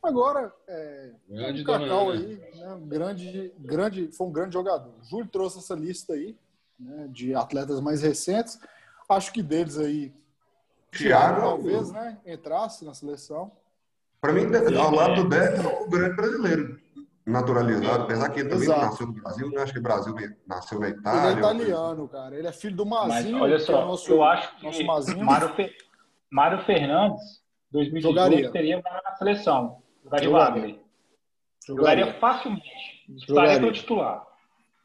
[0.02, 2.20] Agora, é, Grande o Dona Cacau Ana.
[2.22, 4.94] aí, né, grande, grande, foi um grande jogador.
[5.02, 6.38] O Júlio trouxe essa lista aí,
[6.80, 8.60] né, de atletas mais recentes.
[9.10, 10.14] Acho que deles aí,
[10.92, 13.52] Thiago, talvez, né, entrasse na seleção.
[14.26, 16.80] Para mim, ao lado do Beck, é o grande brasileiro.
[17.26, 18.82] Naturalizado, apesar que ele também Exato.
[18.86, 19.62] nasceu no Brasil, né?
[19.62, 20.16] Acho que o Brasil
[20.48, 21.30] nasceu na Ele Itália.
[21.30, 22.36] é italiano, cara.
[22.38, 24.78] Ele é filho do Mas Mazinho, olha que é só, o nosso, eu acho nosso
[24.78, 25.26] que Mazinho.
[25.26, 25.72] Mário, Fe...
[26.32, 28.52] Mário Fernandes, 2018, Jogaria.
[28.52, 29.78] teria na seleção.
[30.04, 30.30] Jogaria.
[30.30, 30.80] Wagner.
[31.66, 32.20] Jogaria Jogaria.
[32.20, 32.64] facilmente.
[33.10, 33.60] Estaria Jogaria.
[33.60, 34.28] pelo titular.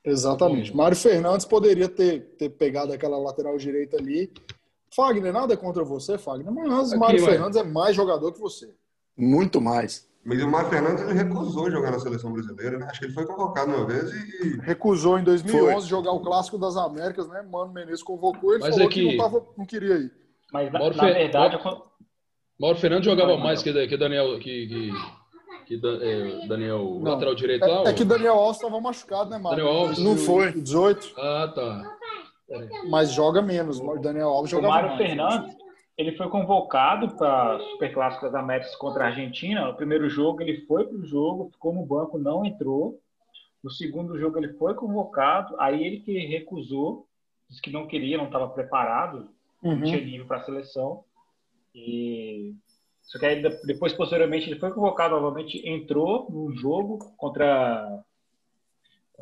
[0.02, 0.74] Exatamente.
[0.74, 4.32] Mário Fernandes poderia ter, ter pegado aquela lateral direita ali.
[4.94, 7.32] Fagner, nada contra você, Fagner, mas Aqui, Mário vai.
[7.32, 8.74] Fernandes é mais jogador que você.
[9.20, 10.08] Muito mais.
[10.24, 12.86] Mas o Mário Fernandes ele recusou jogar na seleção brasileira, né?
[12.90, 15.88] Acho que ele foi convocado uma vez e Recusou em 2011 Foi.
[15.88, 17.42] jogar o Clássico das Américas, né?
[17.42, 20.12] Mano Menezes convocou, ele Mas falou é que, que- não, tava, não queria ir.
[20.52, 21.82] Mas, na, Mauro na Fer- verdade, eu-
[22.60, 23.80] Mauro Fernandes jogava Vai, mais Mauro.
[23.80, 24.38] que, que Daniel.
[24.38, 24.90] Que, que,
[25.66, 27.12] que Da- é, Daniel, o Não.
[27.12, 27.84] lateral direito lá?
[27.84, 29.64] É, é o- que Daniel Alves estava machucado, né, Mário?
[29.64, 29.98] Daniel Alves.
[30.00, 30.52] Não foi.
[30.52, 31.96] 18, Ah, tá.
[32.90, 33.80] mas joga menos.
[33.80, 35.00] O Daniel Alves o jogava Mário mais.
[35.00, 35.56] Fernandes,
[35.96, 39.66] ele foi convocado para o Superclássico das Américas contra a Argentina.
[39.66, 43.00] No primeiro jogo, ele foi para o jogo, ficou no banco, não entrou.
[43.62, 45.54] No segundo jogo, ele foi convocado.
[45.60, 47.06] Aí ele que recusou,
[47.48, 49.30] disse que não queria, não estava preparado,
[49.62, 49.82] não Uhum.
[49.82, 51.04] tinha nível para a seleção.
[51.74, 52.54] E
[53.02, 58.02] só que aí de- depois, posteriormente, ele foi convocado novamente, entrou num jogo contra.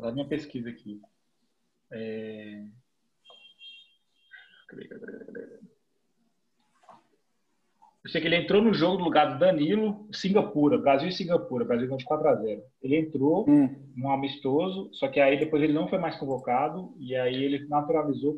[0.01, 1.01] A minha pesquisa aqui.
[1.91, 2.65] É...
[4.69, 5.59] Cadê, cadê, cadê, cadê?
[8.03, 11.65] Eu sei que ele entrou no jogo no lugar do Danilo, Singapura, Brasil e Singapura,
[11.65, 12.61] Brasil ganhou de 4x0.
[12.81, 13.75] Ele entrou Hum.
[13.95, 18.37] num amistoso, só que aí depois ele não foi mais convocado e aí ele naturalizou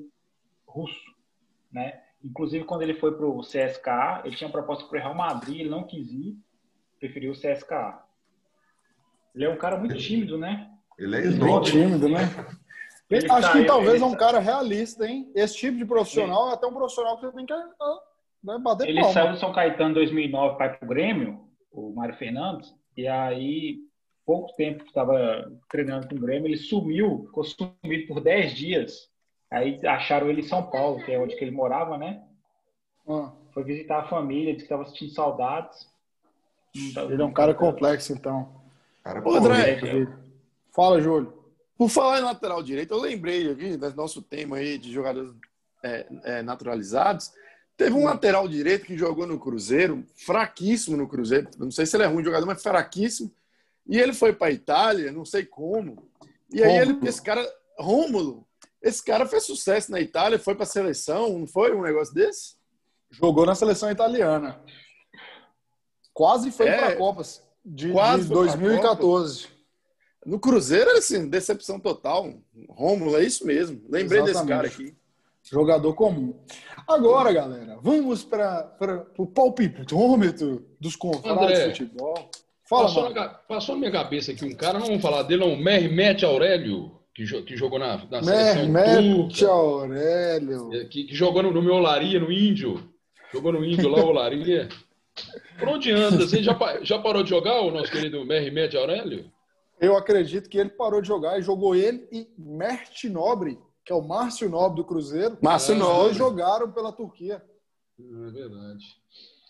[0.66, 1.00] russo,
[1.72, 2.02] né?
[2.24, 6.10] Inclusive quando ele foi pro CSKA, ele tinha proposta pro Real Madrid, ele não quis
[6.12, 6.36] ir,
[7.00, 8.00] preferiu o CSKA.
[9.36, 10.70] Ele é um cara muito tímido, né?
[10.98, 12.20] ele é Bem tímido, né?
[13.10, 15.32] Ele Acho que saiu- talvez é um cara realista, hein?
[15.36, 18.00] Esse tipo de profissional é até um profissional que você tem que ah,
[18.88, 19.14] Ele palma.
[19.14, 23.78] saiu do São Caetano em 2009 para o Grêmio, o Mário Fernandes, e aí,
[24.26, 29.10] pouco tempo que estava treinando com o Grêmio, ele sumiu, ficou sumido por 10 dias.
[29.50, 32.24] Aí acharam ele em São Paulo, que é onde que ele morava, né?
[33.08, 35.90] Ah, Foi visitar a família, disse que estava sentindo saudades.
[36.94, 38.62] Tá- ele é um cara complexo, então.
[39.04, 39.78] Cara, pô, André,
[40.74, 41.42] Fala, Júlio.
[41.78, 45.34] Por falar em lateral direito, eu lembrei aqui do nosso tema aí de jogadores
[45.84, 47.34] é, é, naturalizados.
[47.82, 51.50] Teve um lateral direito que jogou no Cruzeiro, fraquíssimo no Cruzeiro.
[51.58, 53.34] Não sei se ele é ruim jogador, mas fraquíssimo.
[53.88, 56.08] E ele foi para Itália, não sei como.
[56.54, 57.08] E aí ele, Rômulo.
[57.10, 58.48] esse cara, Rômulo,
[58.84, 62.54] esse cara fez sucesso na Itália, foi para a seleção, não foi um negócio desse?
[63.10, 64.62] Jogou na seleção italiana.
[66.14, 67.24] Quase foi É, para a Copa
[67.66, 69.48] de, quase de foi pra 2014.
[70.24, 72.32] No Cruzeiro, assim, decepção total.
[72.70, 73.82] Rômulo, é isso mesmo.
[73.90, 74.56] Lembrei desse Exatamente.
[74.56, 75.02] cara aqui.
[75.44, 76.40] Jogador comum.
[76.88, 81.68] Agora, galera, vamos para o palpitômetro dos confrados André.
[81.70, 82.30] de futebol.
[82.68, 85.58] Fala, Passou na, passou na minha cabeça aqui um cara, não vamos falar dele, não,
[85.58, 90.74] Mehmet Aurélio, que, que jogou na, na seleção Mehmet turca, Aurélio.
[90.74, 92.90] é, que, que jogou no, no meu Olaria, no Índio.
[93.34, 94.70] Jogou no Índio lá, Olaria.
[95.60, 96.26] Por onde anda?
[96.26, 99.30] Você já, já parou de jogar o nosso querido Mehmet Aurélio?
[99.80, 103.58] Eu acredito que ele parou de jogar e jogou ele e Mert Nobre,
[103.92, 105.38] que é o Márcio Nobre do Cruzeiro.
[105.42, 106.04] Márcio Os Nobre.
[106.04, 107.44] dois jogaram pela Turquia.
[108.00, 108.86] É verdade.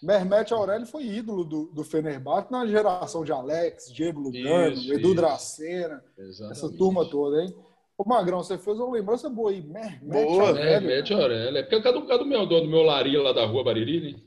[0.01, 5.09] Mehmet Aurélio foi ídolo do, do Fenerbahçe na geração de Alex, Diego Lugano, Isso, Edu
[5.09, 5.15] isso.
[5.15, 6.57] Dracena, Exatamente.
[6.57, 7.55] essa turma toda, hein?
[7.95, 9.61] Ô Magrão, você fez uma lembrança boa aí.
[9.61, 10.87] Mehmet Boa, Aurélio.
[10.87, 11.57] Mehmet Aurélio.
[11.59, 14.13] É porque é do, é do meu dono, do meu Lari lá da rua Bariri,
[14.13, 14.19] né?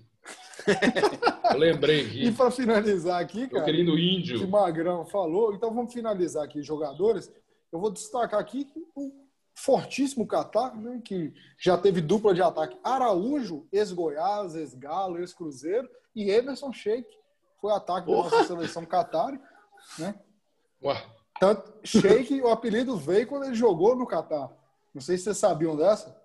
[1.53, 2.33] Eu lembrei E aqui.
[2.33, 4.49] para finalizar aqui, Meu cara, querido que índio.
[4.49, 7.31] Magrão falou, então vamos finalizar aqui jogadores.
[7.73, 8.65] Eu vou destacar aqui
[8.95, 9.24] o
[9.55, 12.79] fortíssimo Catar, né, que já teve dupla de ataque.
[12.83, 17.09] Araújo, ex-Goiás, ex-Galo, ex-Cruzeiro, e Emerson Sheik
[17.61, 19.33] foi ataque da nossa seleção Catar,
[19.99, 20.15] né?
[20.83, 21.03] Ué,
[21.41, 24.51] Tanto Sheik, o apelido veio quando ele jogou no Catar.
[24.93, 26.17] Não sei se vocês sabiam dessa.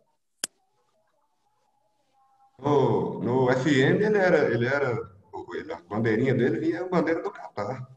[2.60, 7.88] No, no FM ele era, ele era, a bandeirinha dele vinha a bandeira do Catar,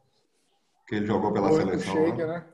[0.86, 1.94] que ele jogou pela Foi seleção.
[1.94, 2.26] Sheik, lá.
[2.26, 2.46] né?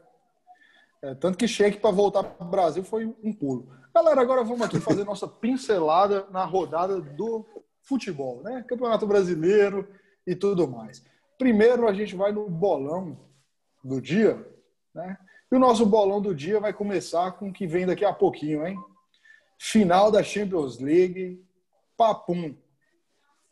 [1.03, 3.69] É, tanto que Sheik para voltar para o Brasil foi um pulo.
[3.95, 7.47] Galera, agora vamos aqui fazer nossa pincelada na rodada do
[7.83, 8.65] futebol, né?
[8.69, 9.89] Campeonato Brasileiro
[10.27, 11.05] e tudo mais.
[11.39, 13.19] Primeiro a gente vai no bolão
[13.83, 14.45] do dia,
[14.95, 15.17] né?
[15.51, 18.67] E o nosso bolão do dia vai começar com o que vem daqui a pouquinho,
[18.67, 18.77] hein?
[19.57, 21.43] Final da Champions League,
[21.97, 22.55] papum.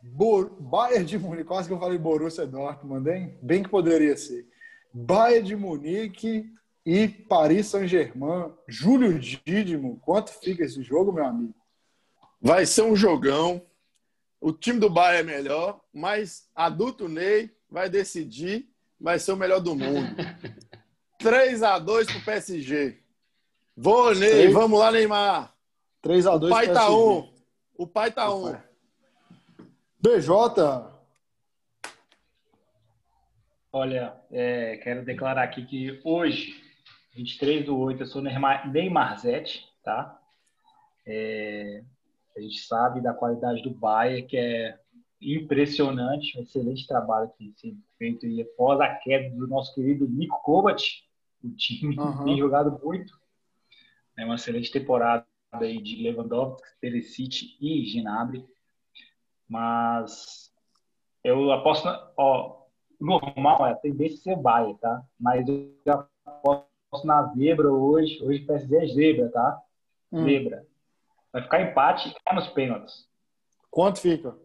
[0.03, 3.39] Bo- Bayern de Munique, quase que eu falei Borussia Dortmund, hein?
[3.43, 4.47] Bem que poderia ser.
[4.93, 6.53] Bayern de Munique
[6.87, 8.53] e Paris Saint-Germain.
[8.69, 11.53] Júlio Dídimo, quanto fica esse jogo, meu amigo?
[12.41, 13.61] Vai ser um jogão.
[14.41, 19.59] O time do Bayern é melhor, mas adulto Ney vai decidir, vai ser o melhor
[19.59, 20.07] do mundo.
[21.19, 22.99] 3 a 2 pro PSG.
[23.77, 24.53] Vou, Ney, Três.
[24.53, 25.53] vamos lá, Neymar.
[26.03, 26.93] 3 a O 2 pai tá PSG.
[26.95, 27.33] on.
[27.77, 28.63] O pai tá O pai.
[30.01, 30.95] BJ,
[33.73, 36.55] Olha, é, quero declarar aqui que hoje,
[37.17, 40.21] 23 do 8, eu sou Neymar, Neymarzete, tá?
[41.07, 41.83] É,
[42.37, 44.79] a gente sabe da qualidade do Bayern, que é
[45.21, 50.43] impressionante, um excelente trabalho que tem feito aí após a queda do nosso querido Nico
[50.43, 50.83] Kovac.
[51.43, 52.25] O time Aham.
[52.25, 53.19] tem jogado muito.
[54.19, 58.45] É uma excelente temporada aí de Lewandowski, Perisic e Gnabry.
[59.49, 60.53] Mas
[61.25, 62.67] eu aposto, ó,
[63.01, 65.03] normal é a tendência ser Bayern, tá?
[65.19, 68.23] Mas eu aposto na zebra hoje.
[68.23, 69.63] Hoje o PSG é zebra, tá?
[70.13, 70.25] Hum.
[70.25, 70.67] Zebra.
[71.33, 73.09] Vai ficar empate e ficar nos pênaltis.
[73.71, 74.37] quanto fica?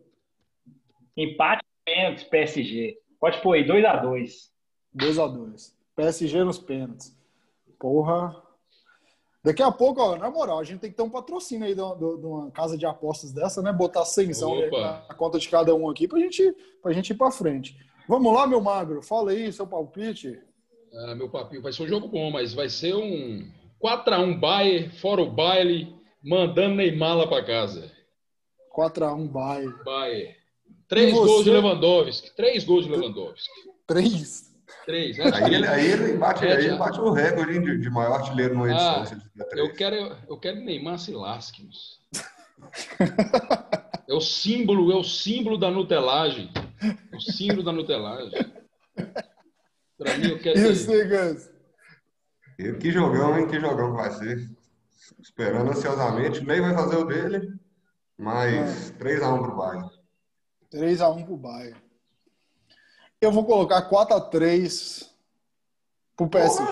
[1.16, 2.98] Empate e pênaltis PSG.
[3.20, 4.52] Pode pôr aí, 2x2.
[4.94, 7.16] 2 a 2 PSG nos pênaltis.
[7.80, 8.36] Porra.
[9.44, 11.82] Daqui a pouco, ó, na moral, a gente tem que ter um patrocínio aí de
[11.82, 13.74] uma, de uma casa de apostas dessa, né?
[13.74, 15.06] Botar 100 Opa.
[15.10, 17.76] na conta de cada um aqui pra gente, pra gente ir pra frente.
[18.08, 19.02] Vamos lá, meu magro.
[19.02, 20.40] Fala aí, seu palpite.
[20.94, 23.48] Ah, meu papinho, vai ser um jogo bom, mas vai ser um
[23.82, 27.92] 4x1 Bayern, fora o baile, mandando Neymar lá pra casa.
[28.76, 29.84] 4x1 Bayern.
[29.84, 30.36] Bayern.
[30.88, 31.26] Três você?
[31.26, 32.36] gols de Lewandowski.
[32.36, 33.50] Três gols de Lewandowski.
[33.88, 34.52] 3.
[34.86, 35.32] Três, né?
[35.34, 38.56] Aí ele, aí ele bate, É, aí ele bate o recorde de, de maior artilheiro
[38.56, 39.04] numa edição.
[39.04, 39.68] Ah, três.
[39.68, 41.68] Eu quero, eu quero que Neymar se lasque.
[44.08, 46.52] É o símbolo, é o símbolo da nutelagem.
[47.14, 48.32] É o símbolo da nutelagem.
[50.02, 50.76] Pra mim, eu quero E que...
[50.76, 51.50] você, Gans?
[52.58, 53.48] E que jogão, hein?
[53.48, 54.50] Que jogão que vai ser.
[55.20, 56.40] Esperando ansiosamente.
[56.40, 57.54] O Ney vai fazer o dele,
[58.18, 59.90] mas 3x1 pro Bayern.
[60.74, 61.80] 3x1 pro Bayern.
[63.20, 65.08] Eu vou colocar 4x3
[66.18, 66.64] pro PSG.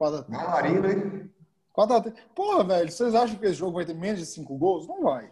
[0.00, 0.28] 4x3.
[0.28, 1.30] Bailarina, hein?
[1.76, 2.14] 4x3.
[2.36, 4.86] Porra, velho, vocês acham que esse jogo vai ter menos de 5 gols?
[4.86, 5.28] Não vai.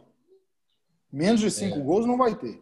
[1.13, 1.81] Menos de 5 É.
[1.81, 2.61] gols não vai ter.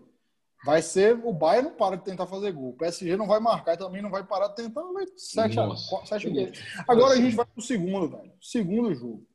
[0.64, 1.20] Vai ser.
[1.22, 2.70] O Bayern não para de tentar fazer gol.
[2.70, 4.82] O PSG não vai marcar e também não vai parar de tentar.
[4.92, 6.06] Vai 7 a Nossa.
[6.06, 6.58] 7 gols.
[6.88, 8.32] Agora a gente vai pro segundo, velho.
[8.40, 9.26] Segundo jogo.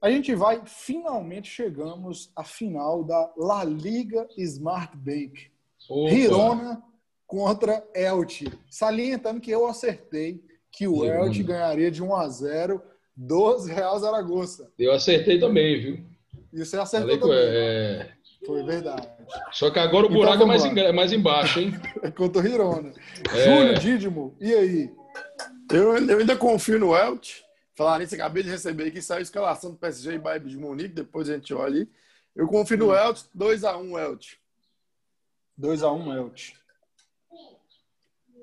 [0.00, 5.50] A gente vai, finalmente chegamos à final da La Liga Smart Bank.
[5.88, 6.10] Opa.
[6.10, 6.82] Girona
[7.26, 8.46] contra Elche.
[8.70, 11.04] Salientando que eu acertei que o.
[11.04, 12.82] Elche ganharia de 1 a 0
[13.16, 14.72] dos Real Zaragoza.
[14.78, 16.04] Eu acertei também, viu?
[16.52, 17.56] E você acertou Falei também.
[17.56, 18.12] é...
[18.46, 19.08] Foi verdade.
[19.52, 21.72] Só que agora o Então buraco é vamos mais, engra- é mais embaixo, hein?
[22.16, 22.92] Contra o Girona.
[23.32, 23.44] É.
[23.44, 24.94] Júlio Dídimo, e aí?
[25.70, 27.42] Eu, eu ainda confio no Elche.
[27.74, 30.88] Falar nisso, acabei de receber aqui, saiu a escalação do PSG e Bayern de Munique,
[30.94, 31.90] depois a gente olha ali.
[32.34, 34.36] Eu confio no Elche, 2x1 Elche.
[35.58, 36.54] 2x1 Elche.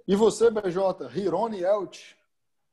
[0.08, 1.10] E você, BJ?
[1.16, 2.16] Hirone e Elche?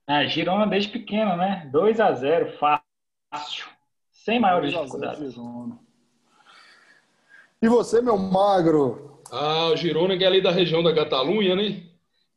[0.06, 1.68] Ah, Girona desde pequeno, né?
[1.72, 3.66] 2x0, fácil.
[4.12, 5.34] Sem maiores 2 a 0 dificuldades.
[5.34, 5.78] Girona.
[7.62, 9.22] E você, meu magro?
[9.30, 11.82] Ah, o Girona que é ali da região da Catalunha, né?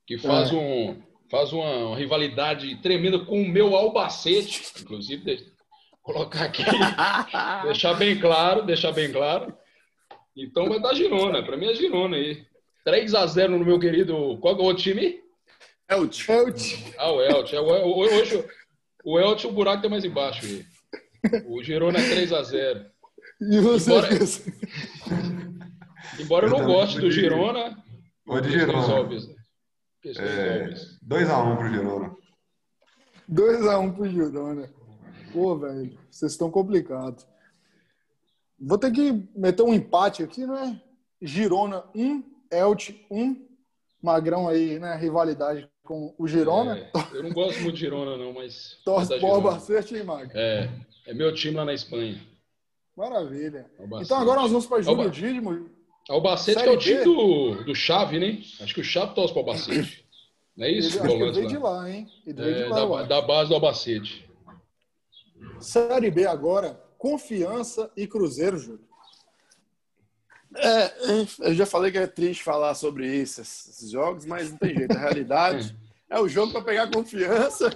[0.07, 0.55] Que faz, é.
[0.55, 5.53] um, faz uma, uma, rivalidade tremenda com o meu Albacete, inclusive, de,
[6.01, 6.63] colocar aqui,
[7.63, 9.53] deixar bem claro, deixar bem claro.
[10.35, 12.45] Então vai dar Girona, para mim é Girona aí.
[12.85, 14.37] 3 a 0 no meu querido.
[14.39, 15.19] Qual é o outro time?
[15.89, 16.31] Elch.
[16.31, 16.95] Elch.
[16.97, 17.55] Ah, o Elch.
[17.55, 18.45] É hoje
[19.03, 20.65] o Elch o buraco tá mais embaixo aí.
[21.45, 22.85] O Girona é 3 a 0
[23.41, 23.91] E você?
[23.91, 24.07] Embora,
[26.19, 27.81] embora eu não goste do Girona.
[28.27, 29.09] Ou de Girona.
[30.05, 32.15] 2x1 pro Girona.
[33.31, 34.69] 2x1 pro Girona.
[35.31, 37.25] Pô, velho, vocês estão complicados.
[38.59, 40.81] Vou ter que meter um empate aqui, né?
[41.21, 43.47] Girona 1, Elche 1.
[44.01, 44.95] Magrão aí, né?
[44.95, 46.77] Rivalidade com o Girona.
[46.77, 48.77] É, eu não gosto muito de Girona, não, mas.
[48.83, 50.31] Torce por Albacete, hein, Magro?
[50.37, 50.69] É,
[51.07, 52.19] é meu time lá na Espanha.
[52.99, 53.65] Maravilha.
[53.79, 54.05] Albacete.
[54.07, 55.09] Então agora nós vamos para Júlio Alba...
[55.09, 55.69] Dídimo.
[56.09, 58.43] Albacete que é o time do, do Chave, né?
[58.59, 60.05] Acho que o Chave torce para o Albacete.
[60.57, 60.99] Não é isso?
[60.99, 62.09] Ele, acho que veio de lá, hein?
[62.27, 64.29] Ele veio é, de lá, da, da base do Albacete.
[65.61, 68.85] Série B agora, Confiança e Cruzeiro, Júlio.
[70.57, 70.93] É,
[71.39, 74.97] eu já falei que é triste falar sobre isso, esses jogos, mas não tem jeito.
[74.97, 75.73] A realidade
[76.09, 77.69] é o jogo para pegar confiança.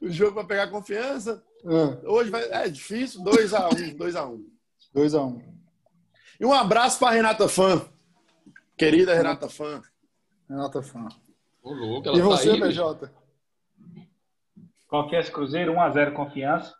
[0.00, 1.40] O jogo para pegar confiança.
[1.64, 2.08] É.
[2.08, 3.96] Hoje vai, é difícil, 2x1.
[3.96, 4.55] 2x1.
[4.96, 5.42] 2x1.
[6.40, 7.86] E um abraço para Renata Fã.
[8.78, 9.82] Querida Renata Fã.
[10.48, 11.08] Renata Fã.
[11.62, 13.10] Ô, louco, e você, tá BJ?
[14.88, 16.74] Confiança Cruzeiro, 1x0 confiança.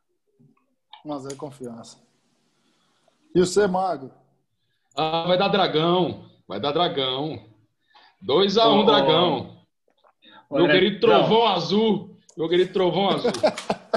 [1.05, 1.99] 1x0 confiança.
[3.35, 4.11] E você, Mago?
[4.97, 6.31] Ah, vai dar dragão.
[6.49, 7.45] Vai dar dragão.
[8.25, 9.67] 2x1 um, dragão.
[10.51, 11.49] Meu André, querido trovão não.
[11.49, 12.19] azul.
[12.37, 13.33] Meu querido trovão azul.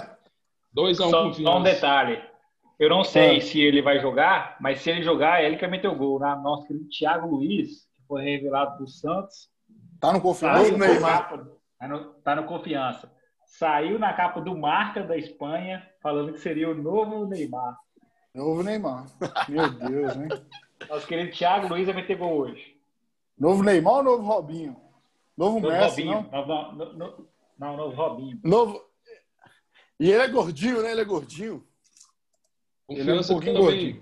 [0.75, 1.43] 2x1 um, confiança.
[1.43, 2.28] Só um detalhe.
[2.79, 3.39] Eu não sei é.
[3.41, 6.17] se ele vai jogar, mas se ele jogar, é ele que vai meter o gol.
[6.17, 6.33] Né?
[6.41, 9.49] Nosso querido Thiago Luiz, que foi revelado do Santos.
[9.99, 11.47] Tá no confiança, tá no, capa,
[11.77, 13.11] tá no, tá no confiança.
[13.45, 17.77] Saiu na capa do Marca da Espanha, falando que seria o novo Neymar.
[18.33, 19.07] Novo Neymar.
[19.49, 20.29] Meu Deus, hein?
[20.87, 22.77] Nosso querido Thiago Luiz vai meter gol hoje.
[23.37, 24.77] Novo Neymar ou novo Robinho?
[25.35, 26.29] Novo, novo Messi, Robinho.
[26.31, 26.45] não?
[26.45, 27.27] Novo, no, no,
[27.59, 28.39] não, novo Robinho.
[28.41, 28.81] Novo...
[29.99, 30.91] E ele é gordinho, né?
[30.91, 31.67] Ele é gordinho.
[32.89, 34.01] Confiança ele é um também.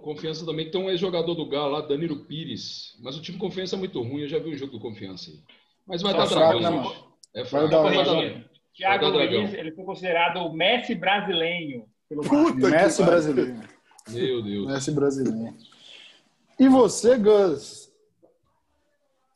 [0.00, 2.96] Confiança também tem um ex-jogador do Galo lá, Danilo Pires.
[3.02, 4.22] Mas o time Confiança é muito ruim.
[4.22, 5.38] Eu já vi um jogo do Confiança aí.
[5.86, 6.96] Mas vai Só dar dragão, né,
[7.34, 7.68] É fraco.
[7.68, 8.44] Vai dar, dar,
[8.74, 11.84] Thiago Luiz, ele foi considerado o Messi brasileiro.
[12.08, 13.60] Puta Messi brasileiro.
[14.08, 14.66] Meu Deus.
[14.66, 15.54] Messi brasileiro.
[16.58, 17.92] E você, Gus?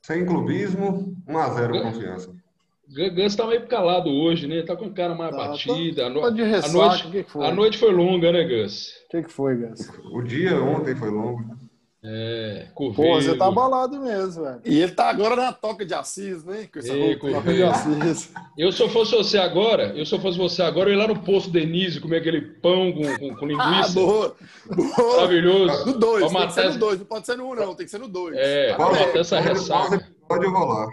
[0.03, 2.35] Sem clubismo, 1x0 confiança.
[3.15, 4.63] Gus tá meio calado hoje, né?
[4.63, 6.13] Tá com a cara mais tá, batida.
[6.13, 7.47] Tá, tá de ressaca, a, noite, que que foi?
[7.47, 8.93] a noite foi longa, né, Gus?
[9.05, 9.91] O que, que foi, Gus?
[10.13, 11.59] O dia ontem foi longo.
[12.03, 14.61] É, Pô, você tá abalado mesmo, velho.
[14.65, 16.69] E ele tá agora na toca de Assis, né?
[16.73, 18.33] Com essa Ei, toca de Assis.
[18.57, 21.09] Eu, se eu fosse você agora, eu se eu fosse você agora, eu ia lá
[21.09, 23.91] no posto Denise comer aquele pão com, com, com linguiça.
[23.91, 24.37] Ah, boa,
[24.75, 25.17] boa.
[25.17, 25.87] Maravilhoso.
[25.87, 27.85] No 2, tem que ser no 2, não pode ser no 1, um, não, tem
[27.85, 28.37] que ser no 2.
[28.39, 30.09] É, pra matar essa ressaca.
[30.29, 30.89] Pode rolar.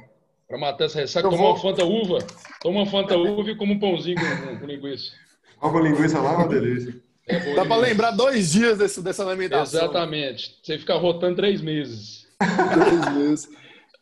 [0.48, 1.52] Pra matar essa ressaca, tomar vou...
[1.54, 2.20] uma Fanta uva.
[2.62, 5.12] Toma uma Fanta uva e como um pãozinho com, com, linguiça.
[5.60, 7.02] com linguiça lá, uma delícia.
[7.28, 9.82] É Dá para lembrar dois dias desse, dessa alimentação.
[9.82, 10.60] Exatamente.
[10.62, 12.28] Você fica rotando três meses.
[12.38, 13.50] três meses.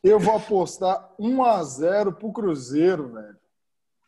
[0.04, 3.38] Eu vou apostar 1x0 pro Cruzeiro, velho.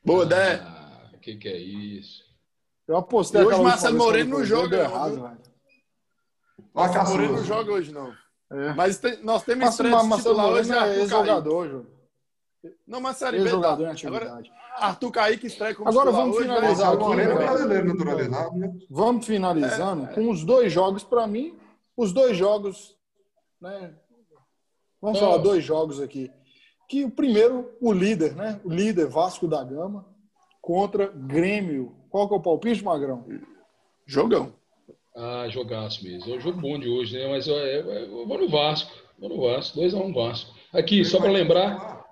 [0.03, 0.55] Boa, Dé.
[0.61, 2.25] Ah, o que, que é isso?
[2.85, 5.37] Eu apostei Hoje Marcelo Moreno não joga errado, velho.
[6.73, 8.13] Marcelo Moreno não joga hoje, não.
[8.51, 8.73] É.
[8.73, 10.71] Mas tem, nós temos estreia titular hoje.
[10.71, 11.94] É jogador, Jô.
[12.87, 14.41] Não, mas sério, jogador em Agora,
[14.77, 17.03] Arthur Kaique estreia como Agora vamos hoje, finalizar aqui.
[17.03, 18.73] Moreno é brasileiro naturalizado, né?
[18.89, 21.57] Vamos finalizando é, com os dois jogos para mim.
[21.95, 22.97] Os dois jogos,
[23.61, 23.93] né?
[25.01, 26.31] Vamos falar dois jogos aqui.
[26.89, 28.59] Que o primeiro, o líder, né?
[28.63, 30.05] O líder Vasco da Gama
[30.61, 31.95] contra Grêmio.
[32.09, 33.25] Qual que é o palpite, Magrão?
[34.05, 34.53] Jogão.
[35.15, 36.33] Ah, jogaço mesmo.
[36.33, 37.27] É um jogo bom de hoje, né?
[37.29, 38.91] Mas eu, eu, eu vou no Vasco.
[39.17, 39.79] Vou no Vasco.
[39.79, 40.53] 2x1 um Vasco.
[40.73, 42.04] Aqui, só para lembrar,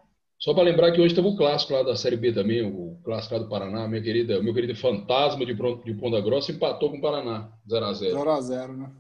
[0.44, 3.34] só para lembrar que hoje teve o clássico lá da Série B também, o clássico
[3.34, 7.02] lá do Paraná, minha querida, meu querido fantasma de, de Ponta Grossa empatou com o
[7.02, 8.12] Paraná, 0x0.
[8.12, 8.92] 0x0, né?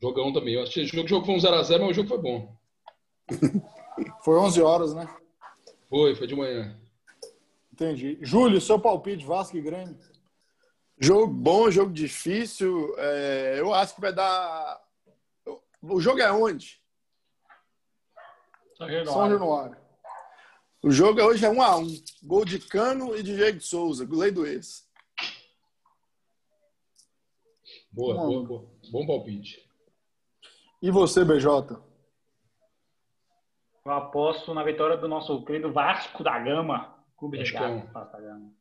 [0.00, 0.54] Jogão também.
[0.54, 2.56] Eu achei que o jogo foi um 0x0, mas o jogo foi bom.
[4.24, 5.06] foi 11 horas, né?
[5.90, 6.74] Foi, foi de manhã.
[7.70, 8.16] Entendi.
[8.22, 9.98] Júlio, seu palpite, Vasco e Grêmio?
[10.98, 12.94] Jogo bom, jogo difícil.
[12.96, 14.80] É, eu acho que vai dar.
[15.82, 16.80] O jogo é onde?
[18.78, 18.88] São
[19.28, 19.89] Januário.
[20.82, 21.86] O jogo hoje é um a um.
[22.22, 24.88] Gol de Cano e de Diego Souza, lei do ex.
[27.92, 29.68] Boa, boa, boa, bom palpite.
[30.80, 31.76] E você, BJ?
[33.84, 36.96] Eu aposto na vitória do nosso querido Vasco da Gama.
[37.18, 37.60] Clube Vascão.
[37.80, 38.52] Regata, Vasco da Gama.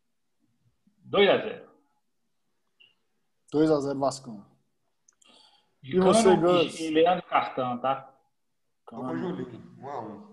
[1.09, 1.69] 2x0.
[3.53, 4.45] 2x0 Vascão.
[5.81, 6.79] De E você, Cano Gus?
[6.79, 8.13] e, e Leandro Castan, tá?
[8.85, 10.28] Tô com o Julinho.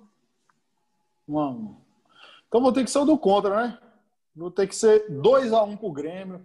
[1.28, 1.56] 1x1.
[1.56, 1.76] 1x1.
[2.48, 3.78] Então vou ter que ser o do contra, né?
[4.34, 6.44] Vou ter que ser 2x1 pro Grêmio.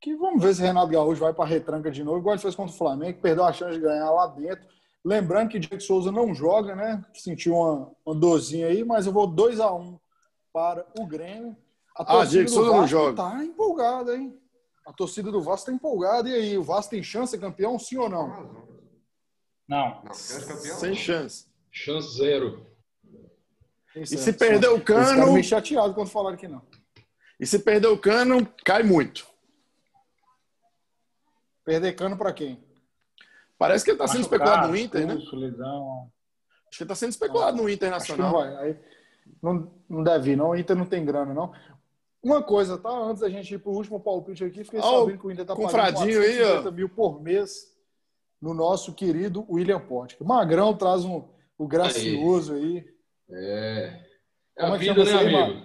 [0.00, 2.74] Que vamos ver se Renato Gaúcho vai pra retranca de novo, igual ele fez contra
[2.74, 4.66] o Flamengo, que perdeu a chance de ganhar lá dentro.
[5.04, 7.04] Lembrando que Diego Souza não joga, né?
[7.14, 9.98] Sentiu uma, uma dorzinha aí, mas eu vou 2x1
[10.52, 11.56] para o Grêmio.
[11.96, 13.16] A Ah, torcida Diego Souza não joga.
[13.16, 14.38] Tá empolgada, hein?
[14.86, 16.28] A torcida do Vasco tá empolgada.
[16.28, 18.28] E aí, o Vasco tem chance de ser campeão, sim ou não?
[18.28, 18.70] 1x1.
[19.68, 20.02] Não.
[20.04, 20.12] Não?
[20.14, 21.46] Sem chance.
[21.70, 22.66] Chance zero.
[23.96, 26.62] E se perder o cano, meio chateados quando falaram que não.
[27.38, 29.26] e se perder o cano, cai muito.
[31.64, 32.62] Perder cano pra quem?
[33.58, 35.14] Parece que ele tá sendo especulado no Inter, né?
[35.32, 36.10] lesão.
[36.68, 38.32] Acho que ele tá sendo especulado no não Internacional.
[38.32, 38.56] vai.
[38.56, 38.76] Aí,
[39.42, 40.50] não, não deve ir, não.
[40.50, 41.52] O Inter não tem grana, não.
[42.22, 42.90] Uma coisa, tá?
[42.90, 45.54] Antes da gente ir pro último palpite aqui, fiquei Ó, sabendo que o Inter tá
[45.54, 46.62] com pagando aí, ó.
[46.62, 47.70] 450 mil por mês
[48.40, 50.26] no nosso querido William Potker.
[50.26, 52.84] Magrão traz um, o gracioso aí.
[53.32, 54.00] É.
[54.56, 55.62] É Como a é que vida, né, aí, amigo?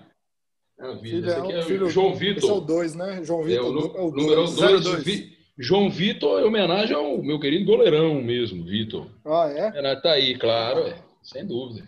[0.80, 1.02] É a vida.
[1.02, 2.62] Filho, Esse é aqui o é filho- João Esse é o Vitor.
[2.62, 3.24] 2, né?
[3.24, 3.66] João É Vitor.
[3.66, 4.56] é o número dois.
[4.56, 4.84] 2.
[5.04, 5.36] 02.
[5.58, 9.08] João Vitor, em homenagem ao meu querido goleirão mesmo, Vitor.
[9.26, 9.72] Ah, é?
[9.74, 11.88] É, tá aí, claro, é, sem dúvida.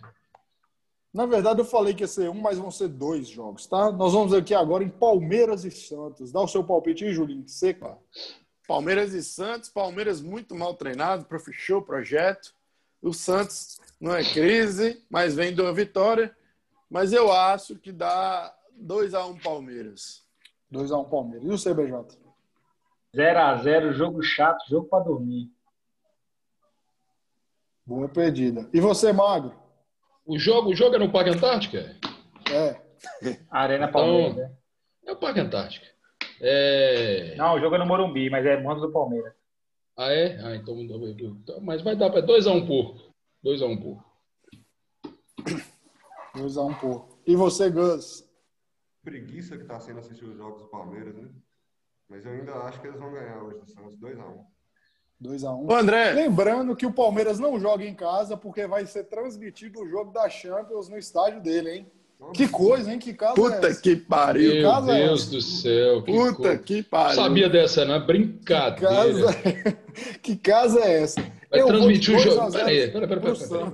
[1.12, 3.90] Na verdade, eu falei que ia ser um, mas vão ser dois jogos, tá?
[3.92, 6.32] Nós vamos aqui agora em Palmeiras e Santos.
[6.32, 7.46] Dá o seu palpite aí, Julinho.
[7.46, 7.96] Seca.
[8.66, 12.54] Palmeiras e Santos, Palmeiras muito mal treinado, fechou o projeto.
[13.02, 16.34] O Santos não é crise, mas vem de uma vitória.
[16.90, 20.24] Mas eu acho que dá 2x1 Palmeiras.
[20.72, 21.46] 2x1 Palmeiras.
[21.46, 22.18] E o CBJ?
[23.14, 25.50] 0x0, jogo chato, jogo pra dormir.
[27.84, 28.68] Boa perdida.
[28.72, 29.54] E você, Magro?
[30.26, 31.96] O jogo, o jogo é no Parque Antártica?
[32.52, 32.80] É.
[33.50, 34.52] Arena Palmeiras, né?
[35.06, 35.86] É o Parque Antártica.
[36.40, 37.34] É...
[37.36, 39.32] Não, o jogo é no Morumbi, mas é mando do Palmeiras.
[39.98, 40.38] Ah, é?
[40.44, 40.80] Ah, então.
[40.80, 43.12] então- Mas vai dar para 2x1 porco.
[43.44, 44.04] 2x1 porco.
[46.36, 47.18] 2x1 por.
[47.26, 48.24] E você, Gus?
[49.02, 51.28] Preguiça que tá sendo assistir os jogos do Palmeiras, né?
[52.08, 54.44] Mas eu ainda acho que eles vão ganhar hoje do Santos 2x1.
[55.20, 55.66] 2x1.
[55.68, 59.88] Ô, André, Lembrando que o Palmeiras não joga em casa porque vai ser transmitido o
[59.88, 61.92] jogo da Champions no estádio dele, hein?
[62.34, 62.98] Que coisa, hein?
[62.98, 63.80] Que casa é puta essa?
[63.80, 64.54] que pariu.
[64.54, 65.30] Meu casa é Deus essa?
[65.30, 66.02] do céu.
[66.02, 66.58] Que Puta coisa.
[66.58, 67.14] que pariu.
[67.14, 68.82] Sabia dessa, não é Que brincadeira.
[69.32, 69.78] casa...
[70.22, 71.20] que casa é essa?
[71.50, 72.40] Vai Eu transmitir o de 2 jogo.
[72.40, 73.72] a 0 Peraí, peraí, peraí.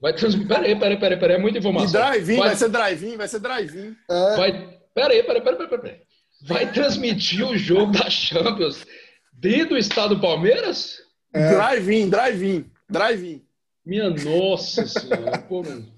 [0.00, 0.48] Vai transmitir.
[0.48, 1.36] Peraí, peraí, peraí, peraí.
[1.36, 2.00] É muita E informação.
[2.00, 2.46] drive-in, vai...
[2.48, 3.96] vai, ser drive-in, vai ser drive-in.
[4.10, 4.52] É, vai.
[4.94, 6.00] Peraí, peraí, peraí, peraí, peraí.
[6.46, 8.86] Vai transmitir o jogo da Champions
[9.32, 10.98] dentro do estado do Palmeiras?
[11.32, 11.50] É.
[11.54, 13.43] Drive-in, drive-in, drive-in.
[13.84, 15.46] Minha nossa senhora.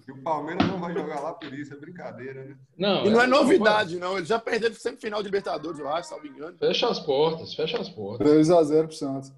[0.09, 2.57] E o Palmeiras não vai jogar lá por isso, é brincadeira, né?
[2.77, 4.17] não, E não é novidade, não.
[4.17, 6.57] Eles já perderam sempre final de Libertadores, eu acho, salvo engano.
[6.59, 8.27] Fecha as portas, fecha as portas.
[8.27, 9.33] 2x0 pro Santos.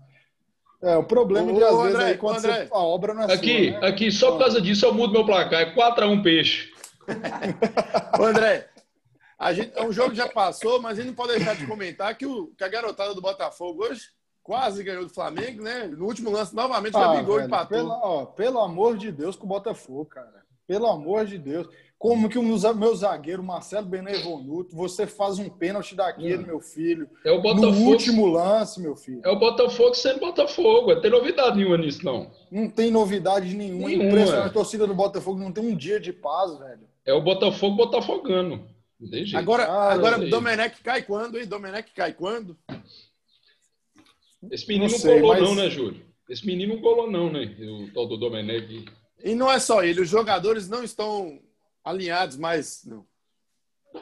[0.80, 2.52] É, o problema de Ô, às vezes André, aí quando André.
[2.66, 3.86] você- a obra não é Aqui, sua, né?
[3.88, 5.60] aqui, só por causa disso eu mudo meu placar.
[5.60, 6.72] É 4x1 peixe.
[8.18, 8.68] Ô, André,
[9.38, 11.66] a gente, é um jogo que já passou, mas a gente não pode deixar de
[11.66, 14.08] comentar que, o, que a garotada do Botafogo hoje
[14.48, 15.84] quase ganhou do Flamengo, né?
[15.94, 17.76] No último lance, novamente, Ah, Gabigol velho, empatou.
[17.76, 20.42] pelo, ó, pelo amor de Deus com o Botafogo, cara.
[20.66, 21.68] Pelo amor de Deus.
[21.98, 26.46] Como que o meu, zagueiro, Marcelo Benevonuto, você faz um pênalti daquele, Hum.
[26.46, 27.10] meu filho.
[27.26, 27.90] É o No Botafogo.
[27.90, 29.20] último lance, meu filho.
[29.22, 30.94] É o Botafogo sendo Botafogo.
[30.94, 32.30] Não tem novidade nenhuma nisso, não.
[32.50, 33.86] Não tem novidade nenhuma.
[33.88, 34.04] Nenhuma.
[34.08, 34.46] Impressionante.
[34.46, 36.88] A torcida do Botafogo não tem um dia de paz, velho.
[37.04, 38.66] É o Botafogo botafogano.
[38.98, 39.36] Não tem jeito.
[39.38, 40.18] Agora, Ah, agora.
[40.18, 41.46] Domenech cai quando, hein?
[41.46, 42.56] Domenech cai quando?
[44.50, 46.06] Esse menino Não sei, colou, mas- não, né, Júlio?
[46.28, 47.56] Esse menino não colou, não, né?
[47.60, 48.84] O tal do Domenech.
[49.24, 51.40] E não é só ele, os jogadores não estão
[51.82, 52.84] alinhados mais.
[52.84, 53.04] Não.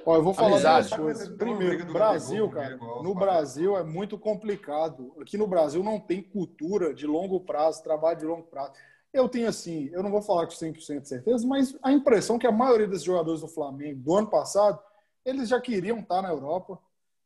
[0.05, 1.29] Ó, eu vou falar duas coisas.
[1.37, 2.77] Primeiro, Brasil, cara.
[3.03, 5.15] No Brasil é muito complicado.
[5.21, 8.73] Aqui no Brasil não tem cultura de longo prazo, trabalho de longo prazo.
[9.13, 12.47] Eu tenho assim, eu não vou falar com 100% de certeza, mas a impressão que
[12.47, 14.79] a maioria desses jogadores do Flamengo do ano passado,
[15.25, 16.79] eles já queriam estar na Europa.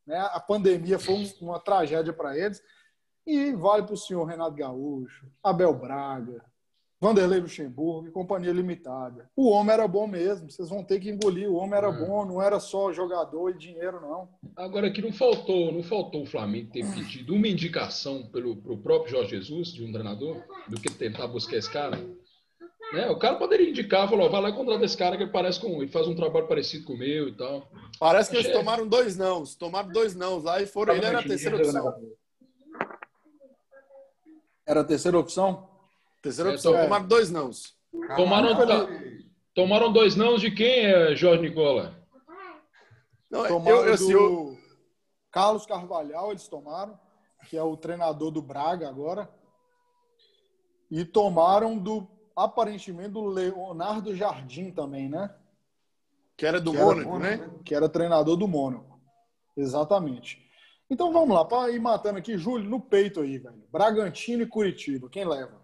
[0.07, 0.17] Né?
[0.33, 2.63] A pandemia foi um- uma tragédia para eles.
[3.27, 6.45] E vale para o senhor Renato Gaúcho, Abel Braga,
[7.01, 9.31] Vanderlei Luxemburgo e companhia limitada.
[9.35, 11.49] O homem era bom mesmo, vocês vão ter que engolir.
[11.49, 11.93] O homem era É.
[11.93, 14.29] bom, não era só jogador e dinheiro, não.
[14.55, 19.13] Agora aqui não faltou, não faltou o Flamengo ter pedido uma indicação pelo pro próprio
[19.13, 21.99] Jorge Jesus, de um treinador, do que tentar buscar esse cara.
[22.93, 23.09] Né?
[23.09, 25.81] O cara poderia indicar, falou, vai lá e contrata esse cara que ele parece com,
[25.81, 27.71] ele faz um trabalho parecido com o meu e tal.
[27.99, 29.45] Parece que eles tomaram dois não.
[29.45, 30.95] Tomaram dois não lá e foram.
[30.95, 31.95] Ele era a terceira opção.
[34.71, 35.69] Era a terceira opção?
[36.23, 36.73] Terceira É, opção.
[36.73, 37.51] Tomaram dois não.
[38.07, 38.89] Caralho, Tomaram-
[39.53, 41.99] Tomaram dois não de quem, eh, Jorge Nicola?
[43.29, 44.57] Não, tomaram eu, eu, do
[45.33, 46.97] Carlos Carvalhal, eles tomaram,
[47.49, 49.29] que é o treinador do Braga agora.
[50.89, 52.07] E tomaram do,
[52.37, 55.35] aparentemente, do Leonardo Jardim também, né?
[56.37, 57.51] Que era do que Mônaco, né?
[57.65, 59.01] Que era treinador do Mônaco.
[59.57, 60.49] Exatamente.
[60.91, 63.63] Então vamos lá, para ir matando aqui, Júlio, no peito aí, velho.
[63.71, 65.61] Bragantino e Curitiba, quem leva?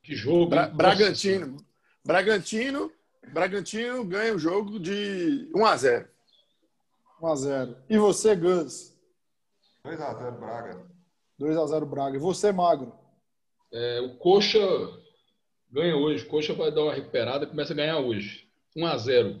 [0.00, 0.46] Que jogo.
[0.46, 1.56] Bra Bragantino.
[2.04, 2.92] Bragantino,
[3.32, 6.08] Bragantino ganha o jogo de 1 a 0.
[7.20, 7.76] 1 a 0.
[7.90, 8.96] E você, Gus?
[9.84, 10.86] 2 a 0 Braga.
[11.36, 12.16] 2 a 0 Braga.
[12.16, 12.92] E você, Magro?
[13.72, 14.60] É, o Coxa
[15.70, 16.24] ganha hoje.
[16.24, 18.48] O Coxa vai dar uma recuperada e começa a ganhar hoje.
[18.76, 19.40] 1 a 0.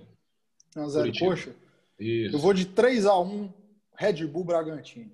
[0.76, 1.30] 1 a 0 Curitiba.
[1.30, 1.56] Coxa?
[1.98, 2.36] Isso.
[2.36, 3.52] Eu vou de 3 a 1
[3.98, 5.12] Red Bull Bragantino.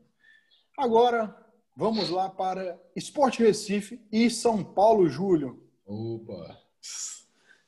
[0.77, 1.35] Agora,
[1.75, 5.67] vamos lá para Esporte Recife e São Paulo, Júlio.
[5.87, 6.61] Opa!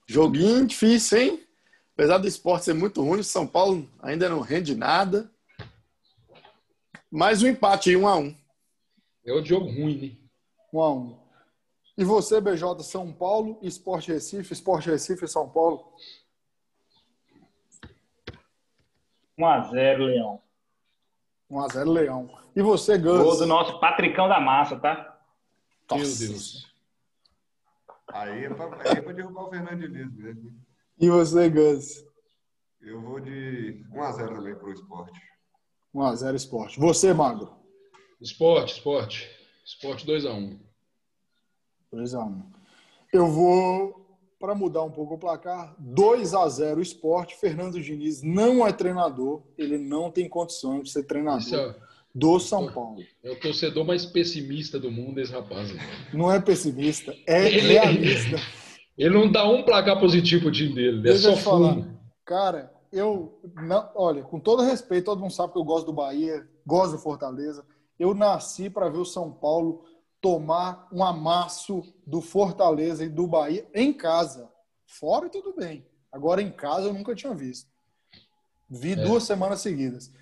[0.06, 1.46] Joguinho difícil, hein?
[1.94, 5.32] Apesar do esporte ser muito ruim, São Paulo ainda não rende nada.
[7.10, 8.36] Mais um empate aí, um a um.
[9.24, 10.16] É o jogo ruim, né?
[10.70, 11.18] Um a um.
[11.96, 15.94] E você, BJ, São Paulo, Esporte Recife, Esporte Recife, São Paulo?
[19.38, 20.45] 1x0, Leão.
[21.50, 22.38] 1x0 Leão.
[22.54, 23.22] E você, Gus?
[23.22, 25.18] Gol do nosso Patricão da Massa, tá?
[25.90, 26.66] Meu Deus.
[28.08, 30.52] Aí é pra, aí é pra derrubar o Fernando Diniz mesmo.
[30.98, 32.04] E você, Gus?
[32.80, 35.20] Eu vou de 1x0 também pro esporte.
[35.94, 36.80] 1x0 esporte.
[36.80, 37.54] Você, Magro?
[38.20, 39.28] Esporte, esporte.
[39.64, 40.58] Esporte 2x1.
[41.92, 42.42] 2x1.
[43.12, 44.05] Eu vou
[44.38, 47.36] para mudar um pouco o placar, 2 a 0 esporte.
[47.36, 51.76] Fernando Diniz não é treinador, ele não tem condições de ser treinador é,
[52.14, 53.02] do São Paulo.
[53.22, 55.74] É o torcedor mais pessimista do mundo, esse rapaz.
[56.12, 58.36] Não é pessimista, é ele, realista.
[58.96, 61.86] Ele não dá um placar positivo pro time dele, é Deixa é só falar.
[62.24, 66.46] Cara, eu não, olha, com todo respeito, todo mundo sabe que eu gosto do Bahia,
[66.66, 67.64] gosto do Fortaleza.
[67.98, 69.84] Eu nasci para ver o São Paulo
[70.26, 74.50] tomar um amasso do Fortaleza e do Bahia em casa.
[74.84, 75.86] Fora tudo bem.
[76.10, 77.70] Agora em casa eu nunca tinha visto.
[78.68, 78.96] Vi é.
[78.96, 80.12] duas semanas seguidas.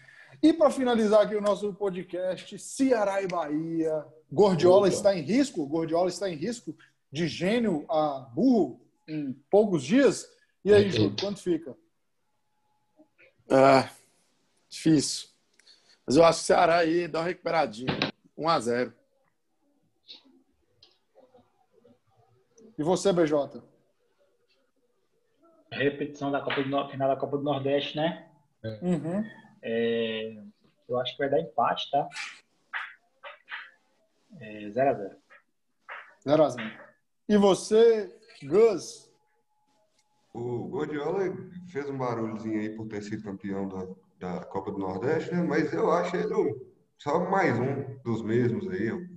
[0.42, 4.04] E para finalizar aqui o nosso podcast, Ceará e Bahia.
[4.30, 5.66] Gordiola está em risco?
[5.66, 6.76] Gordiola está em risco
[7.10, 10.28] de gênio a burro em poucos dias?
[10.62, 11.74] E aí, Júlio, quanto fica?
[13.50, 13.88] Ah,
[14.68, 15.28] difícil.
[16.06, 18.12] Mas eu acho que o Ceará aí dá uma recuperadinha.
[18.36, 19.03] 1 a 0
[22.76, 23.62] E você, BJ?
[25.72, 28.28] Repetição da Copa do, final da Copa do Nordeste, né?
[28.82, 29.24] Uhum.
[29.62, 30.42] É,
[30.88, 32.08] eu acho que vai dar empate, tá?
[34.40, 35.16] 0x0.
[36.26, 36.78] É, 0x0.
[37.28, 39.10] E você, Gus?
[40.32, 41.20] O Gordiola
[41.68, 43.86] fez um barulhozinho aí por ter sido campeão da,
[44.18, 45.42] da Copa do Nordeste, né?
[45.42, 46.60] Mas eu acho ele
[46.98, 48.90] só mais um dos mesmos aí.
[48.90, 49.14] Não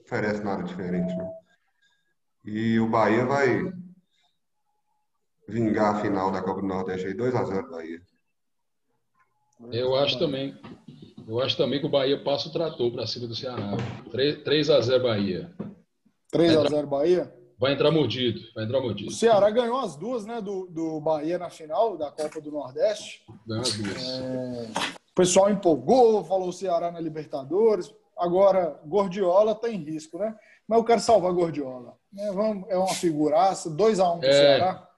[0.00, 1.32] oferece nada diferente, não.
[2.44, 3.72] E o Bahia vai
[5.48, 8.02] vingar a final da Copa do Nordeste aí, 2x0 Bahia.
[9.70, 10.58] Eu acho também.
[11.26, 13.76] Eu acho também que o Bahia passa o trator para cima do Ceará.
[14.12, 15.54] 3x0 Bahia.
[16.34, 17.32] 3x0 Bahia?
[17.58, 18.40] Vai entrar mordido.
[18.56, 19.10] Vai entrar mordido.
[19.10, 20.40] O Ceará ganhou as duas, né?
[20.40, 23.22] Do, do Bahia na final da Copa do Nordeste.
[23.46, 24.20] Ganhou as duas.
[24.20, 24.70] É...
[25.12, 27.94] O pessoal empolgou, falou o Ceará na Libertadores.
[28.18, 30.34] Agora, Gordiola está em risco, né?
[30.68, 31.96] Mas eu quero salvar Gordiola.
[32.16, 34.32] É, vamos, é uma figuraça, 2x1 um pro é.
[34.32, 34.88] Ceará.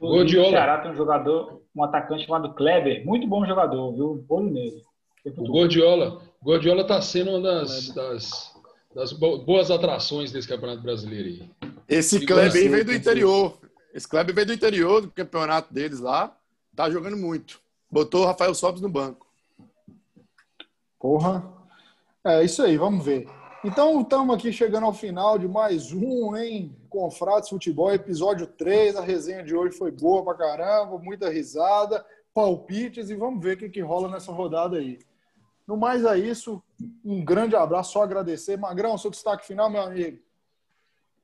[0.00, 0.48] Gordiola.
[0.48, 4.24] O Ceará tem um jogador, um atacante chamado Kleber, muito bom jogador, viu?
[4.28, 4.82] Olho nele.
[5.24, 8.54] O Gordiola, Gordiola está sendo uma das, das,
[8.94, 11.50] das, boas atrações desse Campeonato Brasileiro aí.
[11.88, 13.58] Esse Kleber aí veio do interior.
[13.94, 16.36] Esse Kleber veio do interior do campeonato deles lá.
[16.74, 17.60] Tá jogando muito.
[17.90, 19.26] Botou o Rafael Sobes no banco.
[20.98, 21.44] Porra.
[22.24, 23.28] É isso aí, vamos ver.
[23.64, 26.76] Então, estamos aqui chegando ao final de mais um, hein?
[26.90, 28.94] Confratos Futebol, episódio 3.
[28.94, 32.04] A resenha de hoje foi boa pra caramba, muita risada,
[32.34, 34.98] palpites e vamos ver o que, que rola nessa rodada aí.
[35.66, 36.62] No mais é isso,
[37.02, 38.58] um grande abraço, só agradecer.
[38.58, 40.18] Magrão, seu destaque final, meu amigo.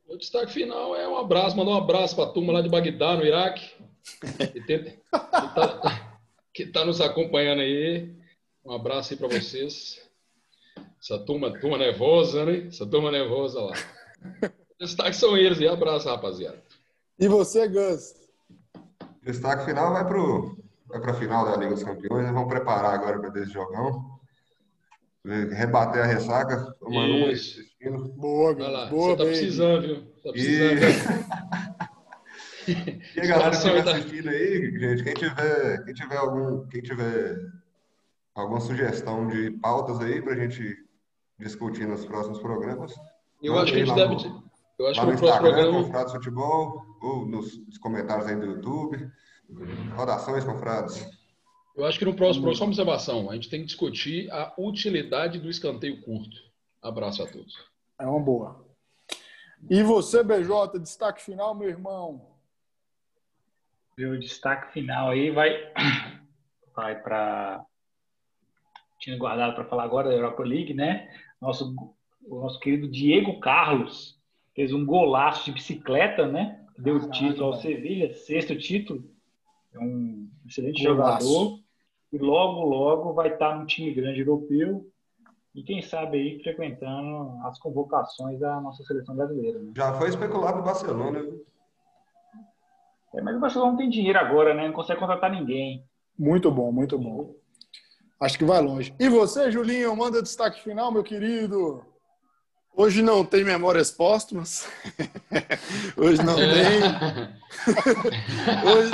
[0.08, 3.16] O destaque final é um abraço, mandar um abraço para a turma lá de Bagdá,
[3.16, 3.70] no Iraque,
[6.54, 8.10] que está tá nos acompanhando aí.
[8.64, 10.09] Um abraço aí para vocês.
[11.02, 12.66] Essa turma, turma nervosa, né?
[12.66, 13.72] Essa turma nervosa lá.
[14.78, 16.62] Destaque são eles e abraço, rapaziada.
[17.18, 18.14] E você, Gus?
[19.22, 22.22] Destaque final vai para vai a final da Liga dos Campeões.
[22.22, 24.18] Eles vão preparar agora para esse jogão.
[25.24, 28.08] Rebater a ressaca, tomando um assistindo.
[28.16, 28.86] Boa, Vai lá.
[28.86, 30.02] Boa, Você tá precisando, viu?
[30.22, 31.90] Tá precisando.
[33.16, 37.36] E a galera que estiver assistindo aí, gente, quem tiver, quem tiver algum, quem tiver
[38.34, 40.76] alguma sugestão de pautas aí para a gente
[41.40, 42.94] discutir nos próximos programas.
[43.42, 44.14] Eu acho que a gente deve.
[44.14, 44.42] No,
[44.78, 45.82] eu acho que no, no próximo programa.
[45.82, 49.10] Confrades Futebol, ou nos, nos comentários aí do YouTube.
[49.96, 51.04] Rodações, confrades.
[51.76, 55.38] Eu acho que no próximo, só uma observação, a gente tem que discutir a utilidade
[55.38, 56.36] do escanteio curto.
[56.82, 57.54] Abraço a todos.
[57.98, 58.64] É uma boa.
[59.68, 62.30] E você, BJ, destaque final, meu irmão?
[63.96, 65.72] Meu destaque final aí vai,
[66.74, 67.64] vai para.
[68.98, 71.08] Tinha guardado para falar agora da Europa League, né?
[71.40, 71.74] Nosso,
[72.26, 74.18] o nosso querido Diego Carlos
[74.54, 76.64] fez um golaço de bicicleta, né?
[76.78, 79.04] Deu o título ao Sevilha, sexto título.
[79.72, 81.26] É um excelente Golaço.
[81.26, 81.60] jogador.
[82.12, 84.86] E logo, logo vai estar num time grande europeu.
[85.54, 89.58] E quem sabe aí frequentando as convocações da nossa seleção brasileira.
[89.58, 89.72] Né?
[89.76, 91.22] Já foi especulado no Barcelona.
[91.22, 91.44] viu?
[93.14, 94.66] É, mas o Barcelona não tem dinheiro agora, né?
[94.66, 95.84] Não consegue contratar ninguém.
[96.18, 97.34] Muito bom, muito bom.
[98.20, 98.94] Acho que vai longe.
[99.00, 101.82] E você, Julinho, manda destaque final, meu querido.
[102.76, 104.68] Hoje não tem memórias póstumas.
[105.96, 106.82] Hoje não tem.
[108.66, 108.90] Hoje,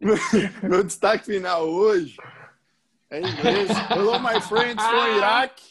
[0.68, 2.16] meu, destaque final hoje
[3.10, 3.70] é em inglês.
[3.90, 5.62] Hello, my friends from Iraq.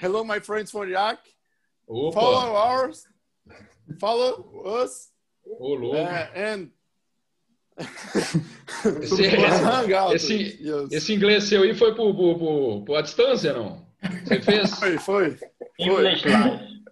[0.00, 1.20] Hello, my friends from Iraq.
[1.88, 2.12] Opa!
[2.12, 3.08] Follow ours.
[3.98, 5.10] Follow us.
[5.44, 6.70] Uh, and
[9.02, 9.24] Esse,
[10.14, 13.84] esse, esse inglês seu aí foi por, por, por, por a distância, não?
[14.24, 14.70] Você fez?
[14.74, 15.38] Foi, foi.
[15.78, 16.82] English Live.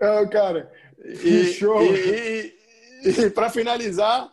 [0.00, 0.72] É, cara,
[1.04, 1.82] E, show.
[1.82, 2.54] E,
[3.04, 4.30] e, e para finalizar,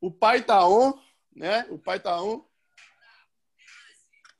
[0.00, 0.94] o pai tá on,
[1.34, 1.66] né?
[1.70, 2.42] O pai tá on.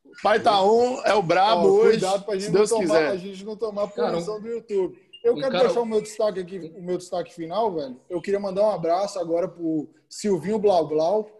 [0.04, 2.80] O pai tá on é o brabo ó, hoje, cuidado pra se gente, Deus não
[2.80, 3.08] tomar, quiser.
[3.10, 5.05] a gente não tomar punição do YouTube.
[5.26, 8.00] Eu um quero cara- deixar o meu destaque aqui, o meu destaque final, velho.
[8.08, 11.30] Eu queria mandar um abraço agora pro Silvinho Blau Blau,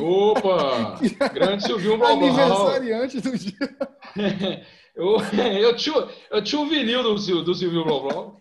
[0.00, 0.94] Opa!
[1.34, 2.28] Grande Silvio Blau Blau.
[2.30, 3.76] aniversariante do dia.
[4.96, 5.18] Eu,
[5.60, 7.14] eu, tinha, eu tinha o vinil do,
[7.44, 8.40] do Silvio Blau Blau.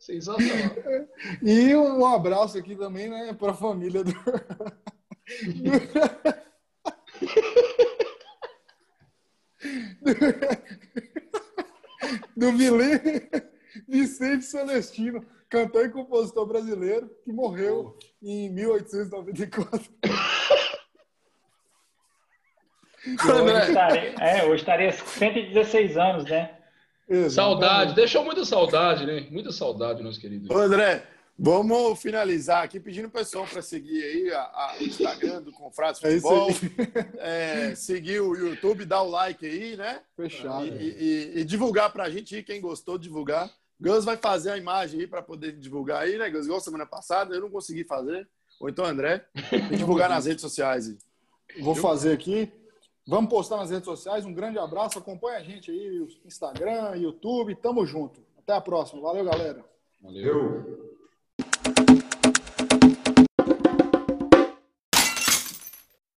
[0.00, 0.74] Sensacional.
[1.40, 4.12] E um abraço aqui também, né, pra família do.
[12.36, 13.00] do Vilê
[14.00, 19.90] Vicente Celestino, cantor e compositor brasileiro, que morreu em 1894.
[23.02, 26.54] Hoje estarei, é, hoje estaria 116 anos, né?
[27.30, 29.26] Saudade, deixou muita saudade, né?
[29.30, 30.52] Muita saudade, nosso querido.
[30.54, 31.02] Ô, André,
[31.36, 36.04] vamos finalizar aqui pedindo o pessoal para seguir aí a, a- o Instagram do Confrades
[36.04, 37.10] É Futebol, aí.
[37.70, 40.02] é, seguir o YouTube, dar o like aí, né?
[40.14, 40.66] Fechado.
[40.66, 43.50] E, e- e divulgar pra gente aí, quem gostou, divulgar.
[43.80, 46.46] Gus vai fazer a imagem aí para poder divulgar aí, né, Gus?
[46.46, 48.28] Igual semana passada, eu não consegui fazer.
[48.60, 49.24] Ou então, André,
[49.76, 51.62] divulgar nas redes sociais aí.
[51.62, 52.52] Vou fazer aqui.
[53.06, 54.26] Vamos postar nas redes sociais.
[54.26, 54.98] Um grande abraço.
[54.98, 57.54] Acompanha a gente aí, Instagram, YouTube.
[57.56, 58.22] Tamo junto.
[58.38, 59.00] Até a próxima.
[59.00, 59.64] Valeu, galera.
[60.00, 60.24] Valeu.
[60.24, 60.89] Eu.